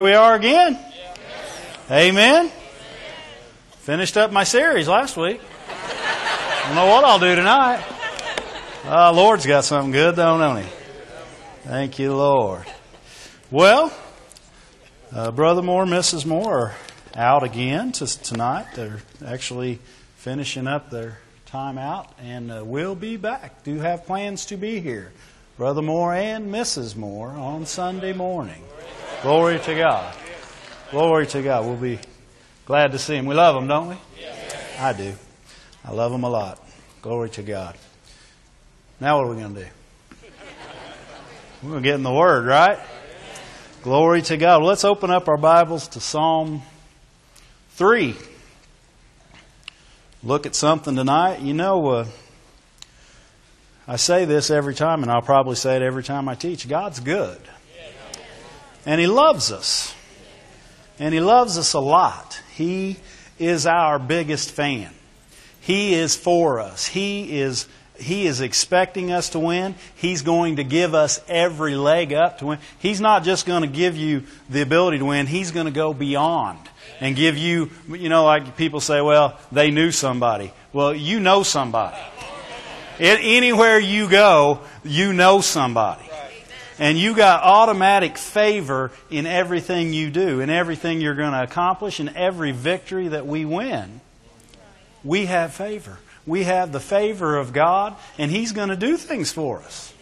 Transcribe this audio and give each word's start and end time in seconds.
we 0.00 0.12
are 0.12 0.36
again. 0.36 0.78
Amen. 1.90 2.52
Finished 3.78 4.16
up 4.16 4.30
my 4.30 4.44
series 4.44 4.86
last 4.86 5.16
week. 5.16 5.40
I 5.68 6.62
Don't 6.66 6.76
know 6.76 6.86
what 6.86 7.02
I'll 7.02 7.18
do 7.18 7.34
tonight. 7.34 7.84
Uh, 8.84 9.12
Lord's 9.12 9.44
got 9.44 9.64
something 9.64 9.90
good, 9.90 10.14
though, 10.14 10.38
don't 10.38 10.62
he? 10.62 10.68
Thank 11.64 11.98
you, 11.98 12.14
Lord. 12.14 12.64
Well, 13.50 13.92
uh, 15.12 15.32
Brother 15.32 15.62
Moore, 15.62 15.84
Mrs. 15.84 16.24
Moore 16.24 16.56
are 16.56 16.74
out 17.16 17.42
again 17.42 17.90
to, 17.90 18.06
tonight. 18.06 18.66
They're 18.76 19.00
actually 19.26 19.80
finishing 20.14 20.68
up 20.68 20.90
their 20.90 21.18
time 21.46 21.76
out 21.76 22.12
and 22.22 22.52
uh, 22.52 22.64
will 22.64 22.94
be 22.94 23.16
back. 23.16 23.64
Do 23.64 23.80
have 23.80 24.06
plans 24.06 24.46
to 24.46 24.56
be 24.56 24.78
here. 24.78 25.10
Brother 25.56 25.82
Moore 25.82 26.14
and 26.14 26.54
Mrs. 26.54 26.94
Moore 26.94 27.30
on 27.30 27.66
Sunday 27.66 28.12
morning. 28.12 28.62
Glory 29.22 29.58
to 29.58 29.74
God. 29.74 30.14
Glory 30.92 31.26
to 31.26 31.42
God. 31.42 31.66
We'll 31.66 31.76
be 31.76 31.98
glad 32.66 32.92
to 32.92 33.00
see 33.00 33.16
him. 33.16 33.26
We 33.26 33.34
love 33.34 33.60
him, 33.60 33.66
don't 33.66 33.88
we? 33.88 33.96
I 34.78 34.92
do. 34.92 35.12
I 35.84 35.90
love 35.90 36.12
him 36.12 36.22
a 36.22 36.30
lot. 36.30 36.64
Glory 37.02 37.28
to 37.30 37.42
God. 37.42 37.76
Now 39.00 39.18
what 39.18 39.26
are 39.26 39.34
we 39.34 39.42
going 39.42 39.54
to 39.56 39.60
do? 39.62 39.66
We're 41.64 41.70
going 41.70 41.82
to 41.82 41.88
get 41.88 41.94
in 41.96 42.04
the 42.04 42.12
Word, 42.12 42.46
right? 42.46 42.78
Glory 43.82 44.22
to 44.22 44.36
God. 44.36 44.62
Let's 44.62 44.84
open 44.84 45.10
up 45.10 45.28
our 45.28 45.36
Bibles 45.36 45.88
to 45.88 46.00
Psalm 46.00 46.62
3. 47.70 48.14
Look 50.22 50.46
at 50.46 50.54
something 50.54 50.94
tonight. 50.94 51.40
You 51.40 51.54
know, 51.54 51.88
uh, 51.88 52.06
I 53.88 53.96
say 53.96 54.26
this 54.26 54.48
every 54.50 54.76
time, 54.76 55.02
and 55.02 55.10
I'll 55.10 55.22
probably 55.22 55.56
say 55.56 55.74
it 55.74 55.82
every 55.82 56.04
time 56.04 56.28
I 56.28 56.36
teach. 56.36 56.68
God's 56.68 57.00
good. 57.00 57.40
And 58.88 58.98
He 58.98 59.06
loves 59.06 59.52
us. 59.52 59.94
And 60.98 61.12
He 61.12 61.20
loves 61.20 61.58
us 61.58 61.74
a 61.74 61.78
lot. 61.78 62.40
He 62.54 62.96
is 63.38 63.66
our 63.66 63.98
biggest 63.98 64.50
fan. 64.50 64.90
He 65.60 65.92
is 65.92 66.16
for 66.16 66.58
us. 66.58 66.86
He 66.86 67.38
is, 67.38 67.68
he 68.00 68.26
is 68.26 68.40
expecting 68.40 69.12
us 69.12 69.28
to 69.30 69.38
win. 69.38 69.74
He's 69.94 70.22
going 70.22 70.56
to 70.56 70.64
give 70.64 70.94
us 70.94 71.20
every 71.28 71.74
leg 71.74 72.14
up 72.14 72.38
to 72.38 72.46
win. 72.46 72.58
He's 72.78 72.98
not 72.98 73.24
just 73.24 73.44
going 73.44 73.60
to 73.60 73.68
give 73.68 73.94
you 73.94 74.22
the 74.48 74.62
ability 74.62 75.00
to 75.00 75.04
win, 75.04 75.26
He's 75.26 75.50
going 75.50 75.66
to 75.66 75.70
go 75.70 75.92
beyond 75.92 76.58
and 76.98 77.14
give 77.14 77.36
you, 77.36 77.68
you 77.90 78.08
know, 78.08 78.24
like 78.24 78.56
people 78.56 78.80
say, 78.80 79.02
well, 79.02 79.38
they 79.52 79.70
knew 79.70 79.90
somebody. 79.90 80.50
Well, 80.72 80.94
you 80.94 81.20
know 81.20 81.42
somebody. 81.42 81.98
It, 82.98 83.20
anywhere 83.22 83.78
you 83.78 84.08
go, 84.08 84.60
you 84.82 85.12
know 85.12 85.42
somebody. 85.42 86.07
And 86.78 86.96
you 86.96 87.14
got 87.14 87.42
automatic 87.42 88.16
favor 88.16 88.92
in 89.10 89.26
everything 89.26 89.92
you 89.92 90.10
do, 90.10 90.40
in 90.40 90.48
everything 90.48 91.00
you're 91.00 91.14
going 91.14 91.32
to 91.32 91.42
accomplish, 91.42 91.98
in 91.98 92.14
every 92.16 92.52
victory 92.52 93.08
that 93.08 93.26
we 93.26 93.44
win. 93.44 94.00
We 95.02 95.26
have 95.26 95.54
favor. 95.54 95.98
We 96.26 96.44
have 96.44 96.72
the 96.72 96.80
favor 96.80 97.36
of 97.36 97.52
God, 97.52 97.96
and 98.16 98.30
He's 98.30 98.52
going 98.52 98.68
to 98.68 98.76
do 98.76 98.96
things 98.96 99.32
for 99.32 99.58
us. 99.60 99.92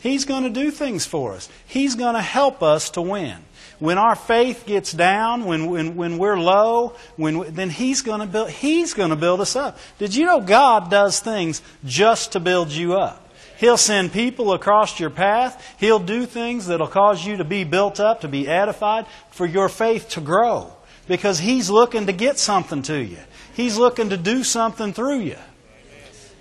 He's 0.00 0.24
going 0.24 0.44
to 0.44 0.50
do 0.50 0.70
things 0.70 1.06
for 1.06 1.32
us. 1.32 1.48
He's 1.66 1.94
going 1.94 2.14
to 2.14 2.22
help 2.22 2.62
us 2.62 2.90
to 2.90 3.02
win. 3.02 3.36
When 3.78 3.96
our 3.96 4.14
faith 4.14 4.64
gets 4.66 4.92
down, 4.92 5.44
when, 5.44 5.70
when, 5.70 5.96
when 5.96 6.18
we're 6.18 6.38
low, 6.38 6.96
when, 7.16 7.54
then 7.54 7.70
He's 7.70 8.02
going, 8.02 8.20
to 8.20 8.26
build, 8.26 8.50
He's 8.50 8.92
going 8.92 9.10
to 9.10 9.16
build 9.16 9.40
us 9.40 9.56
up. 9.56 9.78
Did 9.98 10.14
you 10.14 10.26
know 10.26 10.40
God 10.40 10.90
does 10.90 11.20
things 11.20 11.62
just 11.84 12.32
to 12.32 12.40
build 12.40 12.70
you 12.70 12.94
up? 12.94 13.29
He'll 13.60 13.76
send 13.76 14.14
people 14.14 14.54
across 14.54 14.98
your 14.98 15.10
path. 15.10 15.76
He'll 15.78 15.98
do 15.98 16.24
things 16.24 16.68
that'll 16.68 16.86
cause 16.86 17.26
you 17.26 17.36
to 17.36 17.44
be 17.44 17.64
built 17.64 18.00
up, 18.00 18.22
to 18.22 18.28
be 18.28 18.48
edified, 18.48 19.04
for 19.30 19.44
your 19.44 19.68
faith 19.68 20.08
to 20.10 20.22
grow. 20.22 20.72
Because 21.06 21.38
He's 21.40 21.68
looking 21.68 22.06
to 22.06 22.12
get 22.14 22.38
something 22.38 22.80
to 22.84 22.96
you. 22.96 23.18
He's 23.52 23.76
looking 23.76 24.08
to 24.08 24.16
do 24.16 24.44
something 24.44 24.94
through 24.94 25.18
you. 25.18 25.36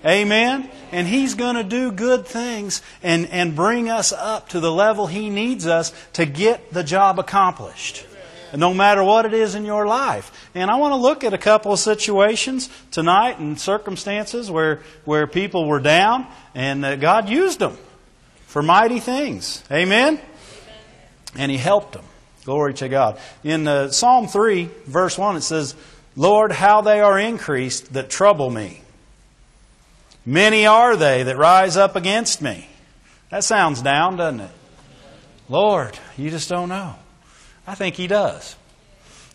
Amen? 0.06 0.70
And 0.94 1.06
He's 1.06 1.36
going 1.36 1.58
to 1.58 1.64
do 1.66 1.92
good 1.92 2.26
things 2.26 2.82
and, 3.04 3.26
and 3.32 3.54
bring 3.54 3.90
us 3.90 4.14
up 4.14 4.48
to 4.50 4.62
the 4.62 4.72
level 4.72 5.06
He 5.06 5.30
needs 5.30 5.68
us 5.68 5.92
to 6.14 6.26
get 6.26 6.72
the 6.72 6.86
job 6.86 7.20
accomplished 7.20 8.06
no 8.56 8.74
matter 8.74 9.04
what 9.04 9.26
it 9.26 9.34
is 9.34 9.56
in 9.56 9.66
your 9.66 9.86
life. 9.86 10.50
And 10.56 10.70
I 10.70 10.76
want 10.76 10.92
to 10.92 10.98
look 10.98 11.24
at 11.24 11.34
a 11.34 11.38
couple 11.38 11.74
of 11.74 11.80
situations 11.80 12.70
tonight 12.92 13.40
and 13.40 13.60
circumstances 13.60 14.50
where, 14.50 14.82
where 15.06 15.28
people 15.28 15.68
were 15.68 15.80
down 15.80 16.28
and 16.56 17.00
God 17.02 17.30
used 17.30 17.60
them 17.60 17.78
for 18.48 18.62
mighty 18.62 19.00
things. 19.00 19.64
Amen? 19.72 20.20
And 21.36 21.52
He 21.52 21.58
helped 21.58 21.94
them. 21.94 22.06
Glory 22.46 22.74
to 22.76 22.90
God. 22.90 23.20
In 23.44 23.68
uh, 23.68 23.92
Psalm 23.92 24.28
3, 24.28 24.70
verse 24.86 25.18
1, 25.18 25.38
it 25.38 25.42
says, 25.42 25.76
Lord, 26.16 26.52
how 26.52 26.82
they 26.82 27.00
are 27.00 27.20
increased 27.20 27.94
that 27.94 28.10
trouble 28.10 28.50
me. 28.50 28.82
Many 30.26 30.66
are 30.66 30.96
they 30.96 31.24
that 31.24 31.38
rise 31.38 31.78
up 31.78 31.96
against 31.96 32.42
me. 32.42 32.68
That 33.30 33.44
sounds 33.44 33.82
down, 33.82 34.18
doesn't 34.18 34.42
it? 34.42 34.52
Lord, 35.48 35.98
you 36.18 36.30
just 36.30 36.50
don't 36.50 36.70
know. 36.70 36.96
I 37.70 37.76
think 37.76 37.94
he 37.94 38.08
does. 38.08 38.56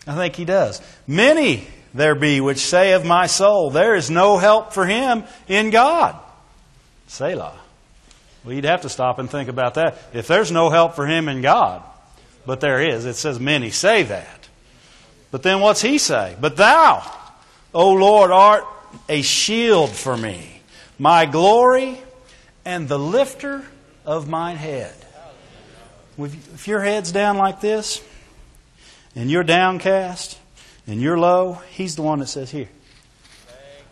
I 0.05 0.13
think 0.15 0.35
he 0.35 0.43
does. 0.43 0.81
Many 1.07 1.65
there 1.93 2.15
be 2.15 2.41
which 2.41 2.57
say 2.57 2.91
of 2.91 3.05
my 3.05 3.27
soul, 3.27 3.69
there 3.69 3.95
is 3.95 4.11
no 4.11 4.37
help 4.37 4.73
for 4.73 4.85
him 4.85 5.23
in 5.47 5.69
God. 5.69 6.17
Selah. 7.07 7.57
Well, 8.43 8.53
you'd 8.53 8.65
have 8.65 8.81
to 8.81 8.89
stop 8.89 9.19
and 9.19 9.29
think 9.29 9.47
about 9.47 9.75
that. 9.75 9.97
If 10.11 10.27
there's 10.27 10.51
no 10.51 10.69
help 10.69 10.95
for 10.95 11.07
him 11.07 11.29
in 11.29 11.41
God, 11.41 11.81
but 12.45 12.59
there 12.59 12.81
is, 12.81 13.05
it 13.05 13.13
says 13.13 13.39
many 13.39 13.69
say 13.69 14.03
that. 14.03 14.49
But 15.31 15.41
then 15.41 15.61
what's 15.61 15.81
he 15.81 15.97
say? 15.97 16.35
But 16.39 16.57
thou, 16.57 17.09
O 17.73 17.93
Lord, 17.93 18.31
art 18.31 18.65
a 19.07 19.21
shield 19.21 19.91
for 19.91 20.17
me, 20.17 20.59
my 20.99 21.25
glory 21.25 22.01
and 22.65 22.89
the 22.89 22.99
lifter 22.99 23.63
of 24.05 24.27
mine 24.27 24.57
head. 24.57 24.93
If 26.17 26.67
your 26.67 26.81
head's 26.81 27.13
down 27.13 27.37
like 27.37 27.61
this, 27.61 28.03
and 29.15 29.31
you're 29.31 29.43
downcast 29.43 30.37
and 30.87 31.01
you're 31.01 31.17
low, 31.17 31.53
He's 31.71 31.95
the 31.95 32.01
one 32.01 32.19
that 32.19 32.27
says, 32.27 32.51
Here, 32.51 32.69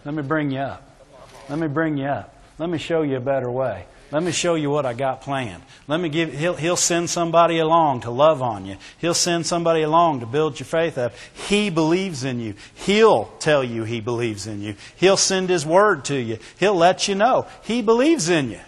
let 0.05 0.13
me 0.13 0.21
bring 0.21 0.51
you 0.51 0.59
up. 0.59 0.89
Let 1.49 1.59
me 1.59 1.67
bring 1.67 1.97
you 1.97 2.05
up. 2.05 2.35
Let 2.59 2.69
me 2.69 2.77
show 2.77 3.01
you 3.01 3.17
a 3.17 3.21
better 3.21 3.49
way. 3.49 3.85
Let 4.11 4.21
me 4.21 4.31
show 4.31 4.53
you 4.53 4.69
what 4.69 4.85
I 4.85 4.93
got 4.93 5.21
planned. 5.21 5.63
Let 5.87 5.99
me 5.99 6.07
give, 6.07 6.31
he'll, 6.31 6.53
he'll 6.53 6.75
send 6.75 7.09
somebody 7.09 7.57
along 7.57 8.01
to 8.01 8.11
love 8.11 8.43
on 8.43 8.67
you. 8.67 8.77
He'll 8.99 9.15
send 9.15 9.47
somebody 9.47 9.81
along 9.81 10.19
to 10.19 10.27
build 10.27 10.59
your 10.59 10.67
faith 10.67 10.99
up. 10.99 11.13
He 11.47 11.71
believes 11.71 12.23
in 12.23 12.39
you. 12.39 12.53
He'll 12.75 13.25
tell 13.39 13.63
you 13.63 13.85
he 13.85 14.01
believes 14.01 14.45
in 14.45 14.61
you. 14.61 14.75
He'll 14.97 15.17
send 15.17 15.49
his 15.49 15.65
word 15.65 16.05
to 16.05 16.15
you. 16.15 16.37
He'll 16.59 16.75
let 16.75 17.07
you 17.07 17.15
know 17.15 17.47
he 17.63 17.81
believes 17.81 18.29
in 18.29 18.51
you. 18.51 18.59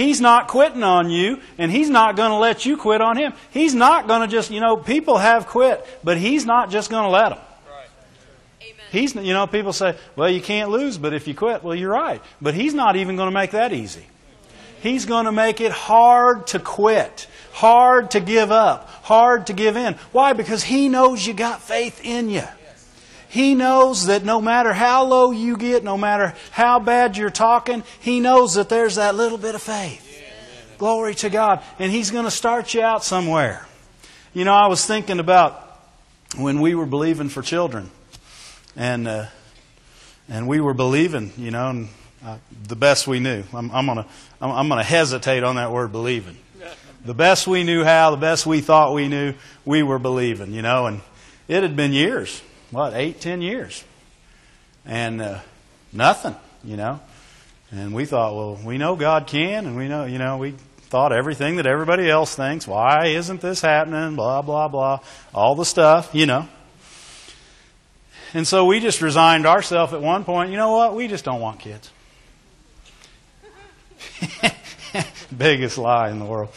He's 0.00 0.18
not 0.18 0.48
quitting 0.48 0.82
on 0.82 1.10
you, 1.10 1.40
and 1.58 1.70
He's 1.70 1.90
not 1.90 2.16
going 2.16 2.30
to 2.30 2.36
let 2.38 2.64
you 2.64 2.78
quit 2.78 3.02
on 3.02 3.18
Him. 3.18 3.34
He's 3.50 3.74
not 3.74 4.08
going 4.08 4.22
to 4.22 4.28
just, 4.28 4.50
you 4.50 4.58
know, 4.58 4.78
people 4.78 5.18
have 5.18 5.46
quit, 5.46 5.86
but 6.02 6.16
He's 6.16 6.46
not 6.46 6.70
just 6.70 6.88
going 6.88 7.02
to 7.04 7.10
let 7.10 7.28
them. 7.28 7.38
He's, 8.90 9.14
you 9.14 9.34
know, 9.34 9.46
people 9.46 9.74
say, 9.74 9.98
well, 10.16 10.30
you 10.30 10.40
can't 10.40 10.70
lose, 10.70 10.96
but 10.96 11.12
if 11.12 11.28
you 11.28 11.34
quit, 11.34 11.62
well, 11.62 11.74
you're 11.74 11.92
right. 11.92 12.22
But 12.40 12.54
He's 12.54 12.72
not 12.72 12.96
even 12.96 13.16
going 13.16 13.26
to 13.26 13.34
make 13.34 13.50
that 13.50 13.74
easy. 13.74 14.06
He's 14.80 15.04
going 15.04 15.26
to 15.26 15.32
make 15.32 15.60
it 15.60 15.70
hard 15.70 16.46
to 16.46 16.60
quit, 16.60 17.28
hard 17.52 18.12
to 18.12 18.20
give 18.20 18.50
up, 18.50 18.88
hard 19.02 19.48
to 19.48 19.52
give 19.52 19.76
in. 19.76 19.96
Why? 20.12 20.32
Because 20.32 20.62
He 20.62 20.88
knows 20.88 21.26
you 21.26 21.34
got 21.34 21.60
faith 21.60 22.00
in 22.02 22.30
you. 22.30 22.44
He 23.30 23.54
knows 23.54 24.06
that 24.06 24.24
no 24.24 24.40
matter 24.40 24.72
how 24.72 25.04
low 25.04 25.30
you 25.30 25.56
get, 25.56 25.84
no 25.84 25.96
matter 25.96 26.34
how 26.50 26.80
bad 26.80 27.16
you're 27.16 27.30
talking, 27.30 27.84
He 28.00 28.18
knows 28.18 28.54
that 28.54 28.68
there's 28.68 28.96
that 28.96 29.14
little 29.14 29.38
bit 29.38 29.54
of 29.54 29.62
faith. 29.62 30.06
Glory 30.78 31.14
to 31.14 31.30
God. 31.30 31.62
And 31.78 31.92
He's 31.92 32.10
going 32.10 32.24
to 32.24 32.30
start 32.30 32.74
you 32.74 32.82
out 32.82 33.04
somewhere. 33.04 33.64
You 34.34 34.44
know, 34.44 34.52
I 34.52 34.66
was 34.66 34.84
thinking 34.84 35.20
about 35.20 35.80
when 36.36 36.60
we 36.60 36.74
were 36.74 36.86
believing 36.86 37.28
for 37.28 37.40
children. 37.40 37.92
And, 38.74 39.06
uh, 39.06 39.26
and 40.28 40.48
we 40.48 40.60
were 40.60 40.74
believing, 40.74 41.32
you 41.36 41.52
know, 41.52 41.70
and, 41.70 41.88
uh, 42.24 42.38
the 42.66 42.76
best 42.76 43.06
we 43.06 43.20
knew. 43.20 43.44
I'm, 43.52 43.70
I'm 43.70 43.86
going 43.86 43.98
to 43.98 44.06
I'm, 44.40 44.50
I'm 44.50 44.68
gonna 44.68 44.82
hesitate 44.82 45.44
on 45.44 45.56
that 45.56 45.70
word 45.70 45.92
believing. 45.92 46.36
The 47.04 47.14
best 47.14 47.46
we 47.46 47.62
knew 47.62 47.84
how, 47.84 48.10
the 48.10 48.16
best 48.16 48.44
we 48.44 48.60
thought 48.60 48.92
we 48.92 49.08
knew, 49.08 49.34
we 49.64 49.82
were 49.82 49.98
believing, 49.98 50.52
you 50.52 50.62
know, 50.62 50.86
and 50.86 51.00
it 51.48 51.62
had 51.62 51.74
been 51.74 51.92
years 51.92 52.42
what, 52.70 52.94
eight, 52.94 53.20
ten 53.20 53.40
years. 53.40 53.84
And 54.86 55.20
uh, 55.20 55.40
nothing, 55.92 56.34
you 56.64 56.76
know. 56.76 57.00
And 57.70 57.94
we 57.94 58.04
thought, 58.04 58.34
well, 58.34 58.58
we 58.64 58.78
know 58.78 58.96
God 58.96 59.26
can, 59.26 59.66
and 59.66 59.76
we 59.76 59.86
know, 59.88 60.04
you 60.04 60.18
know, 60.18 60.38
we 60.38 60.54
thought 60.90 61.12
everything 61.12 61.56
that 61.56 61.66
everybody 61.66 62.10
else 62.10 62.34
thinks. 62.34 62.66
Why 62.66 63.06
isn't 63.08 63.40
this 63.40 63.60
happening? 63.60 64.16
Blah, 64.16 64.42
blah, 64.42 64.66
blah. 64.66 64.98
All 65.32 65.54
the 65.54 65.64
stuff, 65.64 66.10
you 66.12 66.26
know. 66.26 66.48
And 68.34 68.46
so 68.46 68.64
we 68.64 68.80
just 68.80 69.00
resigned 69.00 69.46
ourselves 69.46 69.92
at 69.92 70.00
one 70.00 70.24
point. 70.24 70.50
You 70.50 70.56
know 70.56 70.72
what? 70.72 70.94
We 70.94 71.06
just 71.08 71.24
don't 71.24 71.40
want 71.40 71.60
kids. 71.60 71.90
Biggest 75.36 75.78
lie 75.78 76.10
in 76.10 76.18
the 76.18 76.24
world. 76.24 76.50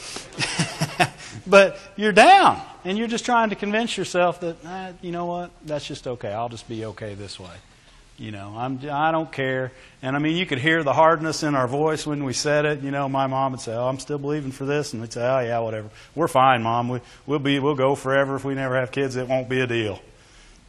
but 1.47 1.79
you're 1.95 2.11
down. 2.11 2.61
And 2.85 2.97
you're 2.97 3.07
just 3.07 3.25
trying 3.25 3.49
to 3.49 3.55
convince 3.55 3.97
yourself 3.97 4.41
that, 4.41 4.95
you 5.01 5.11
know 5.11 5.25
what, 5.25 5.51
that's 5.65 5.87
just 5.87 6.07
okay. 6.07 6.31
I'll 6.31 6.49
just 6.49 6.67
be 6.67 6.85
okay 6.85 7.13
this 7.13 7.39
way. 7.39 7.55
You 8.17 8.31
know, 8.31 8.53
I'm, 8.55 8.79
I 8.91 9.11
don't 9.11 9.31
care. 9.31 9.71
And 10.01 10.15
I 10.15 10.19
mean, 10.19 10.37
you 10.37 10.45
could 10.45 10.59
hear 10.59 10.83
the 10.83 10.93
hardness 10.93 11.41
in 11.41 11.55
our 11.55 11.67
voice 11.67 12.05
when 12.05 12.23
we 12.23 12.33
said 12.33 12.65
it. 12.65 12.81
You 12.81 12.91
know, 12.91 13.09
my 13.09 13.25
mom 13.25 13.53
would 13.53 13.61
say, 13.61 13.73
"Oh, 13.73 13.87
I'm 13.87 13.97
still 13.97 14.19
believing 14.19 14.51
for 14.51 14.65
this," 14.65 14.93
and 14.93 15.01
we'd 15.01 15.11
say, 15.11 15.21
"Oh, 15.21 15.39
yeah, 15.39 15.59
whatever. 15.59 15.89
We're 16.13 16.27
fine, 16.27 16.61
mom. 16.61 16.89
We, 16.89 16.99
we'll 17.25 17.39
be, 17.39 17.57
we'll 17.57 17.73
go 17.73 17.95
forever. 17.95 18.35
If 18.35 18.45
we 18.45 18.53
never 18.53 18.75
have 18.75 18.91
kids, 18.91 19.15
it 19.15 19.27
won't 19.27 19.49
be 19.49 19.61
a 19.61 19.67
deal." 19.67 19.99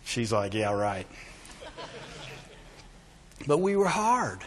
She's 0.06 0.32
like, 0.32 0.54
"Yeah, 0.54 0.72
right." 0.72 1.06
but 3.46 3.58
we 3.58 3.76
were 3.76 3.88
hard, 3.88 4.38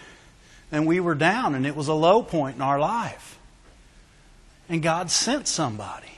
and 0.72 0.88
we 0.88 1.00
were 1.00 1.16
down, 1.16 1.54
and 1.54 1.68
it 1.68 1.76
was 1.76 1.90
a 1.90 1.94
low 1.94 2.24
point 2.24 2.56
in 2.56 2.64
our 2.64 2.80
life. 2.80 3.38
And 4.70 4.82
God 4.82 5.12
sent 5.12 5.48
somebody. 5.48 6.17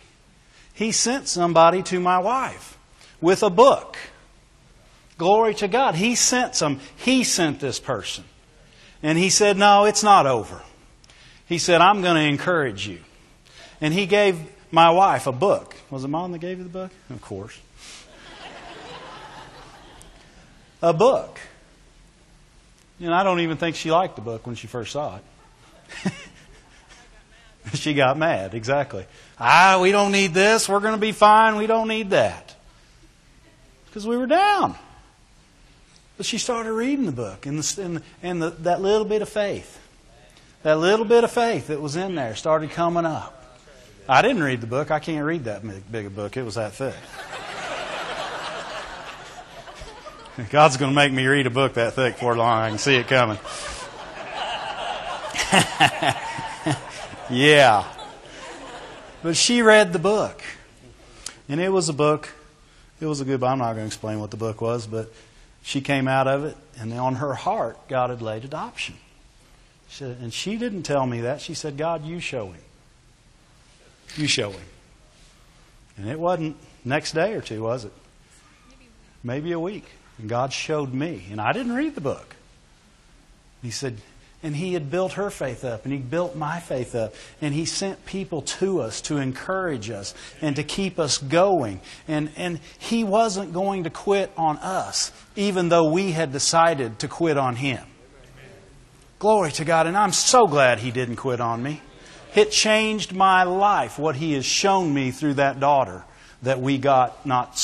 He 0.80 0.94
sent 0.94 1.28
somebody 1.28 1.84
to 1.84 2.00
my 2.00 2.20
wife 2.20 2.78
with 3.20 3.44
a 3.44 3.50
book. 3.50 3.98
Glory 5.18 5.54
to 5.56 5.68
God. 5.68 5.96
He 5.96 6.16
sent 6.16 6.56
some. 6.56 6.80
He 6.96 7.26
sent 7.26 7.60
this 7.60 7.82
person. 7.82 8.24
And 9.04 9.18
he 9.18 9.30
said, 9.30 9.58
No, 9.58 9.84
it's 9.84 10.04
not 10.04 10.26
over. 10.26 10.62
He 11.48 11.58
said, 11.58 11.82
I'm 11.82 12.02
going 12.02 12.16
to 12.16 12.22
encourage 12.22 12.88
you. 12.88 13.00
And 13.82 13.94
he 13.94 14.06
gave 14.06 14.40
my 14.72 14.90
wife 14.90 15.28
a 15.28 15.34
book. 15.34 15.76
Was 15.90 16.06
it 16.06 16.08
mom 16.08 16.32
that 16.32 16.40
gave 16.40 16.60
you 16.60 16.64
the 16.64 16.70
book? 16.70 16.92
Of 17.10 17.22
course. 17.22 17.60
a 20.82 20.94
book. 20.94 21.42
And 23.02 23.14
I 23.14 23.24
don't 23.24 23.42
even 23.42 23.58
think 23.58 23.76
she 23.76 23.92
liked 23.92 24.16
the 24.16 24.22
book 24.22 24.48
when 24.48 24.56
she 24.56 24.68
first 24.68 24.94
saw 24.94 25.18
it. 26.06 26.14
she 27.74 27.94
got 27.94 28.18
mad, 28.18 28.54
exactly. 28.54 29.06
Ah, 29.40 29.80
we 29.82 29.92
don't 29.92 30.12
need 30.12 30.34
this. 30.34 30.68
We're 30.68 30.82
going 30.82 30.96
to 30.96 31.00
be 31.00 31.14
fine. 31.14 31.56
We 31.56 31.68
don't 31.68 31.88
need 31.88 32.10
that. 32.10 32.56
Because 33.86 34.06
we 34.06 34.18
were 34.18 34.28
down. 34.28 34.76
But 36.18 36.26
she 36.26 36.38
started 36.38 36.74
reading 36.74 37.06
the 37.06 37.14
book, 37.14 37.46
and, 37.46 37.60
the, 37.60 37.82
and, 37.82 38.02
and 38.22 38.42
the, 38.42 38.50
that 38.50 38.82
little 38.82 39.06
bit 39.06 39.22
of 39.22 39.30
faith, 39.30 39.80
that 40.64 40.78
little 40.78 41.06
bit 41.06 41.24
of 41.24 41.32
faith 41.32 41.68
that 41.68 41.80
was 41.80 41.96
in 41.96 42.16
there 42.16 42.36
started 42.36 42.72
coming 42.72 43.06
up. 43.06 43.58
I 44.10 44.22
didn't 44.22 44.44
read 44.44 44.60
the 44.60 44.68
book. 44.68 44.92
I 44.92 45.00
can't 45.00 45.24
read 45.24 45.46
that 45.46 45.62
big 45.92 46.08
a 46.08 46.10
book. 46.10 46.36
It 46.36 46.44
was 46.44 46.56
that 46.56 46.74
thick. 46.74 46.96
God's 50.50 50.78
going 50.78 50.92
to 50.92 50.96
make 50.96 51.14
me 51.14 51.26
read 51.26 51.48
a 51.48 51.52
book 51.52 51.76
that 51.76 51.94
thick 51.94 52.16
before 52.16 52.36
long. 52.36 52.62
I 52.62 52.70
can 52.70 52.80
see 52.80 52.96
it 52.96 53.08
coming. 53.08 53.38
yeah. 57.30 57.86
But 59.22 59.36
she 59.36 59.62
read 59.62 59.94
the 59.94 60.00
book. 60.00 60.42
And 61.48 61.60
it 61.60 61.70
was 61.70 61.90
a 61.90 61.94
book. 61.94 62.30
It 63.02 63.06
was 63.06 63.22
a 63.22 63.26
good 63.26 63.40
book. 63.40 63.50
I'm 63.50 63.60
not 63.60 63.74
going 63.74 63.84
to 63.84 63.88
explain 63.88 64.20
what 64.20 64.32
the 64.32 64.38
book 64.38 64.62
was, 64.62 64.88
but 64.88 65.12
she 65.62 65.82
came 65.82 66.08
out 66.08 66.28
of 66.28 66.46
it, 66.46 66.58
and 66.80 66.94
on 66.94 67.16
her 67.16 67.34
heart, 67.34 67.78
God 67.88 68.10
had 68.10 68.22
laid 68.22 68.46
adoption. 68.46 68.96
She 69.90 70.06
and 70.06 70.34
she 70.34 70.58
didn't 70.58 70.84
tell 70.84 71.06
me 71.06 71.22
that. 71.22 71.42
She 71.42 71.54
said, 71.54 71.78
God, 71.78 72.06
you 72.06 72.20
show 72.20 72.48
him. 72.48 72.62
You 74.16 74.28
show 74.28 74.52
him. 74.52 74.66
And 75.98 76.08
it 76.08 76.20
wasn't 76.20 76.56
next 76.86 77.14
day 77.14 77.34
or 77.34 77.42
two, 77.42 77.64
was 77.64 77.86
it? 77.86 77.92
Maybe 79.24 79.52
a 79.52 79.60
week. 79.60 79.86
And 80.18 80.30
God 80.30 80.54
showed 80.54 80.94
me. 80.94 81.26
And 81.32 81.42
I 81.42 81.52
didn't 81.52 81.74
read 81.74 81.96
the 81.96 82.02
book. 82.02 82.36
He 83.62 83.72
said, 83.72 83.98
and 84.42 84.56
he 84.56 84.74
had 84.74 84.90
built 84.90 85.14
her 85.14 85.30
faith 85.30 85.66
up, 85.66 85.84
and 85.84 85.94
he 85.94 86.00
built 86.00 86.36
my 86.36 86.60
faith 86.60 86.96
up. 86.96 87.14
And 87.42 87.54
he 87.54 87.66
sent 87.66 88.06
people 88.06 88.42
to 88.44 88.80
us 88.80 89.02
to 89.02 89.18
encourage 89.18 89.90
us 89.90 90.14
and 90.42 90.56
to 90.56 90.64
keep 90.64 90.98
us 90.98 91.18
going. 91.18 91.82
And, 92.08 92.32
and 92.38 92.62
he 92.78 93.04
wasn't 93.04 93.52
going 93.52 93.84
to 93.84 93.90
quit 93.90 94.32
on 94.38 94.58
us, 94.60 95.12
even 95.36 95.68
though 95.68 95.92
we 95.92 96.14
had 96.14 96.32
decided 96.32 97.00
to 97.00 97.10
quit 97.10 97.38
on 97.38 97.58
him. 97.58 97.84
Glory 99.20 99.52
to 99.52 99.66
God. 99.66 99.88
And 99.88 99.98
I'm 99.98 100.14
so 100.14 100.48
glad 100.48 100.80
he 100.80 100.92
didn't 100.92 101.18
quit 101.18 101.42
on 101.42 101.62
me. 101.62 101.82
It 102.34 102.52
changed 102.52 103.14
my 103.14 103.44
life, 103.44 104.00
what 104.00 104.16
he 104.16 104.34
has 104.34 104.46
shown 104.46 104.94
me 104.94 105.12
through 105.12 105.34
that 105.34 105.60
daughter 105.60 106.06
that 106.44 106.62
we 106.62 106.78
got 106.78 107.26
not 107.26 107.62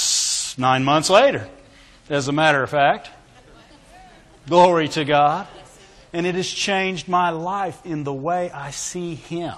nine 0.57 0.83
months 0.83 1.10
later, 1.10 1.48
as 2.10 2.27
a 2.27 2.33
matter 2.33 2.62
of 2.62 2.69
fact. 2.69 3.10
Glory 4.48 4.89
to 4.89 5.06
God. 5.06 5.48
And 6.15 6.25
it 6.25 6.35
has 6.35 6.50
changed 6.50 7.09
my 7.09 7.31
life 7.31 7.85
in 7.85 8.06
the 8.06 8.13
way 8.13 8.50
I 8.50 8.71
see 8.71 9.15
Him 9.15 9.56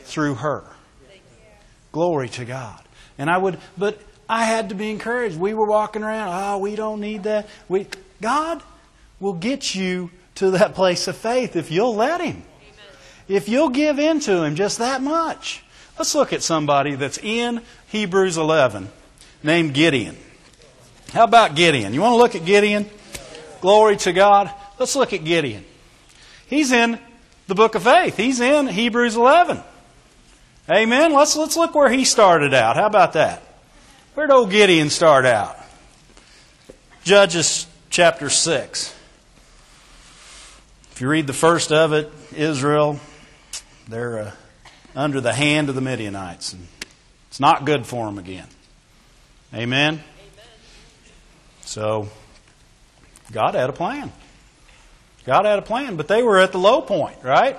through 0.00 0.34
her. 0.34 0.62
Glory 1.90 2.28
to 2.28 2.44
God. 2.44 2.82
And 3.16 3.30
I 3.30 3.38
would, 3.38 3.58
but 3.78 3.98
I 4.28 4.44
had 4.44 4.68
to 4.68 4.74
be 4.74 4.90
encouraged. 4.90 5.38
We 5.38 5.54
were 5.54 5.64
walking 5.64 6.02
around, 6.02 6.28
oh, 6.34 6.58
we 6.58 6.76
don't 6.76 7.00
need 7.00 7.22
that. 7.22 7.48
We, 7.66 7.86
God 8.20 8.62
will 9.18 9.32
get 9.32 9.74
you 9.74 10.10
to 10.34 10.50
that 10.50 10.74
place 10.74 11.08
of 11.08 11.16
faith 11.16 11.56
if 11.56 11.70
you'll 11.70 11.94
let 11.94 12.20
Him. 12.20 12.42
If 13.26 13.48
you'll 13.48 13.70
give 13.70 13.98
in 13.98 14.20
to 14.20 14.42
Him 14.42 14.54
just 14.54 14.76
that 14.80 15.00
much. 15.00 15.64
Let's 15.98 16.14
look 16.14 16.34
at 16.34 16.42
somebody 16.42 16.94
that's 16.94 17.16
in 17.16 17.62
Hebrews 17.88 18.36
11 18.36 18.90
named 19.42 19.72
Gideon. 19.72 20.18
How 21.14 21.24
about 21.24 21.54
Gideon? 21.54 21.94
You 21.94 22.02
want 22.02 22.12
to 22.12 22.18
look 22.18 22.34
at 22.34 22.44
Gideon? 22.44 22.84
Glory 23.62 23.96
to 23.96 24.12
God. 24.12 24.50
Let's 24.78 24.94
look 24.96 25.12
at 25.12 25.24
Gideon. 25.24 25.64
He's 26.46 26.72
in 26.72 26.98
the 27.46 27.54
book 27.54 27.74
of 27.74 27.82
faith. 27.82 28.16
He's 28.16 28.40
in 28.40 28.66
Hebrews 28.66 29.16
11. 29.16 29.62
Amen. 30.68 31.12
Let's, 31.12 31.36
let's 31.36 31.56
look 31.56 31.74
where 31.74 31.88
he 31.88 32.04
started 32.04 32.52
out. 32.52 32.76
How 32.76 32.86
about 32.86 33.14
that? 33.14 33.42
Where'd 34.14 34.30
old 34.30 34.50
Gideon 34.50 34.90
start 34.90 35.24
out? 35.24 35.56
Judges 37.04 37.66
chapter 37.88 38.28
6. 38.28 38.94
If 40.92 41.00
you 41.00 41.08
read 41.08 41.26
the 41.26 41.32
first 41.32 41.70
of 41.70 41.92
it, 41.92 42.10
Israel, 42.34 42.98
they're 43.88 44.18
uh, 44.18 44.30
under 44.94 45.20
the 45.20 45.32
hand 45.32 45.68
of 45.68 45.74
the 45.74 45.80
Midianites. 45.80 46.52
And 46.52 46.66
it's 47.28 47.38
not 47.38 47.64
good 47.64 47.86
for 47.86 48.06
them 48.06 48.18
again. 48.18 48.48
Amen? 49.54 49.94
Amen. 49.94 50.04
So, 51.60 52.08
God 53.30 53.54
had 53.54 53.70
a 53.70 53.74
plan. 53.74 54.10
God 55.26 55.44
had 55.44 55.58
a 55.58 55.62
plan, 55.62 55.96
but 55.96 56.06
they 56.06 56.22
were 56.22 56.38
at 56.38 56.52
the 56.52 56.58
low 56.58 56.80
point, 56.80 57.16
right? 57.22 57.58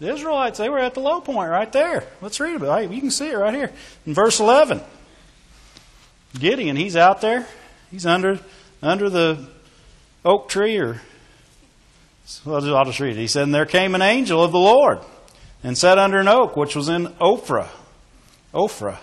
The 0.00 0.12
Israelites, 0.12 0.58
they 0.58 0.70
were 0.70 0.78
at 0.78 0.94
the 0.94 1.00
low 1.00 1.20
point 1.20 1.50
right 1.50 1.70
there. 1.70 2.04
Let's 2.22 2.40
read 2.40 2.56
about 2.56 2.82
it. 2.82 2.90
You 2.90 3.00
can 3.00 3.10
see 3.10 3.28
it 3.28 3.36
right 3.36 3.54
here. 3.54 3.70
In 4.06 4.14
verse 4.14 4.40
11, 4.40 4.80
Gideon, 6.38 6.76
he's 6.76 6.96
out 6.96 7.20
there. 7.20 7.46
He's 7.90 8.06
under, 8.06 8.40
under 8.82 9.10
the 9.10 9.46
oak 10.24 10.48
tree, 10.48 10.78
or 10.78 11.00
I'll 12.46 12.84
just, 12.84 13.00
read 13.00 13.16
it. 13.16 13.20
He 13.20 13.26
said, 13.26 13.44
And 13.44 13.54
there 13.54 13.66
came 13.66 13.94
an 13.94 14.02
angel 14.02 14.42
of 14.42 14.52
the 14.52 14.58
Lord 14.58 14.98
and 15.62 15.76
sat 15.76 15.98
under 15.98 16.18
an 16.18 16.28
oak 16.28 16.56
which 16.56 16.74
was 16.74 16.88
in 16.88 17.06
Ophrah, 17.20 17.68
Ophrah, 18.52 18.98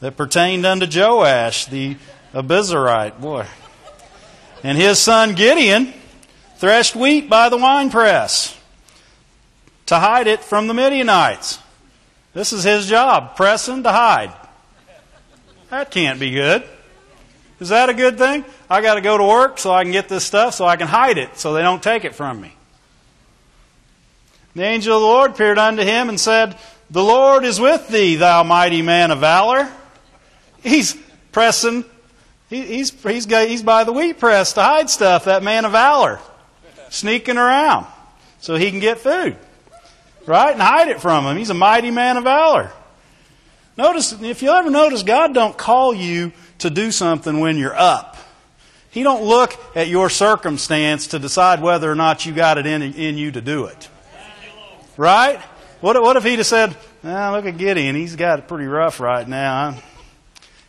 that 0.00 0.16
pertained 0.16 0.64
unto 0.64 0.86
Joash 0.86 1.66
the 1.66 1.96
Abiezrite. 2.32 3.20
Boy. 3.20 3.46
And 4.62 4.78
his 4.78 4.98
son 4.98 5.34
Gideon 5.34 5.92
threshed 6.60 6.94
wheat 6.94 7.28
by 7.30 7.48
the 7.48 7.56
winepress 7.56 8.54
to 9.86 9.98
hide 9.98 10.26
it 10.26 10.40
from 10.40 10.66
the 10.66 10.74
Midianites. 10.74 11.58
This 12.34 12.52
is 12.52 12.64
his 12.64 12.86
job, 12.86 13.34
pressing 13.34 13.82
to 13.82 13.90
hide. 13.90 14.30
That 15.70 15.90
can't 15.90 16.20
be 16.20 16.30
good. 16.30 16.62
Is 17.60 17.70
that 17.70 17.88
a 17.88 17.94
good 17.94 18.18
thing? 18.18 18.44
I 18.68 18.82
got 18.82 18.96
to 18.96 19.00
go 19.00 19.16
to 19.16 19.24
work 19.24 19.58
so 19.58 19.72
I 19.72 19.84
can 19.84 19.92
get 19.92 20.10
this 20.10 20.24
stuff 20.24 20.54
so 20.54 20.66
I 20.66 20.76
can 20.76 20.86
hide 20.86 21.16
it 21.16 21.38
so 21.38 21.54
they 21.54 21.62
don't 21.62 21.82
take 21.82 22.04
it 22.04 22.14
from 22.14 22.40
me. 22.42 22.54
The 24.54 24.62
angel 24.62 24.96
of 24.96 25.00
the 25.00 25.06
Lord 25.06 25.30
appeared 25.30 25.58
unto 25.58 25.82
him 25.82 26.10
and 26.10 26.20
said, 26.20 26.58
The 26.90 27.02
Lord 27.02 27.44
is 27.44 27.58
with 27.58 27.88
thee, 27.88 28.16
thou 28.16 28.42
mighty 28.42 28.82
man 28.82 29.10
of 29.10 29.20
valor. 29.20 29.70
He's 30.62 30.94
pressing, 31.32 31.86
he's, 32.50 32.90
he's, 33.02 33.24
he's 33.24 33.62
by 33.62 33.84
the 33.84 33.92
wheat 33.92 34.18
press 34.18 34.52
to 34.54 34.62
hide 34.62 34.90
stuff, 34.90 35.24
that 35.24 35.42
man 35.42 35.64
of 35.64 35.72
valor 35.72 36.20
sneaking 36.90 37.38
around 37.38 37.86
so 38.40 38.56
he 38.56 38.70
can 38.70 38.80
get 38.80 38.98
food. 38.98 39.36
Right? 40.26 40.52
And 40.52 40.60
hide 40.60 40.88
it 40.88 41.00
from 41.00 41.24
him. 41.24 41.36
He's 41.36 41.50
a 41.50 41.54
mighty 41.54 41.90
man 41.90 42.18
of 42.18 42.24
valor. 42.24 42.70
Notice, 43.76 44.12
if 44.20 44.42
you 44.42 44.50
ever 44.50 44.70
notice, 44.70 45.02
God 45.02 45.32
don't 45.32 45.56
call 45.56 45.94
you 45.94 46.32
to 46.58 46.68
do 46.68 46.90
something 46.90 47.40
when 47.40 47.56
you're 47.56 47.74
up. 47.74 48.18
He 48.90 49.02
don't 49.02 49.22
look 49.22 49.54
at 49.76 49.88
your 49.88 50.10
circumstance 50.10 51.08
to 51.08 51.18
decide 51.18 51.62
whether 51.62 51.90
or 51.90 51.94
not 51.94 52.26
you 52.26 52.34
got 52.34 52.58
it 52.58 52.66
in, 52.66 52.82
in 52.82 53.16
you 53.16 53.30
to 53.30 53.40
do 53.40 53.66
it. 53.66 53.88
Right? 54.96 55.38
What, 55.80 56.00
what 56.02 56.16
if 56.16 56.24
he'd 56.24 56.38
have 56.38 56.46
said, 56.46 56.76
oh, 57.04 57.32
look 57.32 57.46
at 57.46 57.56
Gideon, 57.56 57.94
he's 57.94 58.16
got 58.16 58.40
it 58.40 58.48
pretty 58.48 58.66
rough 58.66 59.00
right 59.00 59.26
now. 59.26 59.78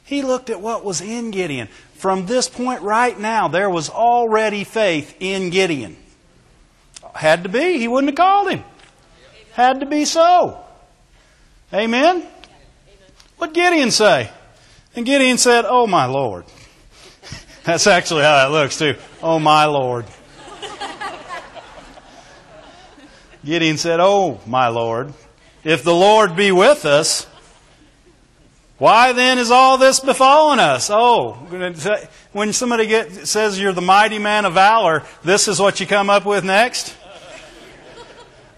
He 0.05 0.21
looked 0.21 0.49
at 0.49 0.61
what 0.61 0.85
was 0.85 1.01
in 1.01 1.31
Gideon. 1.31 1.67
From 1.95 2.25
this 2.25 2.47
point 2.47 2.81
right 2.81 3.19
now, 3.19 3.47
there 3.47 3.69
was 3.69 3.89
already 3.89 4.63
faith 4.63 5.15
in 5.19 5.49
Gideon. 5.49 5.97
Had 7.13 7.43
to 7.43 7.49
be. 7.49 7.77
He 7.77 7.87
wouldn't 7.87 8.11
have 8.11 8.17
called 8.17 8.51
him. 8.51 8.63
Had 9.53 9.81
to 9.81 9.85
be 9.85 10.05
so. 10.05 10.63
Amen? 11.73 12.25
What 13.37 13.53
Gideon 13.53 13.91
say? 13.91 14.29
And 14.95 15.05
Gideon 15.05 15.37
said, 15.37 15.65
Oh 15.67 15.87
my 15.87 16.05
Lord. 16.05 16.45
That's 17.63 17.87
actually 17.87 18.23
how 18.23 18.35
that 18.35 18.51
looks 18.51 18.77
too. 18.77 18.95
Oh 19.21 19.39
my 19.39 19.65
Lord. 19.65 20.05
Gideon 23.45 23.77
said, 23.77 23.99
Oh 23.99 24.39
my 24.45 24.67
Lord, 24.67 25.13
if 25.63 25.83
the 25.83 25.93
Lord 25.93 26.35
be 26.35 26.51
with 26.51 26.85
us, 26.85 27.27
why 28.77 29.13
then 29.13 29.37
is 29.37 29.51
all 29.51 29.77
this 29.77 29.99
befallen 29.99 30.59
us? 30.59 30.89
Oh, 30.91 31.33
when 32.31 32.51
somebody 32.51 32.87
get, 32.87 33.27
says 33.27 33.59
you're 33.59 33.73
the 33.73 33.81
mighty 33.81 34.17
man 34.17 34.45
of 34.45 34.53
valor, 34.53 35.03
this 35.23 35.47
is 35.47 35.59
what 35.59 35.79
you 35.79 35.85
come 35.85 36.09
up 36.09 36.25
with 36.25 36.43
next? 36.43 36.97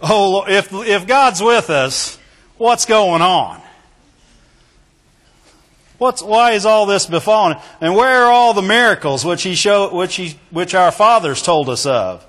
Oh, 0.06 0.44
if, 0.46 0.74
if 0.74 1.08
God's 1.08 1.42
with 1.42 1.70
us, 1.70 2.20
what's 2.58 2.86
going 2.86 3.22
on? 3.22 3.62
What's, 5.98 6.22
why 6.22 6.52
is 6.52 6.66
all 6.66 6.86
this 6.86 7.06
befallen? 7.06 7.56
And 7.80 7.96
where 7.96 8.26
are 8.26 8.32
all 8.32 8.54
the 8.54 8.62
miracles 8.62 9.24
which 9.24 9.44
he 9.44 9.56
showed, 9.56 9.94
which 9.94 10.16
he, 10.16 10.38
which 10.52 10.76
our 10.76 10.92
fathers 10.92 11.42
told 11.42 11.70
us 11.70 11.86
of? 11.86 12.26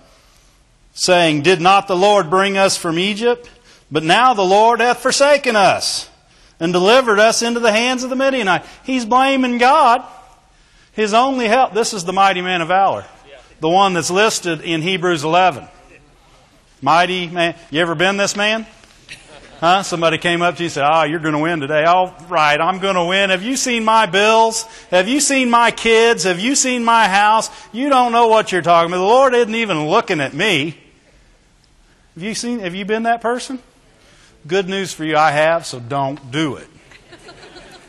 Saying, 0.92 1.42
Did 1.42 1.60
not 1.60 1.88
the 1.88 1.96
Lord 1.96 2.30
bring 2.30 2.56
us 2.56 2.76
from 2.76 2.96
Egypt? 2.96 3.50
But 3.90 4.04
now 4.04 4.34
the 4.34 4.44
Lord 4.44 4.78
hath 4.78 4.98
forsaken 4.98 5.56
us 5.56 6.08
and 6.60 6.72
delivered 6.72 7.18
us 7.18 7.42
into 7.42 7.58
the 7.58 7.72
hands 7.72 8.04
of 8.04 8.10
the 8.10 8.16
Midianites. 8.16 8.68
He's 8.84 9.04
blaming 9.04 9.58
God. 9.58 10.04
His 10.92 11.12
only 11.12 11.48
help. 11.48 11.74
This 11.74 11.92
is 11.92 12.04
the 12.04 12.12
mighty 12.12 12.40
man 12.40 12.60
of 12.60 12.68
valor. 12.68 13.04
The 13.58 13.68
one 13.68 13.94
that's 13.94 14.10
listed 14.10 14.60
in 14.60 14.82
Hebrews 14.82 15.24
11. 15.24 15.66
Mighty 16.84 17.28
man. 17.28 17.54
You 17.70 17.80
ever 17.80 17.94
been 17.94 18.18
this 18.18 18.36
man? 18.36 18.66
Huh? 19.58 19.82
Somebody 19.82 20.18
came 20.18 20.42
up 20.42 20.56
to 20.56 20.62
you 20.62 20.66
and 20.66 20.72
said, 20.72 20.86
Oh, 20.86 21.04
you're 21.04 21.18
going 21.18 21.32
to 21.32 21.40
win 21.40 21.60
today. 21.60 21.84
All 21.84 22.14
right, 22.28 22.60
I'm 22.60 22.78
going 22.78 22.96
to 22.96 23.04
win. 23.06 23.30
Have 23.30 23.42
you 23.42 23.56
seen 23.56 23.86
my 23.86 24.04
bills? 24.04 24.64
Have 24.90 25.08
you 25.08 25.20
seen 25.20 25.48
my 25.48 25.70
kids? 25.70 26.24
Have 26.24 26.40
you 26.40 26.54
seen 26.54 26.84
my 26.84 27.08
house? 27.08 27.48
You 27.72 27.88
don't 27.88 28.12
know 28.12 28.26
what 28.26 28.52
you're 28.52 28.60
talking 28.60 28.92
about. 28.92 28.98
The 28.98 29.02
Lord 29.02 29.34
isn't 29.34 29.54
even 29.54 29.88
looking 29.88 30.20
at 30.20 30.34
me. 30.34 30.76
Have 32.16 32.22
you 32.22 32.34
seen, 32.34 32.58
have 32.58 32.74
you 32.74 32.84
been 32.84 33.04
that 33.04 33.22
person? 33.22 33.60
Good 34.46 34.68
news 34.68 34.92
for 34.92 35.04
you, 35.04 35.16
I 35.16 35.30
have, 35.30 35.64
so 35.64 35.80
don't 35.80 36.30
do 36.30 36.56
it. 36.56 36.68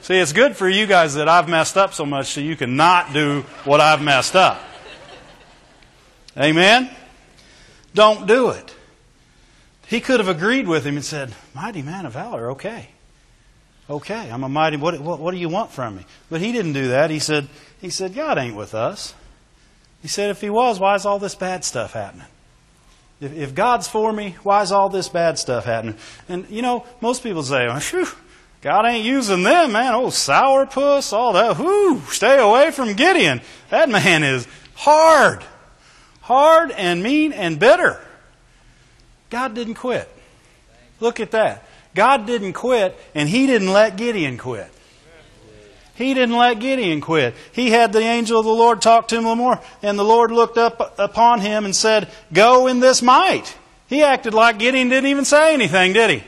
See, 0.03 0.15
it's 0.15 0.31
good 0.31 0.55
for 0.55 0.69
you 0.69 0.85
guys 0.85 1.15
that 1.15 1.27
I've 1.27 1.49
messed 1.49 1.75
up 1.75 1.93
so 1.93 2.05
much 2.05 2.27
so 2.27 2.39
you 2.39 2.55
can 2.55 2.77
not 2.77 3.11
do 3.11 3.41
what 3.65 3.81
I've 3.81 4.01
messed 4.01 4.37
up. 4.37 4.61
Amen? 6.37 6.89
Don't 7.93 8.25
do 8.25 8.51
it. 8.51 8.75
He 9.87 10.01
could 10.01 10.19
have 10.19 10.29
agreed 10.29 10.67
with 10.67 10.85
him 10.85 10.95
and 10.95 11.05
said, 11.05 11.33
Mighty 11.53 11.81
man 11.81 12.05
of 12.05 12.13
valor, 12.13 12.51
okay. 12.51 12.89
Okay, 13.89 14.31
I'm 14.31 14.43
a 14.43 14.49
mighty, 14.49 14.77
what, 14.77 14.99
what, 14.99 15.19
what 15.19 15.31
do 15.31 15.37
you 15.37 15.49
want 15.49 15.71
from 15.71 15.97
me? 15.97 16.05
But 16.29 16.41
he 16.41 16.51
didn't 16.51 16.73
do 16.73 16.87
that. 16.87 17.11
He 17.11 17.19
said, 17.19 17.47
he 17.79 17.91
said, 17.91 18.15
God 18.15 18.37
ain't 18.39 18.55
with 18.55 18.73
us. 18.73 19.13
He 20.01 20.07
said, 20.07 20.31
if 20.31 20.41
he 20.41 20.49
was, 20.49 20.79
why 20.79 20.95
is 20.95 21.05
all 21.05 21.19
this 21.19 21.35
bad 21.35 21.63
stuff 21.63 21.93
happening? 21.93 22.25
If, 23.21 23.33
if 23.33 23.55
God's 23.55 23.87
for 23.87 24.11
me, 24.11 24.35
why 24.43 24.61
is 24.61 24.71
all 24.71 24.89
this 24.89 25.07
bad 25.07 25.37
stuff 25.37 25.65
happening? 25.65 25.95
And, 26.27 26.49
you 26.49 26.61
know, 26.61 26.85
most 26.99 27.23
people 27.23 27.43
say, 27.43 27.67
Phew, 27.79 28.07
God 28.61 28.85
ain't 28.85 29.05
using 29.05 29.43
them, 29.43 29.71
man. 29.71 29.93
Oh, 29.93 30.07
sourpuss, 30.07 31.13
all 31.13 31.33
that. 31.33 31.57
Whoo, 31.57 32.01
stay 32.07 32.39
away 32.39 32.71
from 32.71 32.93
Gideon. 32.93 33.41
That 33.69 33.89
man 33.89 34.23
is 34.23 34.47
hard. 34.73 35.43
Hard 36.21 36.71
and 36.71 37.03
mean 37.03 37.31
and 37.31 37.59
bitter. 37.59 38.01
God 39.29 39.53
didn't 39.53 39.75
quit. 39.75 40.10
Look 41.00 41.20
at 41.20 41.32
that. 41.32 41.65
God 41.94 42.25
didn't 42.25 42.53
quit, 42.53 42.98
and 43.13 43.27
He 43.27 43.48
didn't 43.48 43.72
let 43.72 43.98
Gideon 43.98 44.38
quit. 44.38 44.70
He 45.96 46.13
didn't 46.13 46.36
let 46.36 46.60
Gideon 46.60 47.00
quit. 47.00 47.36
He 47.53 47.72
had 47.72 47.94
the 47.94 48.00
angel 48.00 48.39
of 48.39 48.46
the 48.46 48.51
Lord 48.51 48.82
talk 48.82 49.08
to 49.08 49.15
him 49.15 49.24
a 49.24 49.29
little 49.29 49.44
more, 49.44 49.60
and 49.82 49.98
the 49.98 50.03
Lord 50.03 50.29
looked 50.29 50.58
up 50.58 50.94
upon 51.00 51.39
him 51.39 51.63
and 51.63 51.74
said, 51.74 52.12
Go 52.34 52.67
in 52.67 52.82
this 52.82 53.01
might. 53.01 53.55
He 53.88 54.03
acted 54.03 54.34
like 54.34 54.60
Gideon 54.60 54.89
didn't 54.89 55.10
even 55.10 55.24
say 55.24 55.53
anything, 55.53 55.94
did 55.94 56.10
he? 56.10 56.24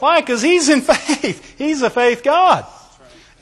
Why? 0.00 0.20
Because 0.20 0.42
he's 0.42 0.68
in 0.68 0.80
faith. 0.82 1.56
He's 1.56 1.82
a 1.82 1.90
faith 1.90 2.24
God. 2.24 2.66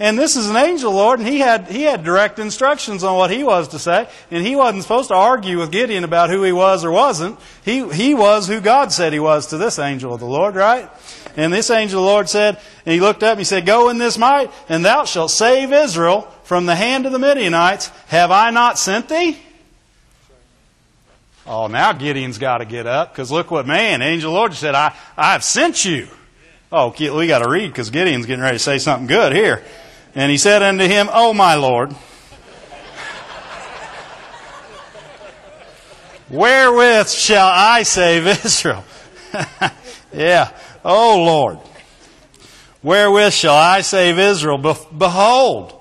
And 0.02 0.18
this 0.18 0.34
is 0.34 0.50
an 0.50 0.56
angel, 0.56 0.90
Lord, 0.90 1.20
and 1.20 1.28
he 1.28 1.38
had, 1.38 1.68
he 1.68 1.84
had 1.84 2.02
direct 2.02 2.40
instructions 2.40 3.04
on 3.04 3.16
what 3.16 3.30
he 3.30 3.44
was 3.44 3.68
to 3.68 3.78
say. 3.78 4.08
And 4.32 4.44
he 4.44 4.56
wasn't 4.56 4.82
supposed 4.82 5.10
to 5.10 5.14
argue 5.14 5.60
with 5.60 5.70
Gideon 5.70 6.02
about 6.02 6.28
who 6.28 6.42
he 6.42 6.50
was 6.50 6.84
or 6.84 6.90
wasn't. 6.90 7.38
He, 7.64 7.88
he 7.88 8.12
was 8.12 8.48
who 8.48 8.60
God 8.60 8.90
said 8.90 9.12
he 9.12 9.20
was 9.20 9.46
to 9.46 9.58
this 9.58 9.78
angel 9.78 10.12
of 10.12 10.18
the 10.18 10.26
Lord, 10.26 10.56
right? 10.56 10.90
And 11.36 11.52
this 11.52 11.70
angel 11.70 12.00
of 12.00 12.04
the 12.04 12.10
Lord 12.10 12.28
said, 12.28 12.58
and 12.84 12.92
he 12.92 13.00
looked 13.00 13.22
up 13.22 13.34
and 13.34 13.38
he 13.38 13.44
said, 13.44 13.64
Go 13.64 13.90
in 13.90 13.98
this 13.98 14.18
might, 14.18 14.50
and 14.68 14.84
thou 14.84 15.04
shalt 15.04 15.30
save 15.30 15.72
Israel 15.72 16.22
from 16.42 16.66
the 16.66 16.74
hand 16.74 17.06
of 17.06 17.12
the 17.12 17.20
Midianites. 17.20 17.86
Have 18.08 18.32
I 18.32 18.50
not 18.50 18.80
sent 18.80 19.08
thee? 19.08 19.38
Oh, 21.46 21.68
now 21.68 21.92
Gideon's 21.92 22.38
got 22.38 22.58
to 22.58 22.64
get 22.64 22.88
up, 22.88 23.12
because 23.12 23.30
look 23.30 23.52
what 23.52 23.68
man, 23.68 24.02
angel 24.02 24.30
of 24.30 24.34
the 24.34 24.36
Lord 24.36 24.54
said, 24.54 24.74
I, 24.74 24.96
I've 25.16 25.44
sent 25.44 25.84
you. 25.84 26.08
Oh, 26.72 26.92
we 26.98 27.28
got 27.28 27.44
to 27.44 27.48
read, 27.48 27.68
because 27.68 27.90
Gideon's 27.90 28.26
getting 28.26 28.42
ready 28.42 28.56
to 28.56 28.64
say 28.64 28.78
something 28.78 29.06
good 29.06 29.32
here. 29.32 29.62
And 30.14 30.30
he 30.30 30.36
said 30.36 30.62
unto 30.62 30.84
him, 30.84 31.08
O 31.12 31.32
my 31.32 31.54
Lord, 31.54 31.94
wherewith 36.28 37.08
shall 37.08 37.48
I 37.48 37.82
save 37.82 38.26
Israel? 38.26 38.84
yeah. 40.12 40.50
O 40.84 41.22
Lord, 41.24 41.58
wherewith 42.82 43.32
shall 43.32 43.56
I 43.56 43.80
save 43.80 44.18
Israel? 44.18 44.58
Behold, 44.58 45.72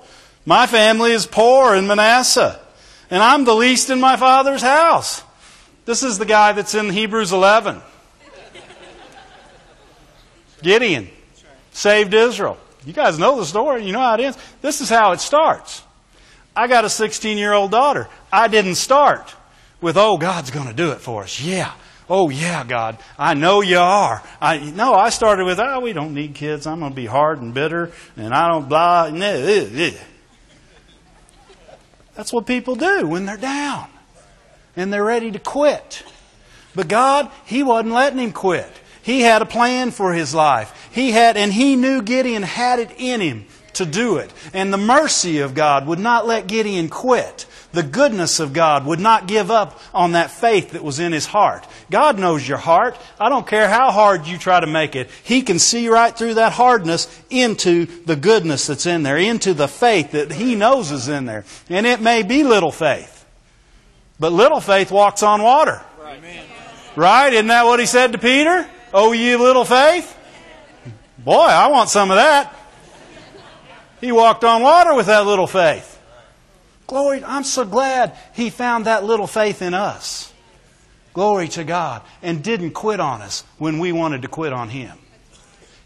my 0.46 0.66
family 0.66 1.12
is 1.12 1.26
poor 1.26 1.74
in 1.74 1.86
Manasseh, 1.86 2.58
and 3.10 3.22
I'm 3.22 3.44
the 3.44 3.54
least 3.54 3.90
in 3.90 4.00
my 4.00 4.16
father's 4.16 4.62
house. 4.62 5.22
This 5.84 6.02
is 6.02 6.18
the 6.18 6.24
guy 6.24 6.52
that's 6.52 6.74
in 6.74 6.88
Hebrews 6.90 7.32
11. 7.32 7.82
Gideon 10.62 11.08
saved 11.72 12.14
Israel. 12.14 12.56
You 12.84 12.92
guys 12.92 13.18
know 13.18 13.38
the 13.38 13.46
story. 13.46 13.84
You 13.84 13.92
know 13.92 14.00
how 14.00 14.14
it 14.14 14.20
ends. 14.20 14.38
This 14.60 14.80
is 14.80 14.88
how 14.88 15.12
it 15.12 15.20
starts. 15.20 15.82
I 16.54 16.66
got 16.66 16.84
a 16.84 16.90
16 16.90 17.38
year 17.38 17.52
old 17.52 17.70
daughter. 17.70 18.08
I 18.32 18.48
didn't 18.48 18.74
start 18.74 19.34
with, 19.80 19.96
oh, 19.96 20.16
God's 20.18 20.50
going 20.50 20.68
to 20.68 20.74
do 20.74 20.92
it 20.92 20.98
for 21.00 21.22
us. 21.22 21.40
Yeah. 21.40 21.72
Oh, 22.10 22.28
yeah, 22.28 22.64
God. 22.64 22.98
I 23.18 23.34
know 23.34 23.62
you 23.62 23.78
are. 23.78 24.22
I, 24.40 24.58
no, 24.58 24.94
I 24.94 25.10
started 25.10 25.44
with, 25.44 25.58
oh, 25.60 25.80
we 25.80 25.92
don't 25.92 26.14
need 26.14 26.34
kids. 26.34 26.66
I'm 26.66 26.80
going 26.80 26.92
to 26.92 26.96
be 26.96 27.06
hard 27.06 27.40
and 27.40 27.54
bitter 27.54 27.92
and 28.16 28.34
I 28.34 28.48
don't 28.48 28.68
blah. 28.68 29.04
Eh, 29.06 29.20
eh, 29.20 29.68
eh. 29.72 29.98
That's 32.14 32.32
what 32.32 32.46
people 32.46 32.74
do 32.74 33.06
when 33.06 33.24
they're 33.24 33.36
down 33.36 33.88
and 34.76 34.92
they're 34.92 35.04
ready 35.04 35.30
to 35.30 35.38
quit. 35.38 36.02
But 36.74 36.88
God, 36.88 37.30
He 37.46 37.62
wasn't 37.62 37.94
letting 37.94 38.18
him 38.18 38.32
quit. 38.32 38.70
He 39.02 39.20
had 39.20 39.42
a 39.42 39.46
plan 39.46 39.90
for 39.90 40.12
his 40.12 40.34
life. 40.34 40.90
He 40.92 41.10
had, 41.10 41.36
and 41.36 41.52
he 41.52 41.76
knew 41.76 42.02
Gideon 42.02 42.42
had 42.42 42.78
it 42.78 42.92
in 42.98 43.20
him 43.20 43.46
to 43.74 43.86
do 43.86 44.16
it. 44.16 44.32
And 44.52 44.72
the 44.72 44.78
mercy 44.78 45.40
of 45.40 45.54
God 45.54 45.86
would 45.86 45.98
not 45.98 46.26
let 46.26 46.46
Gideon 46.46 46.88
quit. 46.88 47.46
The 47.72 47.82
goodness 47.82 48.38
of 48.38 48.52
God 48.52 48.84
would 48.84 49.00
not 49.00 49.26
give 49.26 49.50
up 49.50 49.80
on 49.94 50.12
that 50.12 50.30
faith 50.30 50.72
that 50.72 50.84
was 50.84 51.00
in 51.00 51.12
his 51.12 51.24
heart. 51.24 51.66
God 51.90 52.18
knows 52.18 52.46
your 52.46 52.58
heart. 52.58 52.98
I 53.18 53.30
don't 53.30 53.46
care 53.46 53.68
how 53.68 53.90
hard 53.90 54.26
you 54.26 54.36
try 54.36 54.60
to 54.60 54.66
make 54.66 54.94
it. 54.94 55.08
He 55.22 55.40
can 55.40 55.58
see 55.58 55.88
right 55.88 56.16
through 56.16 56.34
that 56.34 56.52
hardness 56.52 57.08
into 57.30 57.86
the 58.04 58.16
goodness 58.16 58.66
that's 58.66 58.84
in 58.84 59.02
there, 59.02 59.16
into 59.16 59.54
the 59.54 59.68
faith 59.68 60.12
that 60.12 60.32
he 60.32 60.54
knows 60.54 60.92
is 60.92 61.08
in 61.08 61.24
there. 61.24 61.44
And 61.70 61.86
it 61.86 62.02
may 62.02 62.22
be 62.22 62.44
little 62.44 62.72
faith. 62.72 63.24
But 64.20 64.32
little 64.32 64.60
faith 64.60 64.92
walks 64.92 65.22
on 65.22 65.42
water. 65.42 65.80
Right? 65.98 66.20
right? 66.94 67.32
Isn't 67.32 67.46
that 67.46 67.64
what 67.64 67.80
he 67.80 67.86
said 67.86 68.12
to 68.12 68.18
Peter? 68.18 68.68
Oh, 68.94 69.12
ye 69.12 69.36
little 69.36 69.64
faith? 69.64 70.18
Boy, 71.18 71.34
I 71.34 71.68
want 71.68 71.88
some 71.88 72.10
of 72.10 72.16
that. 72.16 72.54
He 74.00 74.12
walked 74.12 74.44
on 74.44 74.62
water 74.62 74.94
with 74.94 75.06
that 75.06 75.24
little 75.24 75.46
faith. 75.46 76.00
Glory, 76.86 77.22
I'm 77.24 77.44
so 77.44 77.64
glad 77.64 78.16
he 78.34 78.50
found 78.50 78.86
that 78.86 79.04
little 79.04 79.26
faith 79.26 79.62
in 79.62 79.72
us. 79.72 80.32
Glory 81.14 81.48
to 81.48 81.64
God. 81.64 82.02
And 82.22 82.42
didn't 82.42 82.72
quit 82.72 83.00
on 83.00 83.22
us 83.22 83.44
when 83.58 83.78
we 83.78 83.92
wanted 83.92 84.22
to 84.22 84.28
quit 84.28 84.52
on 84.52 84.68
him. 84.68 84.98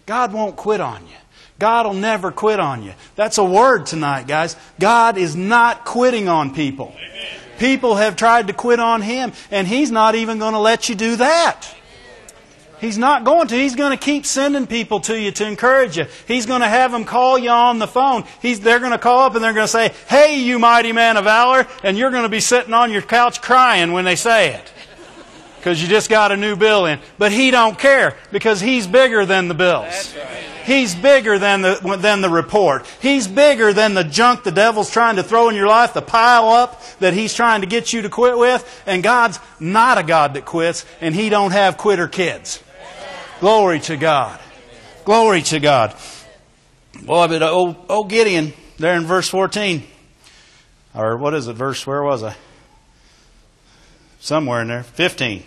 God 0.06 0.32
won't 0.32 0.56
quit 0.56 0.80
on 0.80 1.02
you. 1.02 1.16
God 1.58 1.86
will 1.86 1.94
never 1.94 2.32
quit 2.32 2.60
on 2.60 2.82
you. 2.82 2.92
That's 3.14 3.38
a 3.38 3.44
word 3.44 3.86
tonight, 3.86 4.26
guys. 4.26 4.56
God 4.78 5.16
is 5.16 5.36
not 5.36 5.84
quitting 5.84 6.28
on 6.28 6.54
people. 6.54 6.94
People 7.58 7.96
have 7.96 8.16
tried 8.16 8.48
to 8.48 8.52
quit 8.52 8.78
on 8.78 9.00
him, 9.00 9.32
and 9.50 9.66
he's 9.66 9.90
not 9.90 10.14
even 10.14 10.38
going 10.38 10.52
to 10.52 10.58
let 10.58 10.88
you 10.88 10.94
do 10.94 11.16
that. 11.16 11.75
He's 12.80 12.99
not 12.99 13.25
going 13.25 13.49
to. 13.49 13.54
He's 13.54 13.75
going 13.75 13.97
to 13.97 14.02
keep 14.02 14.26
sending 14.26 14.66
people 14.66 15.00
to 15.00 15.18
you 15.18 15.30
to 15.33 15.47
encourage 15.47 15.97
you. 15.97 16.06
He's 16.26 16.47
going 16.47 16.61
to 16.61 16.68
have 16.68 16.92
them 16.92 17.04
call 17.04 17.38
you 17.38 17.50
on 17.50 17.78
the 17.78 17.87
phone. 17.87 18.25
He's, 18.42 18.61
they're 18.61 18.80
going 18.80 18.92
to 18.92 18.99
call 18.99 19.21
up 19.21 19.35
and 19.35 19.42
they're 19.42 19.54
going 19.54 19.64
to 19.64 19.73
say, 19.73 19.92
Hey, 20.09 20.40
you 20.40 20.59
mighty 20.59 20.92
man 20.92 21.16
of 21.16 21.25
valor. 21.25 21.66
And 21.83 21.97
you're 21.97 22.11
going 22.11 22.25
to 22.25 22.28
be 22.28 22.40
sitting 22.40 22.75
on 22.75 22.92
your 22.92 23.02
couch 23.02 23.40
crying 23.40 23.92
when 23.92 24.04
they 24.04 24.16
say 24.16 24.54
it. 24.54 24.73
Because 25.59 25.83
you 25.83 25.88
just 25.88 26.09
got 26.09 26.30
a 26.33 26.37
new 26.37 26.54
bill 26.54 26.87
in. 26.87 27.00
But 27.18 27.33
he 27.33 27.50
don't 27.50 27.78
care 27.78 28.16
because 28.30 28.61
he's 28.61 28.87
bigger 28.87 29.26
than 29.26 29.49
the 29.49 29.54
bills. 29.54 30.14
He's 30.64 30.97
bigger 30.97 31.38
than 31.38 31.62
the, 31.62 31.97
than 32.00 32.21
the 32.21 32.28
report. 32.28 32.87
He's 33.00 33.28
bigger 33.28 33.73
than 33.73 33.95
the 33.95 34.02
junk 34.02 34.42
the 34.42 34.50
devil's 34.50 34.90
trying 34.90 35.16
to 35.16 35.23
throw 35.23 35.49
in 35.49 35.54
your 35.54 35.68
life, 35.68 35.95
the 35.95 36.02
pile 36.02 36.49
up 36.49 36.83
that 36.99 37.14
he's 37.14 37.35
trying 37.35 37.61
to 37.61 37.68
get 37.68 37.92
you 37.92 38.02
to 38.02 38.09
quit 38.09 38.37
with. 38.37 38.83
And 38.85 39.02
God's 39.02 39.38
not 39.61 39.97
a 39.97 40.02
God 40.02 40.35
that 40.35 40.45
quits, 40.45 40.85
and 41.00 41.14
He 41.14 41.28
don't 41.28 41.52
have 41.52 41.76
quitter 41.76 42.09
kids. 42.09 42.62
Glory 43.40 43.81
to 43.81 43.97
God. 43.97 44.40
Glory 45.05 45.43
to 45.43 45.61
God. 45.61 45.95
Boy, 47.02 47.28
but 47.28 47.43
uh, 47.43 47.50
old, 47.50 47.76
old 47.88 48.09
Gideon, 48.09 48.55
there 48.78 48.97
in 48.97 49.05
verse 49.05 49.28
14, 49.28 49.85
or 50.95 51.16
what 51.19 51.35
is 51.35 51.47
it, 51.47 51.52
verse, 51.52 51.87
where 51.87 52.02
was 52.02 52.23
I? 52.23 52.35
Somewhere 54.21 54.62
in 54.62 54.69
there, 54.69 54.83
15. 54.83 55.43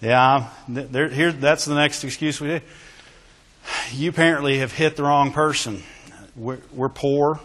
Yeah, 0.00 0.48
there, 0.68 1.08
here, 1.08 1.32
that's 1.32 1.64
the 1.64 1.74
next 1.74 2.04
excuse 2.04 2.40
we 2.40 2.48
do. 2.48 2.60
You 3.92 4.08
apparently 4.08 4.58
have 4.58 4.72
hit 4.72 4.96
the 4.96 5.02
wrong 5.02 5.32
person. 5.32 5.82
We're, 6.36 6.60
we're 6.72 6.88
poor. 6.88 7.40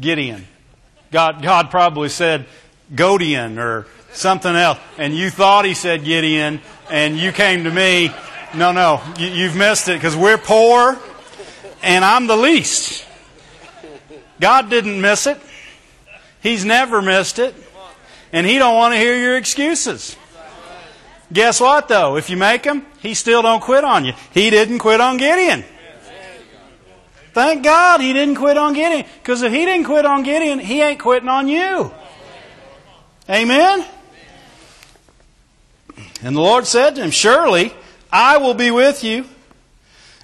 Gideon. 0.00 0.46
God, 1.10 1.42
God 1.42 1.70
probably 1.70 2.08
said 2.08 2.46
Godian 2.94 3.58
or 3.58 3.86
something 4.12 4.54
else, 4.54 4.78
and 4.98 5.14
you 5.14 5.30
thought 5.30 5.64
he 5.64 5.74
said 5.74 6.04
Gideon, 6.04 6.60
and 6.90 7.16
you 7.16 7.32
came 7.32 7.64
to 7.64 7.70
me. 7.70 8.10
No, 8.56 8.72
no, 8.72 9.02
you, 9.18 9.28
you've 9.28 9.56
missed 9.56 9.88
it 9.88 9.94
because 9.94 10.16
we're 10.16 10.38
poor, 10.38 10.98
and 11.82 12.04
I'm 12.04 12.26
the 12.26 12.36
least. 12.36 13.06
God 14.40 14.70
didn't 14.70 15.00
miss 15.00 15.26
it. 15.26 15.38
He's 16.42 16.64
never 16.64 17.02
missed 17.02 17.38
it, 17.38 17.54
and 18.32 18.46
He 18.46 18.58
don't 18.58 18.74
want 18.74 18.94
to 18.94 18.98
hear 18.98 19.14
your 19.14 19.36
excuses. 19.36 20.16
Guess 21.32 21.60
what, 21.60 21.88
though? 21.88 22.16
If 22.16 22.30
you 22.30 22.36
make 22.36 22.64
him, 22.64 22.86
he 23.00 23.14
still 23.14 23.42
don't 23.42 23.60
quit 23.60 23.84
on 23.84 24.04
you. 24.04 24.12
He 24.32 24.48
didn't 24.48 24.78
quit 24.78 25.00
on 25.00 25.16
Gideon. 25.16 25.64
Thank 27.32 27.64
God 27.64 28.00
he 28.00 28.12
didn't 28.12 28.36
quit 28.36 28.56
on 28.56 28.72
Gideon. 28.72 29.04
Because 29.18 29.42
if 29.42 29.52
he 29.52 29.64
didn't 29.64 29.84
quit 29.84 30.06
on 30.06 30.22
Gideon, 30.22 30.60
he 30.60 30.80
ain't 30.80 31.00
quitting 31.00 31.28
on 31.28 31.48
you. 31.48 31.92
Amen? 33.28 33.84
And 36.22 36.36
the 36.36 36.40
Lord 36.40 36.66
said 36.66 36.94
to 36.94 37.02
him, 37.02 37.10
Surely 37.10 37.74
I 38.16 38.38
will 38.38 38.54
be 38.54 38.70
with 38.70 39.04
you, 39.04 39.26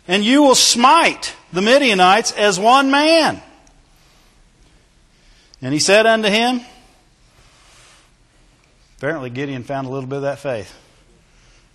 and 0.08 0.24
you 0.24 0.42
will 0.42 0.54
smite 0.54 1.36
the 1.52 1.60
Midianites 1.60 2.32
as 2.32 2.58
one 2.58 2.90
man. 2.90 3.42
And 5.60 5.74
he 5.74 5.78
said 5.78 6.06
unto 6.06 6.30
him, 6.30 6.62
Apparently 8.96 9.28
Gideon 9.28 9.62
found 9.62 9.86
a 9.86 9.90
little 9.90 10.08
bit 10.08 10.16
of 10.16 10.22
that 10.22 10.38
faith. 10.38 10.74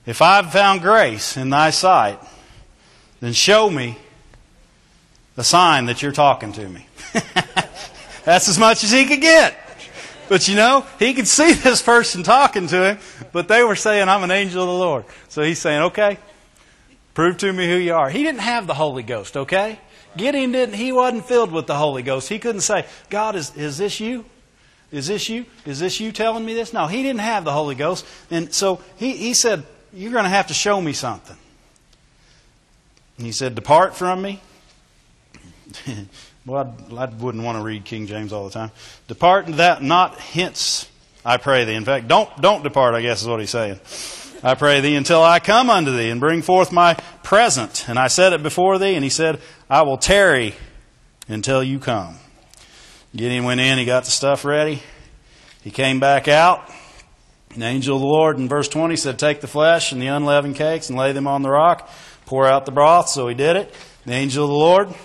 If 0.07 0.23
I've 0.23 0.51
found 0.51 0.81
grace 0.81 1.37
in 1.37 1.51
thy 1.51 1.69
sight, 1.69 2.19
then 3.19 3.33
show 3.33 3.69
me 3.69 3.95
the 5.35 5.43
sign 5.43 5.85
that 5.85 6.01
you're 6.01 6.11
talking 6.11 6.51
to 6.53 6.67
me. 6.67 6.87
That's 8.25 8.49
as 8.49 8.57
much 8.57 8.83
as 8.83 8.91
he 8.91 9.05
could 9.05 9.21
get. 9.21 9.55
But 10.29 10.47
you 10.47 10.55
know, 10.55 10.85
he 10.99 11.13
could 11.13 11.27
see 11.27 11.53
this 11.53 11.81
person 11.81 12.23
talking 12.23 12.67
to 12.67 12.91
him, 12.91 12.99
but 13.31 13.47
they 13.47 13.63
were 13.63 13.75
saying, 13.75 14.09
I'm 14.09 14.23
an 14.23 14.31
angel 14.31 14.63
of 14.63 14.67
the 14.67 14.73
Lord. 14.73 15.05
So 15.29 15.41
he's 15.41 15.59
saying, 15.59 15.83
okay, 15.83 16.17
prove 17.13 17.37
to 17.37 17.51
me 17.51 17.67
who 17.67 17.77
you 17.77 17.93
are. 17.93 18.09
He 18.09 18.23
didn't 18.23 18.41
have 18.41 18.67
the 18.67 18.73
Holy 18.73 19.03
Ghost, 19.03 19.37
okay? 19.37 19.79
Gideon 20.15 20.51
didn't, 20.51 20.75
he 20.75 20.91
wasn't 20.91 21.25
filled 21.25 21.51
with 21.51 21.67
the 21.67 21.75
Holy 21.75 22.03
Ghost. 22.03 22.29
He 22.29 22.39
couldn't 22.39 22.61
say, 22.61 22.85
God, 23.09 23.35
is, 23.35 23.55
is 23.55 23.77
this 23.77 23.99
you? 23.99 24.25
Is 24.91 25.07
this 25.07 25.29
you? 25.29 25.45
Is 25.65 25.79
this 25.79 25.99
you 25.99 26.11
telling 26.11 26.45
me 26.45 26.53
this? 26.53 26.73
No, 26.73 26.87
he 26.87 27.03
didn't 27.03 27.19
have 27.21 27.43
the 27.43 27.51
Holy 27.51 27.75
Ghost. 27.75 28.05
And 28.31 28.53
so 28.53 28.81
he, 28.97 29.15
he 29.17 29.33
said, 29.33 29.63
you're 29.93 30.11
going 30.11 30.23
to 30.23 30.29
have 30.29 30.47
to 30.47 30.53
show 30.53 30.79
me 30.79 30.93
something. 30.93 31.37
And 33.17 33.25
he 33.25 33.31
said, 33.31 33.55
Depart 33.55 33.95
from 33.95 34.21
me. 34.21 34.41
well, 36.47 36.73
I, 36.97 37.05
wouldn't 37.05 37.43
want 37.43 37.57
to 37.57 37.63
read 37.63 37.83
King 37.83 38.07
James 38.07 38.31
all 38.31 38.45
the 38.45 38.53
time. 38.53 38.71
Depart 39.09 39.47
that 39.47 39.83
not 39.83 40.17
hence, 40.17 40.89
I 41.25 41.35
pray 41.35 41.65
thee. 41.65 41.73
In 41.73 41.83
fact, 41.83 42.07
don't, 42.07 42.29
don't 42.41 42.63
depart, 42.63 42.95
I 42.95 43.01
guess 43.01 43.21
is 43.21 43.27
what 43.27 43.41
he's 43.41 43.49
saying. 43.49 43.81
I 44.43 44.55
pray 44.55 44.79
thee 44.79 44.95
until 44.95 45.21
I 45.21 45.39
come 45.39 45.69
unto 45.69 45.91
thee 45.91 46.09
and 46.09 46.21
bring 46.21 46.41
forth 46.41 46.71
my 46.71 46.93
present. 47.21 47.89
And 47.89 47.99
I 47.99 48.07
set 48.07 48.31
it 48.31 48.43
before 48.43 48.79
thee, 48.79 48.95
and 48.95 49.03
he 49.03 49.09
said, 49.09 49.41
I 49.69 49.81
will 49.81 49.97
tarry 49.97 50.55
until 51.27 51.61
you 51.61 51.79
come. 51.79 52.15
Gideon 53.13 53.43
went 53.43 53.59
in, 53.59 53.77
he 53.77 53.83
got 53.83 54.05
the 54.05 54.11
stuff 54.11 54.45
ready. 54.45 54.81
He 55.63 55.71
came 55.71 55.99
back 55.99 56.29
out. 56.29 56.71
An 57.55 57.63
angel 57.63 57.97
of 57.97 58.01
the 58.01 58.07
Lord 58.07 58.37
in 58.37 58.47
verse 58.47 58.69
20 58.69 58.95
said, 58.95 59.19
Take 59.19 59.41
the 59.41 59.47
flesh 59.47 59.91
and 59.91 60.01
the 60.01 60.07
unleavened 60.07 60.55
cakes 60.55 60.89
and 60.89 60.97
lay 60.97 61.11
them 61.11 61.27
on 61.27 61.41
the 61.41 61.49
rock, 61.49 61.89
pour 62.25 62.47
out 62.47 62.65
the 62.65 62.71
broth. 62.71 63.09
So 63.09 63.27
he 63.27 63.35
did 63.35 63.57
it. 63.57 63.73
The 64.05 64.13
angel 64.13 64.45
of 64.45 64.49
the 64.49 64.55
Lord 64.55 64.95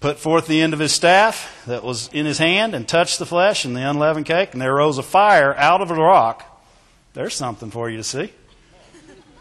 put 0.00 0.18
forth 0.18 0.46
the 0.46 0.60
end 0.60 0.72
of 0.72 0.78
his 0.78 0.92
staff 0.92 1.64
that 1.66 1.82
was 1.82 2.08
in 2.12 2.26
his 2.26 2.38
hand 2.38 2.74
and 2.74 2.86
touched 2.86 3.18
the 3.18 3.26
flesh 3.26 3.64
and 3.64 3.76
the 3.76 3.88
unleavened 3.88 4.26
cake, 4.26 4.52
and 4.52 4.60
there 4.60 4.74
rose 4.74 4.98
a 4.98 5.02
fire 5.02 5.54
out 5.54 5.80
of 5.80 5.88
the 5.88 5.94
rock. 5.94 6.44
There's 7.14 7.34
something 7.34 7.70
for 7.70 7.88
you 7.88 7.96
to 7.96 8.04
see. 8.04 8.32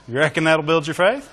You 0.08 0.18
reckon 0.18 0.46
that'll 0.46 0.66
build 0.66 0.88
your 0.88 0.94
faith? 0.94 1.32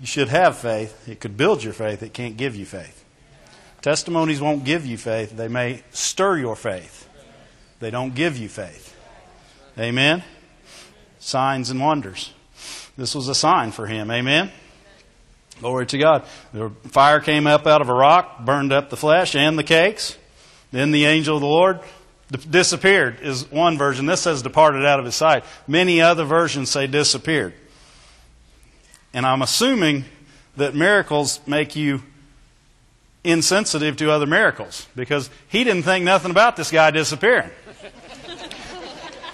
You 0.00 0.06
should 0.06 0.28
have 0.28 0.58
faith. 0.58 1.08
It 1.08 1.20
could 1.20 1.36
build 1.36 1.62
your 1.62 1.72
faith, 1.72 2.02
it 2.02 2.12
can't 2.12 2.36
give 2.36 2.56
you 2.56 2.66
faith. 2.66 3.04
Testimonies 3.80 4.40
won't 4.40 4.64
give 4.64 4.86
you 4.86 4.96
faith, 4.96 5.36
they 5.36 5.48
may 5.48 5.82
stir 5.92 6.38
your 6.38 6.56
faith. 6.56 7.08
They 7.80 7.90
don't 7.90 8.14
give 8.14 8.38
you 8.38 8.48
faith. 8.48 8.96
Amen? 9.78 10.22
Signs 11.18 11.70
and 11.70 11.80
wonders. 11.80 12.32
This 12.96 13.14
was 13.14 13.28
a 13.28 13.34
sign 13.34 13.72
for 13.72 13.86
him. 13.86 14.10
Amen? 14.10 14.50
Glory 15.60 15.86
to 15.86 15.98
God. 15.98 16.24
The 16.52 16.70
fire 16.88 17.20
came 17.20 17.46
up 17.46 17.66
out 17.66 17.80
of 17.80 17.88
a 17.88 17.94
rock, 17.94 18.44
burned 18.44 18.72
up 18.72 18.90
the 18.90 18.96
flesh 18.96 19.34
and 19.34 19.58
the 19.58 19.62
cakes. 19.62 20.16
Then 20.72 20.90
the 20.90 21.04
angel 21.06 21.36
of 21.36 21.40
the 21.40 21.46
Lord 21.46 21.80
disappeared, 22.50 23.20
is 23.20 23.50
one 23.50 23.78
version. 23.78 24.06
This 24.06 24.22
says 24.22 24.42
departed 24.42 24.84
out 24.84 24.98
of 24.98 25.04
his 25.04 25.14
sight. 25.14 25.44
Many 25.68 26.00
other 26.00 26.24
versions 26.24 26.70
say 26.70 26.86
disappeared. 26.86 27.54
And 29.12 29.24
I'm 29.24 29.42
assuming 29.42 30.04
that 30.56 30.74
miracles 30.74 31.40
make 31.46 31.76
you 31.76 32.02
insensitive 33.22 33.96
to 33.96 34.10
other 34.10 34.26
miracles 34.26 34.86
because 34.94 35.30
he 35.48 35.64
didn't 35.64 35.84
think 35.84 36.04
nothing 36.04 36.30
about 36.30 36.56
this 36.56 36.70
guy 36.70 36.90
disappearing. 36.90 37.50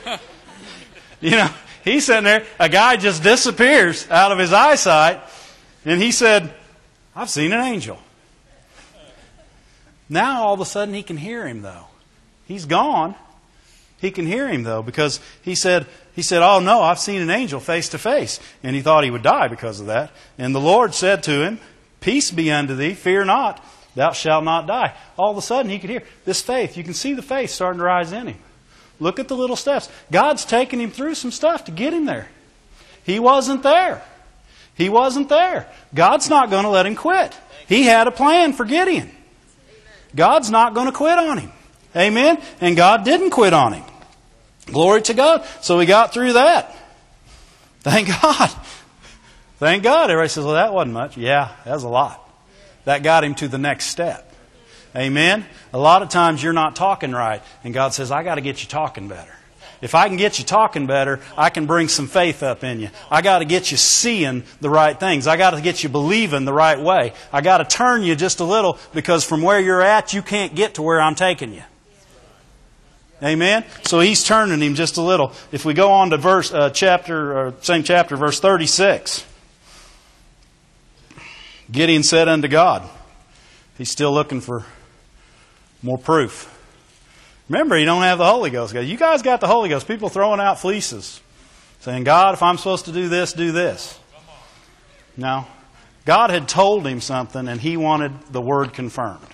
you 1.20 1.32
know, 1.32 1.50
he's 1.84 2.06
sitting 2.06 2.24
there, 2.24 2.44
a 2.58 2.68
guy 2.68 2.96
just 2.96 3.22
disappears 3.22 4.08
out 4.10 4.32
of 4.32 4.38
his 4.38 4.52
eyesight, 4.52 5.20
and 5.84 6.00
he 6.00 6.12
said, 6.12 6.52
I've 7.14 7.30
seen 7.30 7.52
an 7.52 7.60
angel. 7.60 7.98
Now 10.08 10.42
all 10.42 10.54
of 10.54 10.60
a 10.60 10.64
sudden 10.64 10.94
he 10.94 11.02
can 11.02 11.16
hear 11.16 11.46
him 11.46 11.62
though. 11.62 11.86
He's 12.46 12.66
gone. 12.66 13.14
He 14.00 14.10
can 14.10 14.26
hear 14.26 14.48
him 14.48 14.64
though 14.64 14.82
because 14.82 15.20
he 15.42 15.54
said 15.54 15.86
he 16.16 16.22
said, 16.22 16.42
"Oh 16.42 16.58
no, 16.58 16.82
I've 16.82 16.98
seen 16.98 17.20
an 17.20 17.30
angel 17.30 17.60
face 17.60 17.90
to 17.90 17.98
face." 17.98 18.40
And 18.62 18.74
he 18.74 18.82
thought 18.82 19.04
he 19.04 19.10
would 19.10 19.22
die 19.22 19.48
because 19.48 19.80
of 19.80 19.86
that. 19.86 20.10
And 20.36 20.54
the 20.54 20.60
Lord 20.60 20.94
said 20.94 21.22
to 21.24 21.44
him, 21.44 21.60
"Peace 22.00 22.30
be 22.30 22.50
unto 22.50 22.74
thee, 22.74 22.94
fear 22.94 23.24
not. 23.24 23.64
Thou 23.94 24.12
shalt 24.12 24.44
not 24.44 24.66
die." 24.66 24.94
All 25.16 25.30
of 25.30 25.36
a 25.36 25.42
sudden 25.42 25.70
he 25.70 25.78
could 25.78 25.90
hear 25.90 26.02
this 26.24 26.42
faith. 26.42 26.76
You 26.76 26.84
can 26.84 26.94
see 26.94 27.14
the 27.14 27.22
faith 27.22 27.50
starting 27.50 27.78
to 27.78 27.84
rise 27.84 28.12
in 28.12 28.26
him. 28.26 28.38
Look 28.98 29.18
at 29.18 29.28
the 29.28 29.36
little 29.36 29.56
steps. 29.56 29.88
God's 30.10 30.44
taking 30.44 30.80
him 30.80 30.90
through 30.90 31.14
some 31.14 31.30
stuff 31.30 31.64
to 31.66 31.70
get 31.70 31.92
him 31.92 32.06
there. 32.06 32.28
He 33.04 33.18
wasn't 33.18 33.62
there. 33.62 34.02
He 34.74 34.88
wasn't 34.88 35.28
there. 35.28 35.68
God's 35.94 36.30
not 36.30 36.50
going 36.50 36.64
to 36.64 36.70
let 36.70 36.86
him 36.86 36.96
quit. 36.96 37.36
He 37.66 37.84
had 37.84 38.06
a 38.06 38.10
plan 38.10 38.52
for 38.52 38.64
Gideon. 38.64 39.10
God's 40.14 40.50
not 40.50 40.74
going 40.74 40.86
to 40.86 40.92
quit 40.92 41.18
on 41.18 41.38
him. 41.38 41.52
Amen? 41.94 42.40
And 42.60 42.76
God 42.76 43.04
didn't 43.04 43.30
quit 43.30 43.52
on 43.52 43.72
him. 43.74 43.84
Glory 44.66 45.02
to 45.02 45.14
God. 45.14 45.44
So 45.60 45.78
we 45.78 45.86
got 45.86 46.12
through 46.12 46.34
that. 46.34 46.76
Thank 47.80 48.08
God. 48.22 48.50
Thank 49.58 49.82
God. 49.82 50.10
Everybody 50.10 50.28
says, 50.28 50.44
well, 50.44 50.54
that 50.54 50.72
wasn't 50.72 50.94
much. 50.94 51.16
Yeah, 51.16 51.54
that 51.64 51.72
was 51.72 51.84
a 51.84 51.88
lot. 51.88 52.26
That 52.84 53.02
got 53.02 53.24
him 53.24 53.34
to 53.36 53.48
the 53.48 53.58
next 53.58 53.86
step. 53.86 54.26
Amen? 54.96 55.44
A 55.72 55.78
lot 55.78 56.02
of 56.02 56.08
times 56.08 56.42
you're 56.42 56.52
not 56.52 56.74
talking 56.74 57.12
right, 57.12 57.42
and 57.62 57.72
God 57.72 57.94
says, 57.94 58.10
I 58.10 58.24
got 58.24 58.36
to 58.36 58.40
get 58.40 58.62
you 58.62 58.68
talking 58.68 59.06
better. 59.06 59.32
If 59.82 59.94
I 59.94 60.08
can 60.08 60.18
get 60.18 60.38
you 60.38 60.44
talking 60.44 60.86
better, 60.86 61.20
I 61.38 61.48
can 61.48 61.64
bring 61.64 61.88
some 61.88 62.06
faith 62.06 62.42
up 62.42 62.62
in 62.64 62.80
you. 62.80 62.90
I 63.10 63.22
got 63.22 63.38
to 63.38 63.46
get 63.46 63.70
you 63.70 63.78
seeing 63.78 64.44
the 64.60 64.68
right 64.68 64.98
things. 65.00 65.26
I 65.26 65.38
got 65.38 65.52
to 65.52 65.60
get 65.62 65.82
you 65.82 65.88
believing 65.88 66.44
the 66.44 66.52
right 66.52 66.78
way. 66.78 67.14
I 67.32 67.40
got 67.40 67.58
to 67.58 67.64
turn 67.64 68.02
you 68.02 68.14
just 68.14 68.40
a 68.40 68.44
little 68.44 68.78
because 68.92 69.24
from 69.24 69.40
where 69.40 69.58
you're 69.58 69.80
at, 69.80 70.12
you 70.12 70.20
can't 70.20 70.54
get 70.54 70.74
to 70.74 70.82
where 70.82 71.00
I'm 71.00 71.14
taking 71.14 71.54
you. 71.54 71.62
Amen. 73.22 73.64
So 73.84 74.00
he's 74.00 74.22
turning 74.22 74.60
him 74.60 74.74
just 74.74 74.98
a 74.98 75.02
little. 75.02 75.32
If 75.50 75.64
we 75.64 75.72
go 75.72 75.92
on 75.92 76.10
to 76.10 76.18
verse 76.18 76.52
uh, 76.52 76.70
chapter, 76.70 77.54
same 77.62 77.82
chapter, 77.82 78.16
verse 78.16 78.38
thirty-six. 78.38 79.24
Gideon 81.70 82.02
said 82.02 82.28
unto 82.28 82.48
God, 82.48 82.82
he's 83.78 83.90
still 83.90 84.12
looking 84.12 84.40
for 84.40 84.64
more 85.82 85.98
proof. 85.98 86.54
Remember, 87.50 87.76
you 87.76 87.84
don't 87.84 88.02
have 88.02 88.18
the 88.18 88.26
Holy 88.26 88.48
Ghost. 88.50 88.72
You 88.74 88.96
guys 88.96 89.22
got 89.22 89.40
the 89.40 89.48
Holy 89.48 89.68
Ghost. 89.68 89.88
People 89.88 90.08
throwing 90.08 90.38
out 90.38 90.60
fleeces, 90.60 91.20
saying, 91.80 92.04
God, 92.04 92.34
if 92.34 92.44
I'm 92.44 92.56
supposed 92.56 92.84
to 92.84 92.92
do 92.92 93.08
this, 93.08 93.32
do 93.32 93.50
this. 93.50 93.98
No. 95.16 95.48
God 96.04 96.30
had 96.30 96.48
told 96.48 96.86
him 96.86 97.00
something 97.00 97.48
and 97.48 97.60
he 97.60 97.76
wanted 97.76 98.12
the 98.30 98.40
word 98.40 98.72
confirmed. 98.72 99.26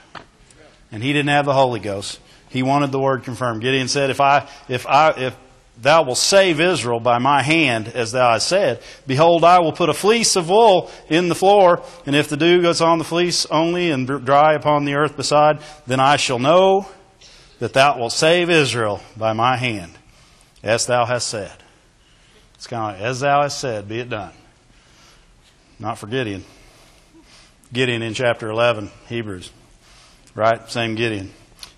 And 0.91 1.03
he 1.03 1.13
didn't 1.13 1.29
have 1.29 1.45
the 1.45 1.53
Holy 1.53 1.79
Ghost. 1.79 2.19
He 2.49 2.63
wanted 2.63 2.91
the 2.91 2.99
word 2.99 3.23
confirmed. 3.23 3.61
Gideon 3.61 3.87
said, 3.87 4.09
if 4.09 4.19
I, 4.23 4.49
if 4.67 4.87
I, 4.87 5.11
if 5.11 5.37
thou 5.83 6.05
wilt 6.05 6.17
save 6.17 6.59
Israel 6.59 7.01
by 7.01 7.19
my 7.19 7.43
hand, 7.43 7.89
as 7.89 8.13
thou 8.13 8.33
hast 8.33 8.49
said, 8.49 8.81
behold, 9.07 9.45
I 9.45 9.59
will 9.59 9.73
put 9.73 9.91
a 9.91 9.95
fleece 9.95 10.37
of 10.37 10.49
wool 10.49 10.91
in 11.11 11.29
the 11.29 11.35
floor, 11.35 11.83
and 12.07 12.17
if 12.17 12.31
the 12.31 12.39
dew 12.39 12.63
goes 12.63 12.81
on 12.81 12.97
the 12.97 13.05
fleece 13.05 13.45
only 13.51 13.91
and 13.91 14.07
dry 14.25 14.55
upon 14.55 14.87
the 14.87 14.95
earth 14.95 15.19
beside, 15.19 15.59
then 15.87 16.01
I 16.01 16.17
shall 16.17 16.39
know 16.39 16.87
that 17.59 17.73
thou 17.73 17.99
wilt 17.99 18.13
save 18.13 18.51
Israel 18.51 19.01
by 19.17 19.33
my 19.33 19.57
hand, 19.57 19.93
as 20.63 20.87
thou 20.87 21.05
hast 21.05 21.29
said. 21.29 21.53
It's 22.55 22.67
kind 22.67 22.95
of 22.95 23.01
like, 23.01 23.09
as 23.09 23.21
thou 23.21 23.43
hast 23.43 23.59
said, 23.59 23.89
be 23.89 24.01
it 24.01 24.09
done. 24.09 24.33
Not 25.79 25.99
for 25.99 26.07
Gideon. 26.07 26.45
Gideon 27.73 28.03
in 28.03 28.15
chapter 28.15 28.49
11, 28.49 28.91
Hebrews. 29.09 29.51
Right? 30.35 30.69
Same 30.71 30.95
Gideon. 30.95 31.33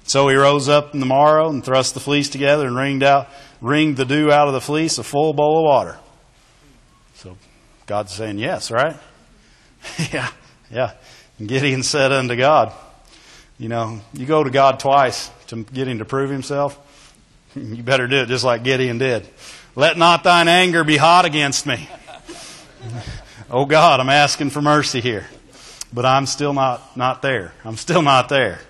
So 0.04 0.28
he 0.28 0.36
rose 0.36 0.68
up 0.68 0.94
in 0.94 1.00
the 1.00 1.06
morrow 1.06 1.50
and 1.50 1.64
thrust 1.64 1.94
the 1.94 2.00
fleece 2.00 2.28
together 2.28 2.66
and 2.66 2.76
wringed 2.76 3.02
out, 3.02 3.28
wringed 3.60 3.96
the 3.96 4.04
dew 4.04 4.30
out 4.30 4.48
of 4.48 4.54
the 4.54 4.60
fleece, 4.60 4.98
a 4.98 5.04
full 5.04 5.32
bowl 5.32 5.58
of 5.58 5.64
water. 5.64 5.98
So 7.14 7.36
God's 7.86 8.12
saying 8.12 8.38
yes, 8.38 8.70
right? 8.70 8.96
yeah, 10.12 10.30
yeah. 10.70 10.92
And 11.38 11.48
Gideon 11.48 11.82
said 11.82 12.12
unto 12.12 12.36
God, 12.36 12.72
you 13.58 13.68
know, 13.68 14.00
you 14.12 14.24
go 14.26 14.42
to 14.42 14.50
God 14.50 14.80
twice 14.80 15.30
to 15.48 15.64
get 15.64 15.88
him 15.88 15.98
to 15.98 16.04
prove 16.04 16.30
himself. 16.30 16.78
You 17.56 17.82
better 17.82 18.06
do 18.06 18.16
it 18.16 18.28
just 18.28 18.44
like 18.44 18.62
Gideon 18.62 18.98
did. 18.98 19.26
Let 19.74 19.96
not 19.96 20.22
thine 20.22 20.48
anger 20.48 20.84
be 20.84 20.98
hot 20.98 21.24
against 21.24 21.66
me. 21.66 21.88
oh 23.50 23.64
God, 23.64 24.00
I'm 24.00 24.10
asking 24.10 24.50
for 24.50 24.60
mercy 24.60 25.00
here. 25.00 25.26
But 25.92 26.04
I'm 26.04 26.26
still 26.26 26.52
not, 26.52 26.96
not 26.96 27.22
there. 27.22 27.54
I'm 27.64 27.76
still 27.76 28.02
not 28.02 28.28
there. 28.28 28.60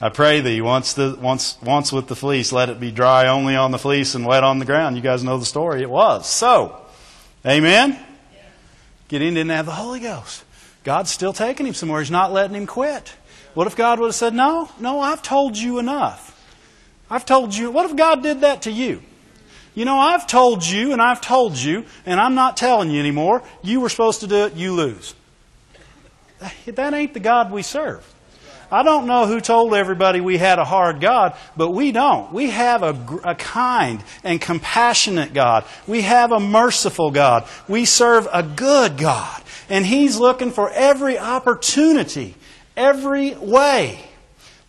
I 0.00 0.10
pray 0.10 0.40
thee, 0.40 0.60
once, 0.60 0.92
the, 0.92 1.16
once, 1.20 1.56
once 1.62 1.92
with 1.92 2.08
the 2.08 2.16
fleece, 2.16 2.52
let 2.52 2.68
it 2.68 2.78
be 2.78 2.90
dry 2.90 3.28
only 3.28 3.56
on 3.56 3.70
the 3.70 3.78
fleece 3.78 4.14
and 4.14 4.26
wet 4.26 4.44
on 4.44 4.58
the 4.58 4.64
ground. 4.64 4.96
You 4.96 5.02
guys 5.02 5.24
know 5.24 5.38
the 5.38 5.46
story. 5.46 5.80
It 5.80 5.90
was. 5.90 6.28
So, 6.28 6.76
amen? 7.46 7.98
Gideon 9.08 9.34
didn't 9.34 9.50
have 9.50 9.66
the 9.66 9.72
Holy 9.72 10.00
Ghost. 10.00 10.44
God's 10.84 11.10
still 11.10 11.32
taking 11.32 11.66
him 11.66 11.74
somewhere. 11.74 12.00
He's 12.00 12.10
not 12.10 12.32
letting 12.32 12.56
him 12.56 12.66
quit. 12.66 13.14
What 13.54 13.66
if 13.66 13.76
God 13.76 14.00
would 14.00 14.06
have 14.06 14.14
said, 14.14 14.34
No, 14.34 14.70
no, 14.80 15.00
I've 15.00 15.22
told 15.22 15.56
you 15.56 15.78
enough. 15.78 16.30
I've 17.10 17.26
told 17.26 17.54
you. 17.54 17.70
What 17.70 17.90
if 17.90 17.96
God 17.96 18.22
did 18.22 18.40
that 18.40 18.62
to 18.62 18.70
you? 18.70 19.02
You 19.74 19.84
know, 19.84 19.98
I've 19.98 20.26
told 20.26 20.64
you 20.64 20.92
and 20.92 21.00
I've 21.00 21.20
told 21.20 21.56
you, 21.56 21.84
and 22.04 22.20
I'm 22.20 22.34
not 22.34 22.56
telling 22.56 22.90
you 22.90 23.00
anymore. 23.00 23.42
You 23.62 23.80
were 23.80 23.88
supposed 23.88 24.20
to 24.20 24.26
do 24.26 24.46
it, 24.46 24.54
you 24.54 24.72
lose. 24.72 25.14
That 26.66 26.94
ain't 26.94 27.14
the 27.14 27.20
God 27.20 27.52
we 27.52 27.62
serve. 27.62 28.06
I 28.72 28.82
don't 28.82 29.06
know 29.06 29.26
who 29.26 29.42
told 29.42 29.74
everybody 29.74 30.22
we 30.22 30.38
had 30.38 30.58
a 30.58 30.64
hard 30.64 31.02
God, 31.02 31.36
but 31.58 31.72
we 31.72 31.92
don't. 31.92 32.32
We 32.32 32.48
have 32.48 32.82
a, 32.82 33.20
a, 33.22 33.34
kind 33.34 34.02
and 34.24 34.40
compassionate 34.40 35.34
God. 35.34 35.66
We 35.86 36.00
have 36.00 36.32
a 36.32 36.40
merciful 36.40 37.10
God. 37.10 37.46
We 37.68 37.84
serve 37.84 38.26
a 38.32 38.42
good 38.42 38.96
God. 38.96 39.42
And 39.68 39.84
He's 39.84 40.16
looking 40.16 40.50
for 40.50 40.70
every 40.70 41.18
opportunity, 41.18 42.34
every 42.76 43.34
way 43.34 44.04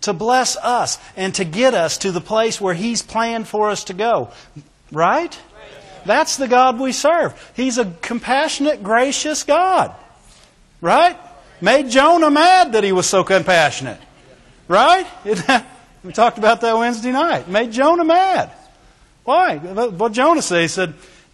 to 0.01 0.13
bless 0.13 0.55
us 0.57 0.97
and 1.15 1.33
to 1.35 1.45
get 1.45 1.73
us 1.73 1.97
to 1.99 2.11
the 2.11 2.21
place 2.21 2.59
where 2.59 2.73
He's 2.73 3.01
planned 3.01 3.47
for 3.47 3.69
us 3.69 3.85
to 3.85 3.93
go. 3.93 4.31
Right? 4.91 5.37
That's 6.05 6.37
the 6.37 6.47
God 6.47 6.79
we 6.79 6.91
serve. 6.91 7.33
He's 7.55 7.77
a 7.77 7.85
compassionate, 8.01 8.83
gracious 8.83 9.43
God. 9.43 9.95
Right? 10.81 11.17
Made 11.61 11.89
Jonah 11.89 12.29
mad 12.29 12.73
that 12.73 12.83
he 12.83 12.91
was 12.91 13.07
so 13.07 13.23
compassionate. 13.23 13.99
Right? 14.67 15.07
we 16.03 16.11
talked 16.11 16.37
about 16.37 16.61
that 16.61 16.77
Wednesday 16.77 17.11
night. 17.11 17.47
Made 17.47 17.71
Jonah 17.71 18.03
mad. 18.03 18.51
Why? 19.23 19.57
What 19.57 20.11
Jonah 20.11 20.41
said, 20.41 20.61
He 20.61 20.67
said, 20.67 20.93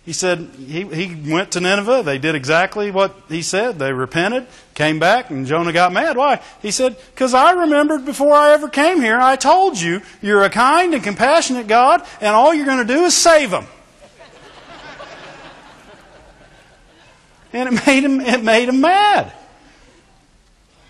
he 0.10 0.13
said 0.13 0.50
he, 0.58 0.86
he 0.86 1.32
went 1.32 1.52
to 1.52 1.60
Nineveh. 1.60 2.02
They 2.04 2.17
did 2.17 2.34
exactly 2.34 2.89
what 2.89 3.15
he 3.30 3.43
said. 3.43 3.78
They 3.78 3.93
repented, 3.93 4.48
came 4.74 4.98
back, 4.98 5.30
and 5.30 5.45
Jonah 5.45 5.72
got 5.72 5.93
mad. 5.93 6.17
Why? 6.17 6.41
He 6.63 6.72
said, 6.72 6.98
Because 7.13 7.36
I 7.36 7.52
remembered 7.52 8.06
before 8.06 8.34
I 8.34 8.54
ever 8.54 8.69
came 8.69 9.02
here, 9.02 9.19
I 9.19 9.36
told 9.36 9.80
you, 9.80 10.02
you're 10.19 10.43
a 10.43 10.50
kind 10.50 10.95
and 10.95 11.04
compassionate 11.04 11.67
God, 11.67 12.04
and 12.22 12.36
all 12.36 12.56
you're 12.56 12.65
going 12.65 12.88
to 12.88 12.91
do 12.91 13.04
is 13.04 13.15
save 13.15 13.52
them. 13.52 13.67
and 17.54 17.72
it 17.72 17.86
made 17.86 18.04
him, 18.04 18.19
it 18.19 18.43
made 18.43 18.67
him 18.67 18.82
mad. 18.82 19.32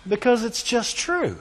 Because 0.08 0.44
it's 0.44 0.62
just 0.62 0.96
true. 0.96 1.36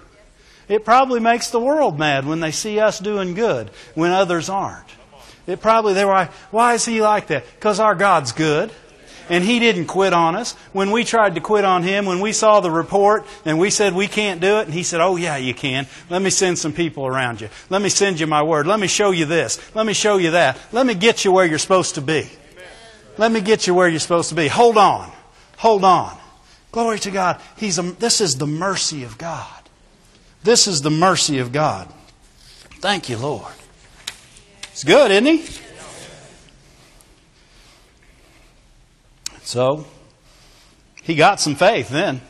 It 0.67 0.83
probably 0.83 1.21
makes 1.21 1.49
the 1.49 1.61
world 1.61 1.97
mad 1.97 2.25
when 2.25 2.41
they 2.41 2.51
see 2.51 2.77
us 2.77 2.99
doing 2.99 3.35
good 3.35 3.69
when 3.95 4.11
others 4.11 4.49
aren't. 4.49 4.98
It 5.49 5.61
probably, 5.61 5.93
they 5.93 6.05
were 6.05 6.13
like, 6.13 6.31
why 6.51 6.75
is 6.75 6.85
he 6.85 7.01
like 7.01 7.27
that? 7.27 7.43
Because 7.55 7.79
our 7.79 7.95
God's 7.95 8.31
good. 8.31 8.71
And 9.29 9.43
he 9.43 9.59
didn't 9.59 9.85
quit 9.85 10.11
on 10.11 10.35
us. 10.35 10.53
When 10.73 10.89
we 10.89 11.03
tried 11.03 11.35
to 11.35 11.41
quit 11.41 11.63
on 11.63 11.83
him, 11.83 12.05
when 12.05 12.19
we 12.19 12.33
saw 12.33 12.61
the 12.61 12.71
report 12.71 13.25
and 13.45 13.59
we 13.59 13.69
said 13.69 13.93
we 13.93 14.07
can't 14.07 14.41
do 14.41 14.57
it, 14.57 14.65
and 14.65 14.73
he 14.73 14.81
said, 14.81 15.01
Oh, 15.01 15.17
yeah, 15.17 15.37
you 15.37 15.53
can. 15.53 15.85
Let 16.09 16.23
me 16.23 16.31
send 16.31 16.57
some 16.57 16.73
people 16.73 17.05
around 17.05 17.39
you. 17.39 17.49
Let 17.69 17.83
me 17.83 17.89
send 17.89 18.19
you 18.19 18.25
my 18.25 18.41
word. 18.41 18.65
Let 18.65 18.79
me 18.79 18.87
show 18.87 19.11
you 19.11 19.25
this. 19.25 19.59
Let 19.75 19.85
me 19.85 19.93
show 19.93 20.17
you 20.17 20.31
that. 20.31 20.57
Let 20.71 20.87
me 20.87 20.95
get 20.95 21.25
you 21.25 21.31
where 21.31 21.45
you're 21.45 21.59
supposed 21.59 21.95
to 21.95 22.01
be. 22.01 22.27
Let 23.19 23.31
me 23.31 23.41
get 23.41 23.67
you 23.67 23.75
where 23.75 23.87
you're 23.87 23.99
supposed 23.99 24.29
to 24.29 24.35
be. 24.35 24.47
Hold 24.47 24.77
on. 24.77 25.11
Hold 25.57 25.83
on. 25.83 26.17
Glory 26.71 26.99
to 26.99 27.11
God. 27.11 27.39
He's 27.57 27.77
a, 27.77 27.83
this 27.83 28.21
is 28.21 28.37
the 28.37 28.47
mercy 28.47 29.03
of 29.03 29.17
God. 29.19 29.45
This 30.43 30.67
is 30.67 30.81
the 30.81 30.89
mercy 30.89 31.37
of 31.39 31.51
God. 31.51 31.87
Thank 32.79 33.09
you, 33.09 33.17
Lord. 33.17 33.53
It's 34.79 34.85
good, 34.85 35.11
isn't 35.11 35.25
he? 35.25 35.45
So, 39.41 39.85
he 41.03 41.15
got 41.15 41.41
some 41.41 41.55
faith 41.55 41.89
then. 41.89 42.21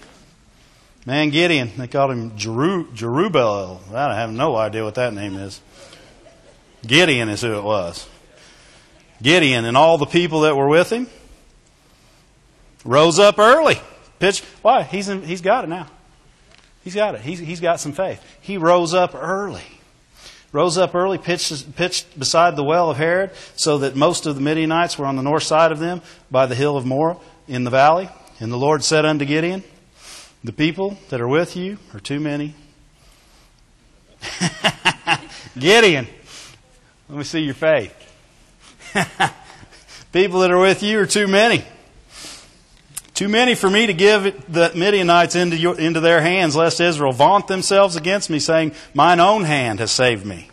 Man, 1.06 1.30
Gideon, 1.30 1.70
they 1.78 1.86
called 1.86 2.10
him 2.10 2.36
Jeru, 2.38 2.88
Jerubbaal. 2.88 3.94
I 3.94 4.16
have 4.16 4.32
no 4.32 4.56
idea 4.56 4.84
what 4.84 4.96
that 4.96 5.14
name 5.14 5.36
is. 5.36 5.62
Gideon 6.88 7.30
is 7.30 7.44
who 7.44 7.56
it 7.56 7.64
was. 7.64 8.10
Gideon 9.22 9.66
and 9.66 9.78
all 9.78 10.00
the 10.00 10.08
people 10.08 10.42
that 10.42 10.58
were 10.58 10.68
with 10.68 10.92
him 10.92 11.06
rose 12.84 13.20
up 13.20 13.38
early. 13.38 13.80
Pitch. 14.18 14.42
Why? 14.64 14.82
He's, 14.82 15.08
in, 15.08 15.22
he's 15.22 15.42
got 15.42 15.66
it 15.66 15.68
now. 15.68 15.86
He's 16.84 16.96
got 16.96 17.14
it. 17.14 17.22
He's, 17.22 17.38
he's 17.38 17.60
got 17.60 17.80
some 17.80 17.94
faith. 17.94 18.26
He 18.42 18.58
rose 18.58 18.96
up 18.96 19.14
early 19.14 19.79
rose 20.52 20.78
up 20.78 20.96
early, 20.96 21.18
pitched, 21.18 21.76
pitched 21.76 22.18
beside 22.18 22.56
the 22.56 22.64
well 22.64 22.90
of 22.90 22.98
Harod, 22.98 23.32
so 23.56 23.80
that 23.80 23.96
most 23.96 24.26
of 24.26 24.36
the 24.36 24.42
Midianites 24.42 24.98
were 24.98 25.06
on 25.06 25.16
the 25.16 25.24
north 25.24 25.44
side 25.44 25.72
of 25.72 25.80
them 25.80 26.02
by 26.32 26.46
the 26.46 26.56
hill 26.56 26.78
of 26.78 26.86
Moreh 26.86 27.18
in 27.48 27.64
the 27.64 27.70
valley. 27.70 28.10
And 28.40 28.52
the 28.52 28.58
Lord 28.58 28.84
said 28.84 29.06
unto 29.06 29.26
Gideon, 29.26 29.64
The 30.44 30.54
people 30.54 30.98
that 31.10 31.22
are 31.22 31.28
with 31.28 31.56
you 31.56 31.78
are 31.94 32.00
too 32.00 32.20
many. 32.20 32.56
Gideon, 35.58 36.08
let 37.08 37.18
me 37.18 37.24
see 37.24 37.42
your 37.42 37.54
faith. 37.54 37.96
people 40.12 40.40
that 40.40 40.52
are 40.52 40.60
with 40.60 40.84
you 40.84 41.00
are 41.00 41.06
too 41.06 41.28
many. 41.28 41.64
Too 43.20 43.28
many 43.28 43.54
for 43.54 43.70
me 43.70 43.86
to 43.86 43.94
give 43.94 44.24
the 44.48 44.72
Midianites 44.74 45.36
into, 45.36 45.58
your, 45.58 45.78
into 45.78 46.00
their 46.00 46.22
hands, 46.22 46.56
lest 46.56 46.80
Israel 46.80 47.12
vaunt 47.12 47.48
themselves 47.48 47.98
against 47.98 48.30
me, 48.30 48.40
saying, 48.40 48.72
Mine 48.94 49.20
own 49.20 49.44
hand 49.44 49.82
has 49.82 49.92
saved 49.92 50.26
me. 50.26 50.50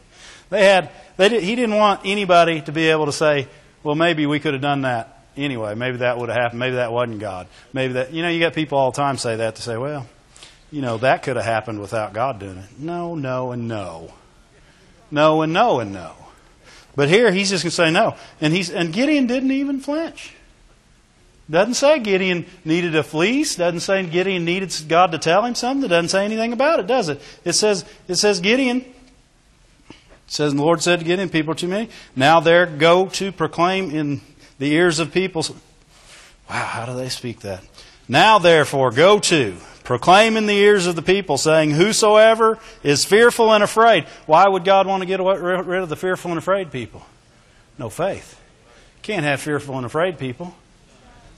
They 0.50 0.64
had, 0.64 0.90
they 1.16 1.28
did, 1.28 1.44
he 1.44 1.54
didn't 1.54 1.76
want 1.76 2.00
anybody 2.04 2.62
to 2.62 2.72
be 2.72 2.88
able 2.88 3.06
to 3.06 3.12
say, 3.12 3.46
Well, 3.84 3.94
maybe 3.94 4.26
we 4.26 4.40
could 4.40 4.52
have 4.52 4.62
done 4.62 4.82
that 4.82 5.26
anyway. 5.36 5.76
Maybe 5.76 5.98
that 5.98 6.18
would 6.18 6.28
have 6.28 6.36
happened. 6.36 6.58
Maybe 6.58 6.74
that 6.74 6.90
wasn't 6.90 7.20
God. 7.20 7.46
Maybe 7.72 7.92
that, 7.92 8.12
you 8.12 8.22
know, 8.22 8.30
you 8.30 8.40
got 8.40 8.52
people 8.52 8.78
all 8.78 8.90
the 8.90 8.96
time 8.96 9.16
say 9.16 9.36
that 9.36 9.54
to 9.54 9.62
say, 9.62 9.76
Well, 9.76 10.04
you 10.72 10.82
know, 10.82 10.98
that 10.98 11.22
could 11.22 11.36
have 11.36 11.44
happened 11.44 11.78
without 11.78 12.14
God 12.14 12.40
doing 12.40 12.58
it. 12.58 12.80
No, 12.80 13.14
no, 13.14 13.52
and 13.52 13.68
no. 13.68 14.12
No, 15.12 15.42
and 15.42 15.52
no, 15.52 15.78
and 15.78 15.92
no. 15.92 16.14
But 16.96 17.10
here 17.10 17.30
he's 17.30 17.50
just 17.50 17.62
going 17.62 17.70
to 17.70 17.76
say 17.76 17.90
no. 17.92 18.16
And, 18.40 18.52
he's, 18.52 18.70
and 18.70 18.92
Gideon 18.92 19.28
didn't 19.28 19.52
even 19.52 19.78
flinch. 19.78 20.34
Doesn't 21.48 21.74
say 21.74 22.00
Gideon 22.00 22.46
needed 22.64 22.96
a 22.96 23.02
fleece. 23.04 23.56
Doesn't 23.56 23.80
say 23.80 24.04
Gideon 24.04 24.44
needed 24.44 24.74
God 24.88 25.12
to 25.12 25.18
tell 25.18 25.44
him 25.44 25.54
something. 25.54 25.84
It 25.84 25.88
doesn't 25.88 26.08
say 26.08 26.24
anything 26.24 26.52
about 26.52 26.80
it, 26.80 26.86
does 26.86 27.08
it? 27.08 27.20
It 27.44 27.52
says, 27.52 27.84
it 28.08 28.16
says 28.16 28.40
Gideon. 28.40 28.78
It 28.78 29.94
says, 30.26 30.54
the 30.54 30.62
Lord 30.62 30.82
said 30.82 30.98
to 30.98 31.04
Gideon, 31.04 31.28
people 31.28 31.52
are 31.52 31.56
too 31.56 31.68
many. 31.68 31.88
Now 32.16 32.40
there 32.40 32.66
go 32.66 33.06
to 33.10 33.30
proclaim 33.30 33.92
in 33.92 34.22
the 34.58 34.72
ears 34.72 34.98
of 34.98 35.12
people. 35.12 35.44
Wow, 36.50 36.64
how 36.64 36.86
do 36.86 36.96
they 36.96 37.08
speak 37.08 37.40
that? 37.40 37.62
Now 38.08 38.38
therefore 38.38 38.90
go 38.90 39.20
to 39.20 39.56
proclaim 39.84 40.36
in 40.36 40.46
the 40.46 40.56
ears 40.56 40.86
of 40.86 40.96
the 40.96 41.02
people, 41.02 41.38
saying, 41.38 41.70
Whosoever 41.70 42.58
is 42.82 43.04
fearful 43.04 43.52
and 43.52 43.62
afraid. 43.62 44.04
Why 44.26 44.48
would 44.48 44.64
God 44.64 44.88
want 44.88 45.02
to 45.02 45.06
get 45.06 45.20
rid 45.20 45.82
of 45.82 45.88
the 45.88 45.96
fearful 45.96 46.32
and 46.32 46.38
afraid 46.38 46.72
people? 46.72 47.06
No 47.78 47.88
faith. 47.88 48.40
Can't 49.02 49.24
have 49.24 49.40
fearful 49.40 49.76
and 49.76 49.86
afraid 49.86 50.18
people. 50.18 50.56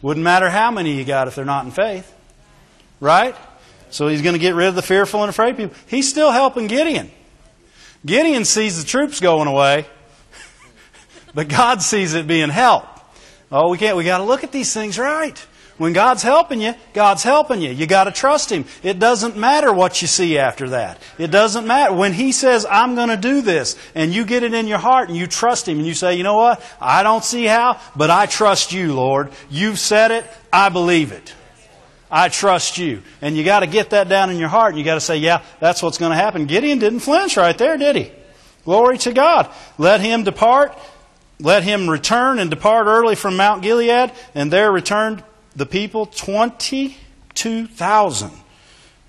Wouldn't 0.02 0.24
matter 0.24 0.48
how 0.48 0.70
many 0.70 0.96
you 0.96 1.04
got 1.04 1.28
if 1.28 1.34
they're 1.34 1.44
not 1.44 1.64
in 1.64 1.70
faith. 1.70 2.12
Right? 3.00 3.34
So 3.90 4.08
he's 4.08 4.22
going 4.22 4.34
to 4.34 4.38
get 4.38 4.54
rid 4.54 4.68
of 4.68 4.74
the 4.74 4.82
fearful 4.82 5.22
and 5.22 5.30
afraid 5.30 5.56
people. 5.56 5.76
He's 5.86 6.08
still 6.08 6.30
helping 6.30 6.66
Gideon. 6.66 7.10
Gideon 8.04 8.44
sees 8.44 8.80
the 8.80 8.88
troops 8.88 9.20
going 9.20 9.48
away, 9.48 9.86
but 11.34 11.48
God 11.48 11.82
sees 11.82 12.14
it 12.14 12.26
being 12.26 12.48
help. 12.48 12.84
Oh, 13.50 13.70
we 13.70 13.78
can't, 13.78 13.96
we 13.96 14.04
got 14.04 14.18
to 14.18 14.24
look 14.24 14.44
at 14.44 14.52
these 14.52 14.72
things 14.72 14.98
right. 14.98 15.46
When 15.78 15.92
God's 15.92 16.24
helping 16.24 16.60
you, 16.60 16.74
God's 16.92 17.22
helping 17.22 17.62
you. 17.62 17.70
You 17.70 17.86
got 17.86 18.04
to 18.04 18.10
trust 18.10 18.50
Him. 18.50 18.64
It 18.82 18.98
doesn't 18.98 19.36
matter 19.36 19.72
what 19.72 20.02
you 20.02 20.08
see 20.08 20.36
after 20.36 20.70
that. 20.70 21.00
It 21.18 21.30
doesn't 21.30 21.66
matter. 21.66 21.94
When 21.94 22.12
He 22.12 22.32
says, 22.32 22.66
I'm 22.68 22.96
going 22.96 23.08
to 23.08 23.16
do 23.16 23.40
this, 23.42 23.78
and 23.94 24.12
you 24.12 24.24
get 24.24 24.42
it 24.42 24.52
in 24.52 24.66
your 24.66 24.78
heart 24.78 25.08
and 25.08 25.16
you 25.16 25.28
trust 25.28 25.68
Him 25.68 25.78
and 25.78 25.86
you 25.86 25.94
say, 25.94 26.16
you 26.16 26.24
know 26.24 26.36
what? 26.36 26.62
I 26.80 27.04
don't 27.04 27.24
see 27.24 27.44
how, 27.44 27.80
but 27.94 28.10
I 28.10 28.26
trust 28.26 28.72
you, 28.72 28.92
Lord. 28.92 29.30
You've 29.48 29.78
said 29.78 30.10
it. 30.10 30.26
I 30.52 30.68
believe 30.68 31.12
it. 31.12 31.32
I 32.10 32.28
trust 32.28 32.78
you. 32.78 33.02
And 33.20 33.36
you 33.36 33.44
got 33.44 33.60
to 33.60 33.66
get 33.66 33.90
that 33.90 34.08
down 34.08 34.30
in 34.30 34.38
your 34.38 34.48
heart 34.48 34.70
and 34.70 34.78
you 34.78 34.84
got 34.84 34.94
to 34.94 35.00
say, 35.00 35.18
yeah, 35.18 35.42
that's 35.60 35.82
what's 35.82 35.98
going 35.98 36.10
to 36.10 36.16
happen. 36.16 36.46
Gideon 36.46 36.78
didn't 36.78 37.00
flinch 37.00 37.36
right 37.36 37.56
there, 37.56 37.76
did 37.76 37.96
he? 37.96 38.12
Glory 38.64 38.98
to 38.98 39.12
God. 39.12 39.50
Let 39.76 40.00
him 40.00 40.24
depart. 40.24 40.76
Let 41.38 41.62
him 41.62 41.88
return 41.88 42.38
and 42.38 42.50
depart 42.50 42.86
early 42.86 43.14
from 43.14 43.36
Mount 43.36 43.62
Gilead. 43.62 44.12
And 44.34 44.52
there 44.52 44.72
returned 44.72 45.22
the 45.58 45.66
people 45.66 46.06
22,000. 46.06 48.30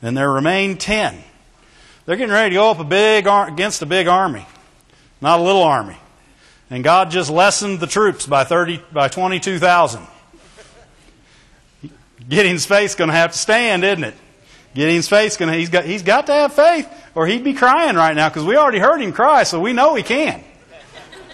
And 0.01 0.17
there 0.17 0.31
remained 0.31 0.79
10. 0.79 1.23
They're 2.05 2.15
getting 2.15 2.33
ready 2.33 2.51
to 2.51 2.55
go 2.55 2.71
up 2.71 2.79
a 2.79 2.83
big 2.83 3.27
against 3.27 3.83
a 3.83 3.85
big 3.85 4.07
army, 4.07 4.47
not 5.21 5.39
a 5.39 5.43
little 5.43 5.61
army. 5.61 5.97
And 6.71 6.83
God 6.83 7.11
just 7.11 7.29
lessened 7.29 7.79
the 7.79 7.85
troops 7.87 8.25
by 8.25 8.45
30 8.45 8.81
by 8.91 9.09
22,000. 9.09 10.07
Gideon's 12.27 12.65
faith's 12.65 12.95
going 12.95 13.09
to 13.09 13.15
have 13.15 13.33
to 13.33 13.37
stand, 13.37 13.83
isn't 13.83 14.03
it? 14.03 14.15
Gideon's 14.73 15.07
faith's 15.07 15.37
going 15.37 15.51
to, 15.51 15.57
he's 15.57 15.69
got, 15.69 15.85
he's 15.85 16.01
got 16.03 16.25
to 16.27 16.33
have 16.33 16.53
faith 16.53 16.87
or 17.15 17.25
he'd 17.27 17.43
be 17.43 17.53
crying 17.53 17.95
right 17.95 18.15
now 18.15 18.29
because 18.29 18.43
we 18.43 18.55
already 18.55 18.79
heard 18.79 19.01
him 19.01 19.13
cry, 19.13 19.43
so 19.43 19.59
we 19.59 19.73
know 19.73 19.93
he 19.95 20.03
can. 20.03 20.43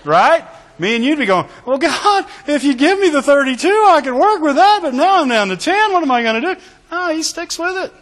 Right? 0.04 0.46
Me 0.78 0.96
and 0.96 1.04
you'd 1.06 1.20
be 1.20 1.26
going, 1.26 1.48
well, 1.66 1.78
God, 1.78 2.26
if 2.48 2.64
you 2.64 2.74
give 2.76 3.00
me 3.00 3.10
the 3.10 3.22
32, 3.22 3.68
I 3.68 4.02
can 4.02 4.18
work 4.18 4.42
with 4.42 4.56
that, 4.56 4.80
but 4.82 4.94
now 4.94 5.22
I'm 5.22 5.30
down 5.30 5.50
to 5.50 5.58
10. 5.58 5.94
What 5.94 6.04
am 6.04 6.12
I 6.12 6.22
going 6.24 6.42
to 6.42 6.56
do? 6.56 6.62
Oh, 6.92 7.14
he 7.14 7.24
sticks 7.24 7.58
with 7.58 7.78
it. 7.78 7.94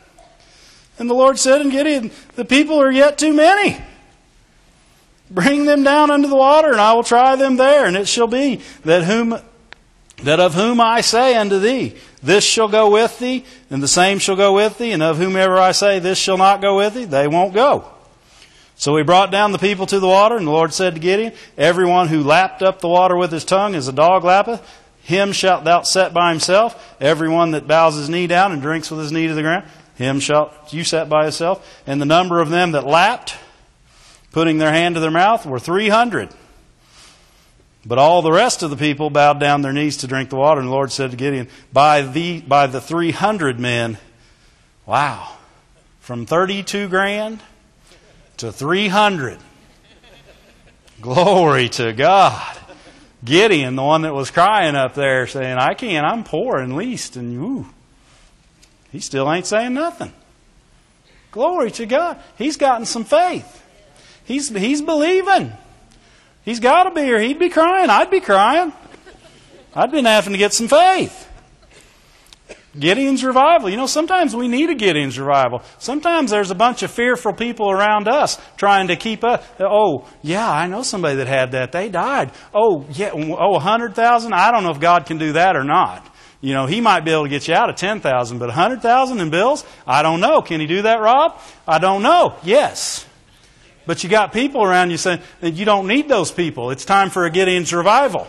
And 1.00 1.10
the 1.10 1.14
Lord 1.14 1.40
said 1.40 1.62
in 1.62 1.70
Gideon, 1.70 2.12
the 2.36 2.46
people 2.46 2.82
are 2.82 2.92
yet 2.92 3.18
too 3.18 3.34
many. 3.34 3.78
Bring 5.30 5.66
them 5.66 5.84
down 5.84 6.12
under 6.12 6.28
the 6.28 6.36
water, 6.36 6.72
and 6.72 6.82
I 6.82 6.94
will 6.94 7.04
try 7.04 7.36
them 7.36 7.58
there. 7.58 7.86
And 7.86 7.96
it 7.98 8.08
shall 8.08 8.28
be 8.28 8.62
that 8.84 9.04
whom 9.04 9.40
that 10.22 10.40
of 10.40 10.54
whom 10.54 10.80
I 10.80 11.02
say 11.02 11.36
unto 11.36 11.60
thee, 11.60 11.96
this 12.22 12.44
shall 12.44 12.68
go 12.68 12.90
with 12.90 13.20
thee, 13.20 13.46
and 13.70 13.84
the 13.84 13.88
same 13.88 14.20
shall 14.20 14.36
go 14.36 14.54
with 14.54 14.78
thee, 14.78 14.92
and 14.92 15.04
of 15.04 15.18
whomever 15.18 15.58
I 15.58 15.72
say, 15.72 16.00
this 16.00 16.18
shall 16.18 16.38
not 16.38 16.62
go 16.62 16.78
with 16.78 16.94
thee, 16.94 17.06
they 17.06 17.28
won't 17.28 17.54
go. 17.54 17.93
So 18.84 18.98
he 18.98 19.04
brought 19.04 19.32
down 19.32 19.54
the 19.54 19.60
people 19.60 19.86
to 19.86 20.02
the 20.02 20.10
water, 20.10 20.36
and 20.36 20.46
the 20.46 20.52
Lord 20.52 20.74
said 20.74 20.96
to 20.96 21.00
Gideon, 21.00 21.32
Everyone 21.58 22.10
who 22.10 22.22
lapped 22.22 22.62
up 22.62 22.82
the 22.82 22.90
water 22.90 23.16
with 23.16 23.32
his 23.32 23.46
tongue 23.46 23.76
as 23.76 23.88
a 23.88 23.94
dog 23.94 24.26
lappeth, 24.26 24.62
him 25.04 25.32
shalt 25.32 25.64
thou 25.64 25.84
set 25.84 26.14
by 26.14 26.32
himself. 26.32 26.94
Everyone 27.00 27.52
that 27.52 27.66
bows 27.66 27.96
his 27.96 28.10
knee 28.10 28.28
down 28.28 28.52
and 28.52 28.62
drinks 28.62 28.92
with 28.92 29.00
his 29.00 29.14
knee 29.14 29.28
to 29.28 29.36
the 29.36 29.42
ground, 29.42 29.66
him 29.96 30.20
shalt 30.20 30.74
you 30.74 30.84
set 30.84 31.08
by 31.08 31.24
himself. 31.24 31.82
And 31.88 32.02
the 32.02 32.06
number 32.06 32.42
of 32.42 32.50
them 32.50 32.74
that 32.74 32.86
lapped, 32.86 33.38
putting 34.34 34.58
their 34.58 34.74
hand 34.74 34.96
to 34.96 35.00
their 35.00 35.10
mouth, 35.10 35.46
were 35.46 35.60
three 35.60 35.88
hundred. 35.88 36.28
But 37.86 38.00
all 38.00 38.22
the 38.22 38.34
rest 38.34 38.64
of 38.64 38.70
the 38.70 38.76
people 38.76 39.10
bowed 39.10 39.40
down 39.40 39.62
their 39.62 39.72
knees 39.72 39.96
to 40.00 40.08
drink 40.08 40.30
the 40.30 40.36
water, 40.36 40.60
and 40.60 40.68
the 40.68 40.74
Lord 40.74 40.92
said 40.92 41.12
to 41.12 41.16
Gideon, 41.16 41.48
By 41.72 42.02
the, 42.02 42.42
by 42.42 42.68
the 42.68 42.82
300 42.82 43.62
men, 43.62 43.98
wow, 44.86 45.38
from 46.02 46.26
32 46.26 46.90
grand 46.90 47.40
to 48.44 48.52
300. 48.52 49.40
Glory 51.00 51.70
to 51.70 51.94
God. 51.94 52.58
Gideon, 53.24 53.78
the 53.78 53.84
one 53.84 54.02
that 54.02 54.14
was 54.14 54.32
crying 54.32 54.76
up 54.76 54.96
there 54.96 55.28
saying, 55.28 55.58
I 55.58 55.74
can't, 55.76 56.06
I'm 56.06 56.26
poor 56.26 56.58
and 56.58 56.76
least, 56.76 57.16
and 57.16 57.42
ooh, 57.42 57.66
he 58.92 59.00
still 59.00 59.32
ain't 59.32 59.46
saying 59.46 59.74
nothing. 59.74 60.12
Glory 61.32 61.72
to 61.72 61.86
God. 61.86 62.20
He's 62.38 62.58
gotten 62.58 62.86
some 62.86 63.06
faith. 63.06 63.64
He's, 64.26 64.50
he's 64.50 64.82
believing. 64.82 65.54
He's 66.44 66.60
got 66.60 66.84
to 66.84 66.92
be 66.92 67.02
here. 67.02 67.22
He'd 67.22 67.40
be 67.40 67.50
crying. 67.50 67.90
I'd 67.90 68.12
be 68.12 68.20
crying. 68.20 68.74
I'd 69.74 69.92
been 69.92 70.06
having 70.06 70.34
to 70.34 70.38
get 70.38 70.52
some 70.52 70.68
faith. 70.68 71.30
Gideon's 72.78 73.24
revival. 73.24 73.70
You 73.70 73.78
know, 73.78 73.86
sometimes 73.86 74.36
we 74.36 74.48
need 74.48 74.70
a 74.70 74.76
Gideon's 74.76 75.20
revival. 75.20 75.62
Sometimes 75.78 76.32
there's 76.32 76.50
a 76.50 76.56
bunch 76.56 76.82
of 76.82 76.90
fearful 76.90 77.34
people 77.34 77.70
around 77.70 78.08
us 78.08 78.42
trying 78.58 78.88
to 78.88 78.96
keep 78.96 79.24
us. 79.24 79.46
Oh, 79.60 80.08
yeah, 80.24 80.50
I 80.50 80.68
know 80.68 80.82
somebody 80.82 81.18
that 81.18 81.28
had 81.28 81.52
that. 81.52 81.72
They 81.72 81.90
died. 81.90 82.32
Oh, 82.54 82.86
yeah, 82.92 83.12
oh, 83.14 83.56
a 83.56 83.60
hundred 83.60 83.94
thousand. 83.94 84.34
I 84.34 84.52
don't 84.52 84.64
know 84.64 84.72
if 84.72 84.80
God 84.80 85.06
can 85.06 85.20
do 85.20 85.34
that 85.34 85.56
or 85.56 85.64
not. 85.64 86.10
You 86.42 86.54
know, 86.54 86.66
He 86.66 86.82
might 86.82 87.06
be 87.06 87.12
able 87.12 87.24
to 87.24 87.30
get 87.30 87.48
you 87.48 87.54
out 87.54 87.70
of 87.70 87.76
ten 87.76 88.02
thousand, 88.02 88.40
but 88.40 88.50
a 88.50 88.54
hundred 88.54 88.82
thousand 88.82 89.22
in 89.22 89.30
bills, 89.30 89.64
I 89.86 90.02
don't 90.02 90.20
know. 90.20 90.42
Can 90.42 90.60
He 90.60 90.66
do 90.66 90.82
that, 90.82 91.00
Rob? 91.00 91.40
I 91.68 91.78
don't 91.78 92.02
know. 92.02 92.36
Yes. 92.44 93.06
But 93.86 94.04
you 94.04 94.10
got 94.10 94.34
people 94.34 94.64
around 94.64 94.92
you 94.92 94.98
saying 94.98 95.22
that 95.42 95.52
you 95.52 95.66
don't 95.66 95.88
need 95.88 96.08
those 96.08 96.32
people. 96.32 96.72
It's 96.72 96.86
time 96.86 97.10
for 97.10 97.26
a 97.26 97.30
Gideon's 97.30 97.74
revival. 97.74 98.28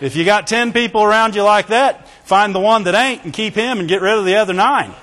If 0.00 0.16
you 0.16 0.24
got 0.24 0.46
ten 0.46 0.72
people 0.72 1.02
around 1.02 1.34
you 1.34 1.42
like 1.42 1.68
that, 1.68 2.06
find 2.30 2.54
the 2.54 2.60
one 2.60 2.84
that 2.84 2.94
ain't 2.94 3.24
and 3.24 3.32
keep 3.32 3.54
him 3.54 3.80
and 3.80 3.88
get 3.88 4.00
rid 4.00 4.16
of 4.16 4.24
the 4.24 4.36
other 4.36 4.52
nine. 4.52 4.94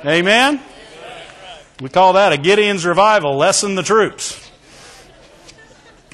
Amen? 0.00 0.54
Amen? 0.54 0.60
We 1.82 1.90
call 1.90 2.14
that 2.14 2.32
a 2.32 2.38
Gideon's 2.38 2.86
revival. 2.86 3.36
Lessen 3.36 3.74
the 3.74 3.82
troops. 3.82 4.40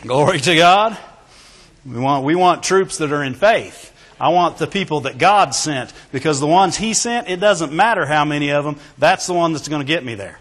Glory 0.02 0.40
to 0.40 0.56
God. 0.56 0.98
We 1.86 2.00
want, 2.00 2.24
we 2.24 2.34
want 2.34 2.64
troops 2.64 2.98
that 2.98 3.12
are 3.12 3.22
in 3.22 3.34
faith. 3.34 3.94
I 4.18 4.30
want 4.30 4.58
the 4.58 4.66
people 4.66 5.02
that 5.02 5.16
God 5.16 5.54
sent 5.54 5.92
because 6.10 6.40
the 6.40 6.46
ones 6.48 6.76
He 6.76 6.92
sent, 6.92 7.28
it 7.28 7.38
doesn't 7.38 7.72
matter 7.72 8.04
how 8.04 8.24
many 8.24 8.50
of 8.50 8.64
them, 8.64 8.78
that's 8.98 9.28
the 9.28 9.34
one 9.34 9.52
that's 9.52 9.68
going 9.68 9.80
to 9.80 9.86
get 9.86 10.04
me 10.04 10.16
there. 10.16 10.40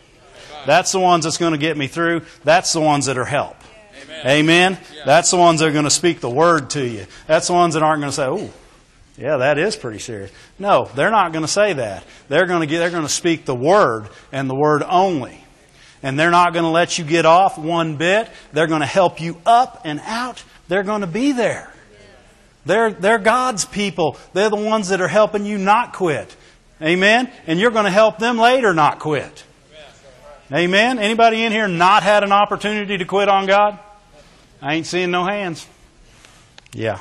That's 0.66 0.92
the 0.92 1.00
ones 1.00 1.26
that's 1.26 1.38
going 1.38 1.52
to 1.52 1.60
get 1.60 1.78
me 1.78 1.86
through. 1.86 2.24
That's 2.44 2.74
the 2.74 2.82
ones 2.82 3.06
that 3.06 3.20
are 3.20 3.26
help. 3.26 3.56
Amen. 4.04 4.28
Amen? 4.28 4.78
Yeah. 4.96 5.04
That's 5.06 5.30
the 5.30 5.38
ones 5.38 5.60
that 5.60 5.70
are 5.70 5.74
going 5.74 5.84
to 5.84 5.92
speak 5.92 6.22
the 6.22 6.30
word 6.30 6.72
to 6.72 6.84
you. 6.84 7.06
That's 7.28 7.46
the 7.46 7.54
ones 7.54 7.76
that 7.76 7.84
aren't 7.84 8.02
going 8.02 8.12
to 8.12 8.16
say, 8.16 8.26
"Oh, 8.26 8.52
yeah, 9.20 9.38
that 9.38 9.58
is 9.60 9.76
pretty 9.76 10.00
serious." 10.00 10.32
No, 10.58 10.90
they're 10.96 11.12
not 11.12 11.32
going 11.32 11.44
to 11.44 11.52
say 11.52 11.74
that. 11.74 12.04
They're 12.28 12.48
going 12.48 12.62
to 12.62 12.68
get, 12.68 12.80
they're 12.80 12.90
going 12.90 13.04
to 13.04 13.10
speak 13.10 13.46
the 13.46 13.56
word 13.56 14.10
and 14.32 14.50
the 14.50 14.56
word 14.56 14.84
only. 14.84 15.44
And 16.02 16.18
they're 16.18 16.32
not 16.32 16.54
going 16.54 16.64
to 16.64 16.72
let 16.72 16.98
you 16.98 17.04
get 17.04 17.26
off 17.26 17.58
one 17.58 17.98
bit. 17.98 18.30
They're 18.54 18.68
going 18.68 18.82
to 18.82 18.88
help 18.88 19.20
you 19.20 19.38
up 19.46 19.82
and 19.84 20.00
out. 20.06 20.44
They're 20.70 20.84
going 20.84 21.02
to 21.02 21.08
be 21.08 21.34
there. 21.34 21.74
They're, 22.66 22.92
they're 22.92 23.20
God's 23.20 23.66
people. 23.66 24.18
They're 24.34 24.50
the 24.50 24.56
ones 24.56 24.90
that 24.90 25.02
are 25.02 25.08
helping 25.08 25.46
you 25.46 25.58
not 25.58 25.94
quit. 25.94 26.36
Amen? 26.82 27.32
And 27.48 27.60
you're 27.60 27.72
going 27.72 27.86
to 27.86 27.92
help 27.92 28.20
them 28.20 28.38
later 28.38 28.74
not 28.74 29.00
quit. 29.00 29.44
Amen? 30.54 31.00
Anybody 31.00 31.44
in 31.44 31.52
here 31.52 31.68
not 31.68 32.04
had 32.04 32.24
an 32.24 32.32
opportunity 32.32 32.98
to 32.98 33.06
quit 33.06 33.28
on 33.28 33.46
God? 33.46 33.80
I 34.62 34.76
ain't 34.76 34.86
seeing 34.86 35.12
no 35.12 35.26
hands. 35.26 35.68
Yeah. 36.74 37.00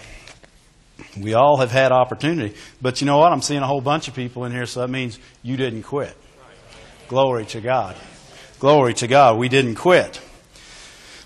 We 1.16 1.34
all 1.34 1.58
have 1.58 1.70
had 1.70 1.92
opportunity. 1.92 2.54
But 2.80 3.00
you 3.00 3.06
know 3.06 3.18
what? 3.18 3.32
I'm 3.32 3.42
seeing 3.42 3.62
a 3.62 3.66
whole 3.66 3.80
bunch 3.80 4.08
of 4.08 4.14
people 4.14 4.44
in 4.44 4.52
here, 4.52 4.66
so 4.66 4.80
that 4.80 4.88
means 4.88 5.18
you 5.42 5.56
didn't 5.56 5.82
quit. 5.82 6.16
Glory 7.08 7.46
to 7.46 7.60
God. 7.60 7.96
Glory 8.58 8.94
to 8.94 9.06
God. 9.06 9.38
We 9.38 9.48
didn't 9.48 9.76
quit. 9.76 10.20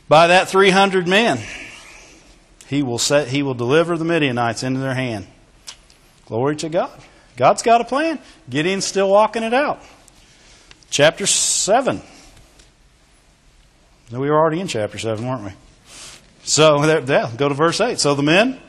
By 0.09 0.29
that 0.29 0.49
300 0.49 1.09
men, 1.09 1.41
he 2.67 2.83
will 2.83 2.99
set, 2.99 3.29
he 3.29 3.43
will 3.43 3.55
deliver 3.55 3.97
the 3.97 4.05
Midianites 4.05 4.63
into 4.63 4.81
their 4.81 4.95
hand. 4.95 5.27
Glory 6.27 6.57
to 6.57 6.69
God. 6.69 6.99
God's 7.37 7.63
got 7.63 7.81
a 7.81 7.85
plan. 7.85 8.19
Gideon's 8.49 8.85
still 8.85 9.11
walking 9.11 9.43
it 9.43 9.55
out. 9.55 9.83
Chapter 10.91 11.27
7. 11.27 12.03
We 14.11 14.31
were 14.31 14.37
already 14.37 14.61
in 14.61 14.69
chapter 14.69 14.99
7, 14.99 15.27
weren't 15.27 15.45
we? 15.45 15.53
So, 16.45 16.85
yeah, 16.85 17.31
go 17.37 17.49
to 17.49 17.55
verse 17.55 17.81
8. 17.81 17.99
So 17.99 18.15
the 18.15 18.23
men, 18.23 18.61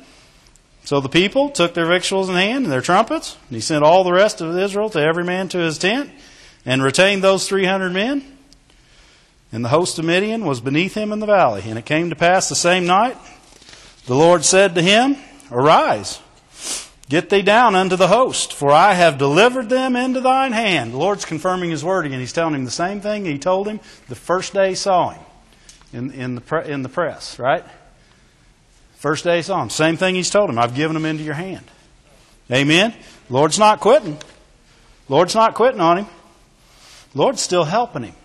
so 0.85 0.99
the 0.99 1.09
people 1.09 1.49
took 1.49 1.73
their 1.73 1.85
victuals 1.85 2.29
in 2.29 2.35
hand 2.35 2.65
and 2.65 2.71
their 2.71 2.81
trumpets, 2.81 3.37
and 3.47 3.55
he 3.55 3.61
sent 3.61 3.83
all 3.83 4.03
the 4.03 4.11
rest 4.11 4.41
of 4.41 4.57
Israel 4.57 4.89
to 4.89 4.99
every 4.99 5.23
man 5.23 5.47
to 5.49 5.59
his 5.59 5.77
tent, 5.77 6.09
and 6.65 6.83
retained 6.83 7.23
those 7.23 7.47
300 7.47 7.91
men. 7.91 8.23
And 9.51 9.63
the 9.63 9.69
host 9.69 9.99
of 9.99 10.05
Midian 10.05 10.45
was 10.45 10.61
beneath 10.61 10.95
him 10.95 11.11
in 11.11 11.19
the 11.19 11.25
valley. 11.25 11.63
And 11.65 11.77
it 11.77 11.85
came 11.85 12.09
to 12.09 12.15
pass 12.15 12.49
the 12.49 12.55
same 12.55 12.85
night, 12.85 13.17
the 14.07 14.15
Lord 14.15 14.43
said 14.43 14.75
to 14.75 14.81
him, 14.81 15.15
Arise, 15.51 16.19
get 17.07 17.29
thee 17.29 17.41
down 17.41 17.75
unto 17.75 17.95
the 17.95 18.07
host, 18.07 18.53
for 18.53 18.71
I 18.71 18.93
have 18.93 19.17
delivered 19.17 19.69
them 19.69 19.95
into 19.95 20.19
thine 20.19 20.51
hand. 20.51 20.91
The 20.91 20.97
Lord's 20.97 21.23
confirming 21.23 21.69
his 21.69 21.83
word 21.83 22.05
again. 22.05 22.19
He's 22.19 22.33
telling 22.33 22.55
him 22.55 22.65
the 22.65 22.71
same 22.71 22.99
thing 22.99 23.23
he 23.23 23.37
told 23.37 23.67
him 23.67 23.79
the 24.09 24.15
first 24.15 24.53
day 24.53 24.69
he 24.69 24.75
saw 24.75 25.11
him 25.11 25.23
in, 25.93 26.11
in, 26.11 26.35
the, 26.35 26.41
pre, 26.41 26.69
in 26.69 26.81
the 26.81 26.89
press, 26.89 27.39
right? 27.39 27.63
First 29.03 29.25
day 29.25 29.41
he. 29.41 29.69
Same 29.69 29.97
thing 29.97 30.15
he's 30.15 30.29
told 30.29 30.49
him. 30.49 30.57
I've 30.57 30.75
given 30.75 30.93
them 30.93 31.03
into 31.03 31.23
your 31.23 31.33
hand. 31.33 31.65
Amen. 32.49 32.93
Lord's 33.29 33.59
not 33.59 33.81
quitting. 33.81 34.17
Lord's 35.09 35.35
not 35.35 35.55
quitting 35.55 35.81
on 35.81 35.97
him. 35.97 36.05
Lord's 37.13 37.41
still 37.41 37.65
helping 37.65 38.03
him. 38.03 38.15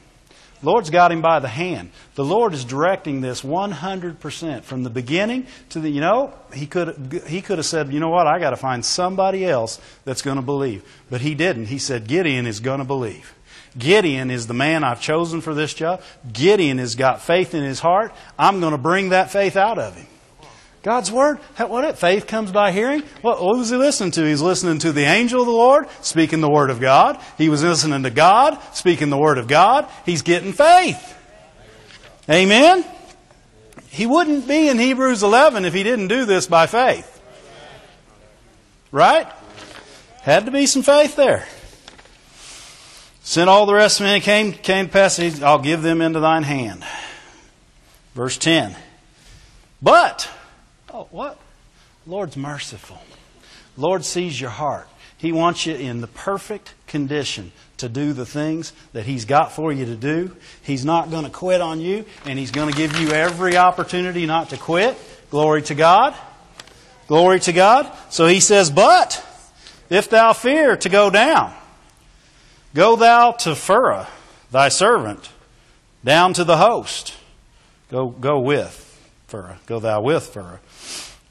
Lord's 0.62 0.90
got 0.90 1.10
him 1.10 1.20
by 1.20 1.40
the 1.40 1.48
hand. 1.48 1.90
The 2.14 2.24
Lord 2.24 2.54
is 2.54 2.64
directing 2.64 3.22
this 3.22 3.42
100% 3.42 4.62
from 4.62 4.84
the 4.84 4.90
beginning 4.90 5.48
to 5.70 5.80
the, 5.80 5.90
you 5.90 6.00
know, 6.00 6.32
he 6.54 6.68
could, 6.68 7.24
he 7.26 7.42
could 7.42 7.58
have 7.58 7.66
said, 7.66 7.92
you 7.92 7.98
know 7.98 8.10
what, 8.10 8.28
I 8.28 8.38
got 8.38 8.50
to 8.50 8.56
find 8.56 8.84
somebody 8.84 9.44
else 9.44 9.80
that's 10.04 10.22
going 10.22 10.36
to 10.36 10.42
believe. 10.42 10.84
But 11.10 11.22
he 11.22 11.34
didn't. 11.34 11.66
He 11.66 11.78
said, 11.78 12.06
Gideon 12.06 12.46
is 12.46 12.60
going 12.60 12.78
to 12.78 12.84
believe. 12.84 13.34
Gideon 13.76 14.30
is 14.30 14.46
the 14.46 14.54
man 14.54 14.84
I've 14.84 15.00
chosen 15.00 15.40
for 15.40 15.54
this 15.54 15.74
job. 15.74 16.02
Gideon 16.32 16.78
has 16.78 16.94
got 16.94 17.20
faith 17.20 17.52
in 17.52 17.64
his 17.64 17.80
heart. 17.80 18.12
I'm 18.38 18.60
going 18.60 18.70
to 18.70 18.78
bring 18.78 19.08
that 19.08 19.32
faith 19.32 19.56
out 19.56 19.80
of 19.80 19.96
him. 19.96 20.06
God's 20.82 21.10
Word, 21.10 21.38
what 21.56 21.84
it? 21.84 21.98
Faith 21.98 22.26
comes 22.26 22.52
by 22.52 22.72
hearing. 22.72 23.02
What, 23.20 23.42
what 23.42 23.58
was 23.58 23.70
he 23.70 23.76
listening 23.76 24.12
to? 24.12 24.24
He's 24.24 24.40
listening 24.40 24.78
to 24.80 24.92
the 24.92 25.02
angel 25.02 25.40
of 25.40 25.46
the 25.46 25.52
Lord 25.52 25.86
speaking 26.02 26.40
the 26.40 26.50
Word 26.50 26.70
of 26.70 26.80
God. 26.80 27.20
He 27.36 27.48
was 27.48 27.62
listening 27.62 28.04
to 28.04 28.10
God 28.10 28.58
speaking 28.74 29.10
the 29.10 29.18
Word 29.18 29.38
of 29.38 29.48
God. 29.48 29.88
He's 30.06 30.22
getting 30.22 30.52
faith. 30.52 31.16
Amen? 32.30 32.84
He 33.90 34.06
wouldn't 34.06 34.46
be 34.46 34.68
in 34.68 34.78
Hebrews 34.78 35.22
11 35.22 35.64
if 35.64 35.74
he 35.74 35.82
didn't 35.82 36.08
do 36.08 36.24
this 36.24 36.46
by 36.46 36.66
faith. 36.66 37.20
Right? 38.92 39.26
Had 40.22 40.44
to 40.44 40.50
be 40.50 40.66
some 40.66 40.82
faith 40.82 41.16
there. 41.16 41.46
Sent 43.22 43.50
all 43.50 43.66
the 43.66 43.74
rest 43.74 44.00
of 44.00 44.04
men 44.04 44.20
came, 44.20 44.52
came 44.52 44.86
to 44.86 44.92
pass, 44.92 45.18
I'll 45.42 45.58
give 45.58 45.82
them 45.82 46.00
into 46.00 46.20
thine 46.20 46.44
hand. 46.44 46.84
Verse 48.14 48.38
10. 48.38 48.74
But, 49.82 50.30
Oh, 50.98 51.06
what? 51.12 51.38
Lord's 52.08 52.37
merciful. 52.37 52.98
Lord 53.76 54.04
sees 54.04 54.40
your 54.40 54.50
heart. 54.50 54.88
He 55.16 55.30
wants 55.30 55.64
you 55.64 55.76
in 55.76 56.00
the 56.00 56.08
perfect 56.08 56.74
condition 56.88 57.52
to 57.76 57.88
do 57.88 58.12
the 58.12 58.26
things 58.26 58.72
that 58.94 59.06
He's 59.06 59.24
got 59.24 59.52
for 59.52 59.72
you 59.72 59.84
to 59.84 59.94
do. 59.94 60.34
He's 60.61 60.84
not 60.84 61.08
going 61.08 61.22
to 61.22 61.30
quit 61.30 61.61
on 61.61 61.80
you, 61.80 62.04
and 62.24 62.37
He's 62.37 62.50
going 62.50 62.68
to 62.68 62.76
give 62.76 62.98
you 62.98 63.11
every 63.11 63.56
opportunity 63.56 64.26
not 64.26 64.50
to 64.50 64.56
quit. 64.56 64.98
Glory 65.30 65.62
to 65.62 65.76
God. 65.76 66.16
Glory 67.06 67.38
to 67.40 67.52
God. 67.52 67.88
So 68.11 68.26
He 68.26 68.40
says, 68.40 68.68
But 68.68 69.24
if 69.88 70.11
thou 70.11 70.32
fear 70.32 70.76
to 70.78 70.88
go 70.88 71.11
down, 71.11 71.54
go 72.74 72.96
thou 72.96 73.30
to 73.32 73.50
Phurah, 73.50 74.08
thy 74.50 74.68
servant, 74.68 75.30
down 76.02 76.32
to 76.32 76.42
the 76.42 76.56
host. 76.56 77.14
Go, 77.88 78.08
go 78.08 78.40
with 78.40 78.84
Phurah. 79.28 79.58
Go 79.66 79.78
thou 79.78 80.02
with 80.02 80.34
Phurah 80.34 80.58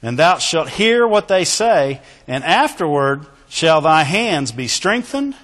and 0.02 0.18
thou 0.18 0.38
shalt 0.38 0.68
hear 0.68 1.06
what 1.06 1.28
they 1.28 1.44
say, 1.44 2.00
and 2.26 2.44
afterward 2.44 3.26
shall 3.48 3.80
thy 3.80 4.04
hands 4.04 4.52
be 4.52 4.68
strengthened 4.68 5.34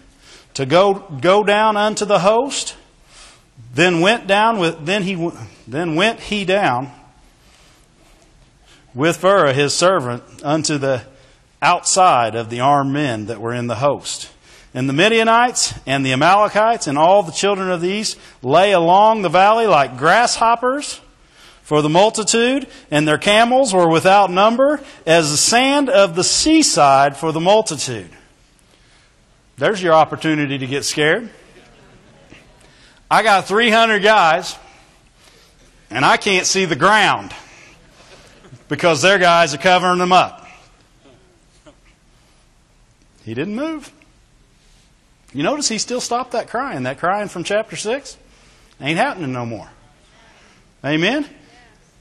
to 0.55 0.67
go, 0.67 0.95
go 1.21 1.43
down 1.43 1.77
unto 1.77 2.05
the 2.05 2.21
host. 2.21 2.77
Then 3.73 4.01
went 4.01 4.27
down 4.27 4.59
with, 4.59 4.87
then 4.87 5.03
he, 5.03 5.31
then 5.67 5.97
went 5.97 6.21
he 6.21 6.45
down 6.45 6.93
with 8.95 9.21
Phurah 9.21 9.53
his 9.53 9.75
servant 9.75 10.23
unto 10.45 10.79
the 10.79 11.03
outside 11.61 12.37
of 12.37 12.51
the 12.51 12.61
armed 12.61 12.93
men 12.93 13.27
that 13.27 13.41
were 13.41 13.53
in 13.53 13.67
the 13.67 13.77
host. 13.77 14.31
And 14.75 14.89
the 14.89 14.93
Midianites 14.93 15.75
and 15.87 16.05
the 16.05 16.13
Amalekites 16.13 16.87
and 16.87 16.99
all 16.99 17.23
the 17.23 17.33
children 17.33 17.71
of 17.71 17.81
the 17.81 17.89
east 17.89 18.19
lay 18.43 18.73
along 18.73 19.23
the 19.23 19.29
valley 19.29 19.67
like 19.67 19.99
grasshoppers 19.99 21.01
for 21.65 21.81
the 21.81 21.89
multitude, 21.89 22.69
and 22.91 23.09
their 23.09 23.19
camels 23.19 23.73
were 23.73 23.89
without 23.89 24.31
number, 24.31 24.81
as 25.07 25.31
the 25.31 25.37
sand 25.37 25.89
of 25.89 26.15
the 26.15 26.23
seaside 26.23 27.17
for 27.17 27.33
the 27.33 27.41
multitude. 27.41 28.11
There's 29.57 29.83
your 29.83 29.95
opportunity 29.95 30.59
to 30.59 30.67
get 30.67 30.85
scared. 30.85 31.31
I 33.11 33.23
got 33.23 33.47
300 33.47 34.03
guys, 34.03 34.57
and 35.91 36.05
I 36.05 36.19
can't 36.19 36.47
see 36.47 36.67
the 36.67 36.77
ground 36.77 37.33
because 38.69 39.01
their 39.01 39.19
guys 39.19 39.55
are 39.55 39.59
covering 39.59 39.99
them 39.99 40.13
up. 40.13 40.47
He 43.25 43.33
didn't 43.33 43.57
move. 43.57 43.91
You 45.33 45.43
notice 45.43 45.69
he 45.69 45.79
still 45.79 46.03
stopped 46.03 46.33
that 46.33 46.49
crying. 46.49 46.83
That 46.83 46.99
crying 46.99 47.29
from 47.29 47.43
chapter 47.43 47.75
6 47.75 48.19
ain't 48.83 48.99
happening 48.99 49.33
no 49.33 49.47
more. 49.47 49.69
Amen? 50.85 51.27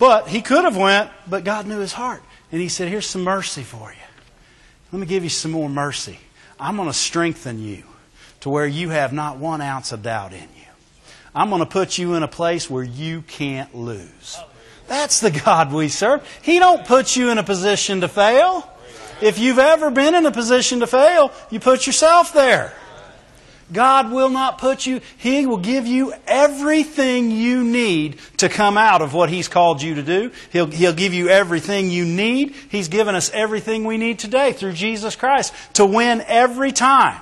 But 0.04 0.28
he 0.28 0.42
could 0.42 0.66
have 0.66 0.76
went, 0.76 1.10
but 1.30 1.46
God 1.46 1.66
knew 1.66 1.80
his 1.80 1.94
heart. 1.94 2.22
And 2.52 2.60
he 2.60 2.68
said, 2.68 2.90
Here's 2.90 3.06
some 3.06 3.24
mercy 3.24 3.64
for 3.64 3.90
you. 3.90 4.06
Let 4.92 5.00
me 5.00 5.06
give 5.06 5.24
you 5.24 5.30
some 5.30 5.52
more 5.52 5.70
mercy. 5.70 6.20
I'm 6.60 6.76
going 6.76 6.90
to 6.90 6.94
strengthen 6.94 7.64
you 7.64 7.84
to 8.42 8.50
where 8.50 8.68
you 8.68 8.90
have 8.90 9.14
not 9.14 9.38
one 9.38 9.62
ounce 9.62 9.94
of 9.94 10.04
doubt 10.04 10.34
in 10.34 10.42
you. 10.42 10.68
I'm 11.34 11.48
going 11.48 11.62
to 11.62 11.66
put 11.66 11.98
you 11.98 12.16
in 12.16 12.24
a 12.24 12.28
place 12.28 12.70
where 12.70 12.84
you 12.84 13.22
can't 13.22 13.74
lose. 13.74 14.38
That's 14.90 15.22
the 15.22 15.32
God 15.32 15.72
we 15.72 15.88
serve. 15.88 16.28
He 16.42 16.60
don't 16.60 16.86
put 16.86 17.16
you 17.16 17.30
in 17.30 17.38
a 17.38 17.44
position 17.44 18.02
to 18.02 18.10
fail. 18.10 18.70
If 19.22 19.40
you've 19.40 19.58
ever 19.58 19.90
been 19.90 20.16
in 20.16 20.26
a 20.26 20.34
position 20.34 20.82
to 20.82 20.88
fail, 20.88 21.32
you 21.50 21.62
put 21.62 21.88
yourself 21.88 22.34
there. 22.34 22.74
God 23.74 24.12
will 24.12 24.30
not 24.30 24.60
put 24.60 24.86
you, 24.86 25.02
He 25.18 25.46
will 25.46 25.58
give 25.58 25.88
you 25.88 26.14
everything 26.28 27.32
you 27.32 27.64
need 27.64 28.20
to 28.38 28.48
come 28.48 28.78
out 28.78 29.02
of 29.02 29.14
what 29.14 29.30
He's 29.30 29.48
called 29.48 29.82
you 29.82 29.96
to 29.96 30.04
do. 30.04 30.32
He'll, 30.52 30.68
He'll 30.68 30.94
give 30.94 31.14
you 31.14 31.30
everything 31.30 31.90
you 31.90 32.06
need. 32.06 32.56
He's 32.70 32.88
given 32.88 33.16
us 33.16 33.32
everything 33.34 33.84
we 33.84 33.98
need 33.98 34.20
today 34.20 34.54
through 34.54 34.74
Jesus 34.74 35.16
Christ 35.16 35.54
to 35.74 35.86
win 35.86 36.24
every 36.28 36.72
time 36.72 37.20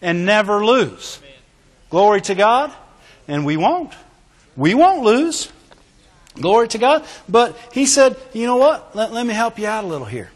and 0.00 0.26
never 0.26 0.64
lose. 0.64 1.20
Glory 1.90 2.20
to 2.22 2.34
God. 2.34 2.72
And 3.28 3.46
we 3.46 3.56
won't. 3.56 3.92
We 4.56 4.74
won't 4.74 5.02
lose. 5.04 5.50
Glory 6.34 6.68
to 6.68 6.78
God. 6.78 7.04
But 7.28 7.56
He 7.72 7.86
said, 7.86 8.16
you 8.32 8.46
know 8.46 8.56
what? 8.56 8.96
Let, 8.96 9.12
let 9.12 9.26
me 9.26 9.34
help 9.34 9.58
you 9.58 9.66
out 9.66 9.84
a 9.84 9.86
little 9.86 10.06
here. 10.06 10.30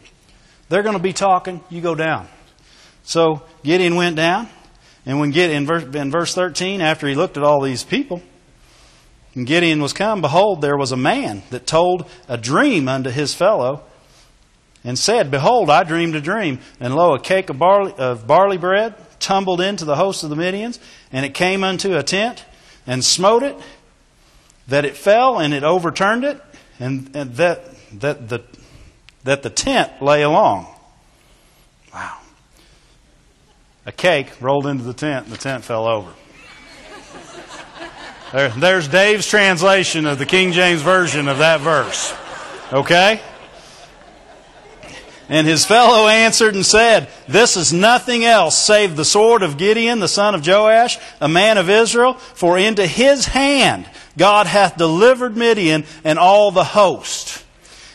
They're 0.69 0.83
going 0.83 0.97
to 0.97 1.01
be 1.01 1.13
talking. 1.13 1.61
You 1.69 1.81
go 1.81 1.95
down. 1.95 2.27
So 3.03 3.41
Gideon 3.63 3.95
went 3.95 4.15
down. 4.15 4.49
And 5.07 5.21
when 5.21 5.31
Gideon, 5.31 5.59
in 5.59 5.65
verse, 5.65 5.95
in 5.95 6.11
verse 6.11 6.35
13, 6.35 6.81
after 6.81 7.07
he 7.07 7.15
looked 7.15 7.37
at 7.37 7.43
all 7.43 7.61
these 7.61 7.85
people, 7.85 8.21
and 9.33 9.47
Gideon 9.47 9.81
was 9.81 9.93
come, 9.93 10.19
behold, 10.19 10.59
there 10.59 10.75
was 10.75 10.91
a 10.91 10.97
man 10.97 11.43
that 11.49 11.65
told 11.65 12.09
a 12.27 12.37
dream 12.37 12.89
unto 12.89 13.09
his 13.09 13.33
fellow, 13.33 13.83
and 14.83 14.99
said, 14.99 15.31
Behold, 15.31 15.69
I 15.69 15.85
dreamed 15.85 16.15
a 16.15 16.21
dream, 16.21 16.59
and 16.81 16.93
lo, 16.93 17.15
a 17.15 17.21
cake 17.21 17.49
of 17.49 17.57
barley, 17.57 17.93
of 17.97 18.27
barley 18.27 18.57
bread 18.57 18.95
tumbled 19.19 19.61
into 19.61 19.85
the 19.85 19.95
host 19.95 20.25
of 20.25 20.29
the 20.29 20.35
Midians, 20.35 20.77
and 21.09 21.25
it 21.25 21.33
came 21.33 21.63
unto 21.63 21.95
a 21.95 22.03
tent, 22.03 22.43
and 22.85 23.03
smote 23.03 23.43
it, 23.43 23.55
that 24.67 24.83
it 24.83 24.97
fell, 24.97 25.39
and 25.39 25.53
it 25.53 25.63
overturned 25.63 26.25
it, 26.25 26.41
and, 26.81 27.15
and 27.15 27.33
that, 27.35 27.63
that, 28.01 28.27
the, 28.27 28.43
that 29.23 29.41
the 29.41 29.49
tent 29.49 30.01
lay 30.01 30.21
along. 30.21 30.67
Wow 31.93 32.17
a 33.87 33.91
cake 33.93 34.41
rolled 34.41 34.67
into 34.67 34.83
the 34.83 34.93
tent 34.93 35.25
and 35.25 35.33
the 35.33 35.39
tent 35.39 35.63
fell 35.63 35.87
over. 35.87 36.11
There, 38.33 38.49
there's 38.49 38.89
Dave's 38.89 39.25
translation 39.25 40.05
of 40.05 40.19
the 40.19 40.25
King 40.25 40.51
James 40.51 40.81
Version 40.81 41.29
of 41.29 41.37
that 41.37 41.61
verse. 41.61 42.13
Okay? 42.73 43.21
And 45.29 45.47
his 45.47 45.65
fellow 45.65 46.09
answered 46.09 46.53
and 46.53 46.65
said, 46.65 47.09
This 47.29 47.55
is 47.55 47.71
nothing 47.71 48.25
else 48.25 48.57
save 48.57 48.97
the 48.97 49.05
sword 49.05 49.41
of 49.41 49.57
Gideon, 49.57 49.99
the 49.99 50.09
son 50.09 50.35
of 50.35 50.45
Joash, 50.45 50.97
a 51.21 51.29
man 51.29 51.57
of 51.57 51.69
Israel, 51.69 52.15
for 52.15 52.57
into 52.57 52.85
his 52.85 53.27
hand 53.27 53.89
God 54.17 54.47
hath 54.47 54.75
delivered 54.75 55.37
Midian 55.37 55.85
and 56.03 56.19
all 56.19 56.51
the 56.51 56.63
host. 56.63 57.36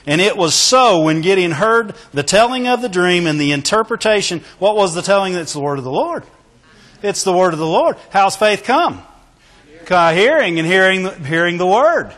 And 0.07 0.21
it 0.21 0.37
was 0.37 0.55
so 0.55 1.03
when 1.03 1.21
Gideon 1.21 1.53
heard 1.53 1.95
the 2.13 2.23
telling 2.23 2.67
of 2.67 2.83
the 2.83 2.89
dream 2.89 3.27
and 3.27 3.41
the 3.41 3.53
interpretation. 3.53 4.43
What 4.59 4.77
was 4.77 4.95
the 4.95 5.03
telling? 5.03 5.35
It's 5.35 5.53
the 5.53 5.61
word 5.61 5.79
of 5.79 5.85
the 5.85 5.93
Lord. 5.93 6.25
It's 7.03 7.25
the 7.25 7.33
word 7.33 7.53
of 7.53 7.59
the 7.59 7.67
Lord. 7.67 7.97
How's 8.11 8.37
faith 8.37 8.65
come? 8.65 9.03
Hearing 9.87 10.59
and 10.59 10.67
hearing 10.67 11.03
the, 11.03 11.11
hearing 11.11 11.59
the 11.59 11.67
word. 11.67 12.15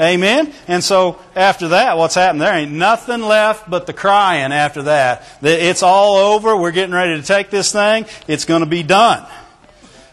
Amen. 0.00 0.52
And 0.68 0.84
so 0.84 1.18
after 1.34 1.68
that, 1.68 1.98
what's 1.98 2.14
happened? 2.14 2.40
There 2.40 2.54
ain't 2.54 2.70
nothing 2.70 3.22
left 3.22 3.68
but 3.68 3.86
the 3.86 3.92
crying 3.92 4.52
after 4.52 4.82
that. 4.84 5.26
It's 5.42 5.82
all 5.82 6.16
over. 6.16 6.56
We're 6.56 6.70
getting 6.70 6.94
ready 6.94 7.20
to 7.20 7.26
take 7.26 7.50
this 7.50 7.72
thing. 7.72 8.06
It's 8.28 8.44
going 8.44 8.60
to 8.60 8.66
be 8.66 8.84
done. 8.84 9.26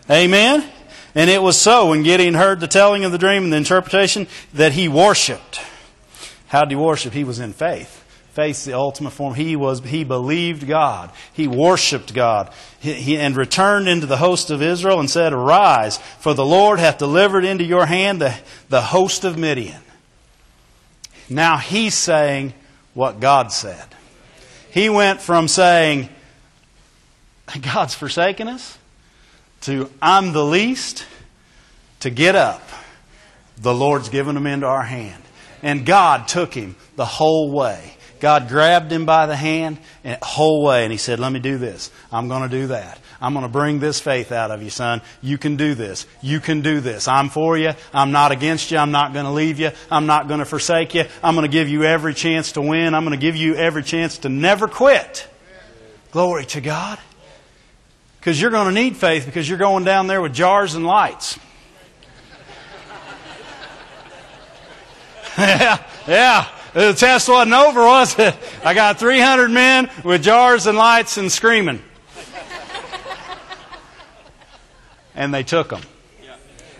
Amen. 0.09 0.67
And 1.13 1.29
it 1.29 1.41
was 1.41 1.61
so 1.61 1.89
when 1.89 2.01
Gideon 2.01 2.33
heard 2.33 2.59
the 2.59 2.67
telling 2.67 3.05
of 3.05 3.11
the 3.11 3.19
dream 3.19 3.43
and 3.43 3.53
the 3.53 3.57
interpretation 3.57 4.27
that 4.55 4.73
he 4.73 4.87
worshiped. 4.87 5.61
How 6.47 6.65
did 6.65 6.71
he 6.71 6.75
worship? 6.75 7.13
He 7.13 7.23
was 7.23 7.39
in 7.39 7.53
faith. 7.53 8.03
Faith's 8.35 8.65
the 8.65 8.73
ultimate 8.73 9.11
form. 9.11 9.33
He 9.33 9.55
was, 9.55 9.79
he 9.79 10.03
believed 10.03 10.67
God. 10.67 11.09
He 11.31 11.47
worshiped 11.47 12.13
God. 12.13 12.51
He, 12.79 12.93
he, 12.93 13.17
and 13.17 13.33
returned 13.35 13.87
into 13.87 14.07
the 14.07 14.17
host 14.17 14.49
of 14.49 14.61
Israel 14.61 14.99
and 14.99 15.09
said, 15.09 15.31
Arise, 15.31 15.97
for 16.19 16.33
the 16.33 16.45
Lord 16.45 16.79
hath 16.79 16.97
delivered 16.97 17.45
into 17.45 17.63
your 17.63 17.85
hand 17.85 18.19
the, 18.19 18.35
the 18.67 18.81
host 18.81 19.23
of 19.23 19.37
Midian. 19.37 19.81
Now 21.29 21.55
he's 21.57 21.95
saying 21.95 22.53
what 22.93 23.21
God 23.21 23.53
said. 23.53 23.85
He 24.69 24.89
went 24.89 25.21
from 25.21 25.47
saying, 25.47 26.09
God's 27.61 27.95
forsaken 27.95 28.49
us, 28.49 28.77
to 29.61 29.89
I'm 30.01 30.33
the 30.33 30.43
least, 30.43 31.05
to 32.01 32.09
get 32.09 32.35
up. 32.35 32.61
The 33.57 33.73
Lord's 33.73 34.09
given 34.09 34.35
him 34.35 34.45
into 34.45 34.67
our 34.67 34.83
hand. 34.83 35.23
And 35.65 35.83
God 35.83 36.27
took 36.27 36.53
him 36.53 36.75
the 36.95 37.05
whole 37.05 37.51
way. 37.51 37.95
God 38.19 38.49
grabbed 38.49 38.91
him 38.91 39.07
by 39.07 39.25
the 39.25 39.35
hand 39.35 39.79
and 40.03 40.21
whole 40.21 40.63
way 40.63 40.83
and 40.83 40.91
he 40.91 40.97
said, 40.99 41.19
Let 41.19 41.31
me 41.31 41.39
do 41.39 41.57
this. 41.57 41.89
I'm 42.11 42.27
going 42.27 42.43
to 42.43 42.49
do 42.49 42.67
that. 42.67 42.99
I'm 43.19 43.33
going 43.33 43.45
to 43.45 43.51
bring 43.51 43.79
this 43.79 43.99
faith 43.99 44.31
out 44.31 44.51
of 44.51 44.61
you, 44.61 44.69
son. 44.69 45.01
You 45.23 45.39
can 45.39 45.55
do 45.55 45.73
this. 45.73 46.05
You 46.21 46.39
can 46.39 46.61
do 46.61 46.81
this. 46.81 47.07
I'm 47.07 47.29
for 47.29 47.57
you. 47.57 47.71
I'm 47.95 48.11
not 48.11 48.31
against 48.31 48.69
you. 48.69 48.77
I'm 48.77 48.91
not 48.91 49.13
going 49.13 49.25
to 49.25 49.31
leave 49.31 49.59
you. 49.59 49.71
I'm 49.89 50.05
not 50.05 50.27
going 50.27 50.39
to 50.39 50.45
forsake 50.45 50.93
you. 50.93 51.05
I'm 51.23 51.33
going 51.33 51.49
to 51.49 51.51
give 51.51 51.67
you 51.67 51.83
every 51.83 52.13
chance 52.13 52.51
to 52.51 52.61
win. 52.61 52.93
I'm 52.93 53.03
going 53.03 53.19
to 53.19 53.21
give 53.21 53.35
you 53.35 53.55
every 53.55 53.81
chance 53.81 54.19
to 54.19 54.29
never 54.29 54.67
quit. 54.67 55.27
Glory 56.11 56.45
to 56.45 56.61
God. 56.61 56.99
Because 58.19 58.39
you're 58.39 58.51
going 58.51 58.67
to 58.67 58.73
need 58.73 58.97
faith 58.97 59.25
because 59.25 59.49
you're 59.49 59.57
going 59.57 59.83
down 59.83 60.05
there 60.05 60.21
with 60.21 60.33
jars 60.33 60.75
and 60.75 60.85
lights. 60.85 61.39
Yeah, 65.37 65.83
yeah. 66.07 66.47
The 66.73 66.93
test 66.93 67.29
wasn't 67.29 67.53
over, 67.53 67.81
was 67.81 68.19
it? 68.19 68.35
I 68.63 68.73
got 68.73 68.99
300 68.99 69.49
men 69.49 69.89
with 70.03 70.23
jars 70.23 70.67
and 70.67 70.77
lights 70.77 71.17
and 71.17 71.31
screaming. 71.31 71.81
And 75.15 75.33
they 75.33 75.43
took 75.43 75.69
them. 75.69 75.81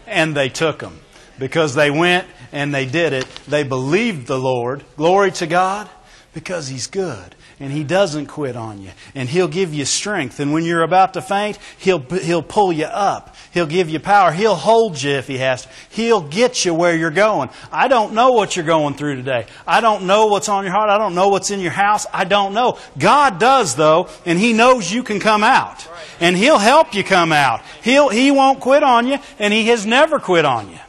And 0.06 0.36
they 0.36 0.50
took 0.50 0.80
them. 0.80 1.00
Because 1.40 1.76
they 1.76 1.92
went 1.92 2.28
and 2.52 2.74
they 2.74 2.86
did 2.86 3.14
it. 3.14 3.26
They 3.48 3.64
believed 3.64 4.28
the 4.28 4.38
Lord. 4.38 4.84
Glory 4.98 5.32
to 5.32 5.48
God. 5.48 5.90
Because 6.36 6.68
He's 6.68 6.86
good 6.86 7.34
and 7.60 7.72
He 7.72 7.84
doesn't 7.84 8.28
quit 8.28 8.56
on 8.56 8.82
you. 8.82 8.92
And 9.16 9.30
He'll 9.30 9.48
give 9.48 9.74
you 9.74 9.86
strength. 9.86 10.40
And 10.40 10.52
when 10.52 10.66
you're 10.66 10.84
about 10.84 11.14
to 11.14 11.22
faint, 11.22 11.58
He'll, 11.78 12.00
He'll 12.00 12.44
pull 12.44 12.74
you 12.74 12.86
up. 12.86 13.36
He'll 13.54 13.66
give 13.66 13.90
you 13.90 14.00
power. 14.02 14.34
He'll 14.34 14.56
hold 14.56 15.02
you 15.02 15.12
if 15.12 15.28
He 15.28 15.38
has 15.38 15.64
to. 15.64 15.70
He'll 15.90 16.22
get 16.22 16.66
you 16.66 16.74
where 16.74 16.96
you're 16.96 17.10
going. 17.10 17.50
I 17.72 17.88
don't 17.88 18.14
know 18.14 18.34
what 18.34 18.56
you're 18.56 18.66
going 18.66 18.96
through 18.96 19.16
today. 19.16 19.48
I 19.66 19.80
don't 19.80 20.06
know 20.06 20.28
what's 20.28 20.50
on 20.50 20.66
your 20.66 20.74
heart. 20.74 20.90
I 20.90 20.98
don't 20.98 21.16
know 21.16 21.30
what's 21.30 21.52
in 21.52 21.62
your 21.62 21.72
house. 21.72 22.06
I 22.12 22.26
don't 22.26 22.54
know. 22.54 22.78
God 22.98 23.40
does 23.40 23.76
though, 23.76 24.10
and 24.26 24.38
He 24.38 24.52
knows 24.52 24.92
you 24.92 25.04
can 25.04 25.22
come 25.22 25.44
out. 25.44 25.88
And 26.20 26.36
He'll 26.36 26.60
help 26.60 26.94
you 26.94 27.04
come 27.04 27.32
out. 27.32 27.62
He'll, 27.82 28.10
he 28.10 28.30
won't 28.30 28.60
quit 28.60 28.84
on 28.84 29.08
you, 29.08 29.20
and 29.40 29.54
He 29.54 29.68
has 29.68 29.86
never 29.86 30.20
quit 30.20 30.44
on 30.44 30.70
you. 30.70 30.80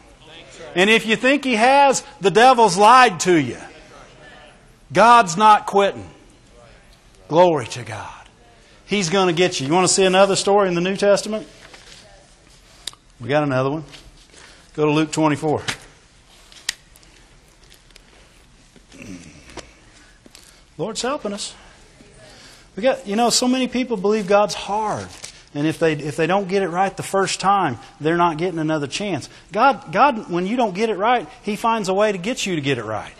And 0.75 0.91
if 0.91 1.07
you 1.07 1.15
think 1.15 1.45
He 1.45 1.55
has, 1.55 2.05
the 2.21 2.33
devil's 2.33 2.77
lied 2.77 3.21
to 3.21 3.35
you. 3.35 3.59
God's 4.93 5.37
not 5.37 5.67
quitting. 5.67 6.09
Glory 7.29 7.67
to 7.67 7.83
God. 7.83 8.13
He's 8.87 9.11
going 9.11 9.27
to 9.27 9.33
get 9.33 9.61
you. 9.61 9.67
You 9.67 9.73
want 9.73 9.87
to 9.89 9.93
see 9.93 10.05
another 10.05 10.37
story 10.37 10.69
in 10.69 10.75
the 10.75 10.81
New 10.81 10.97
Testament? 10.97 11.47
We 13.21 13.29
got 13.29 13.43
another 13.43 13.71
one. 13.71 13.85
Go 14.75 14.85
to 14.85 14.93
Luke 14.93 15.11
24. 15.11 15.63
Lord's 20.79 21.03
helping 21.03 21.33
us. 21.33 21.55
We 22.77 22.83
got, 22.83 23.07
you 23.07 23.17
know, 23.17 23.31
so 23.31 23.49
many 23.49 23.69
people 23.69 23.97
believe 23.97 24.27
God's 24.27 24.55
hard. 24.55 25.09
And 25.55 25.67
if 25.67 25.79
they, 25.79 25.95
if 25.95 26.17
they 26.17 26.27
don't 26.27 26.49
get 26.49 26.63
it 26.63 26.69
right 26.69 26.95
the 26.95 27.03
first 27.03 27.41
time, 27.41 27.79
they're 27.99 28.19
not 28.19 28.37
getting 28.37 28.59
another 28.59 28.87
chance. 28.87 29.31
God, 29.51 29.91
God, 29.91 30.31
when 30.31 30.47
you 30.47 30.57
don't 30.57 30.75
get 30.75 30.91
it 30.91 30.99
right, 30.99 31.27
He 31.43 31.57
finds 31.57 31.89
a 31.89 31.95
way 31.95 32.13
to 32.13 32.19
get 32.19 32.45
you 32.45 32.57
to 32.57 32.61
get 32.61 32.77
it 32.77 32.85
right. 32.85 33.13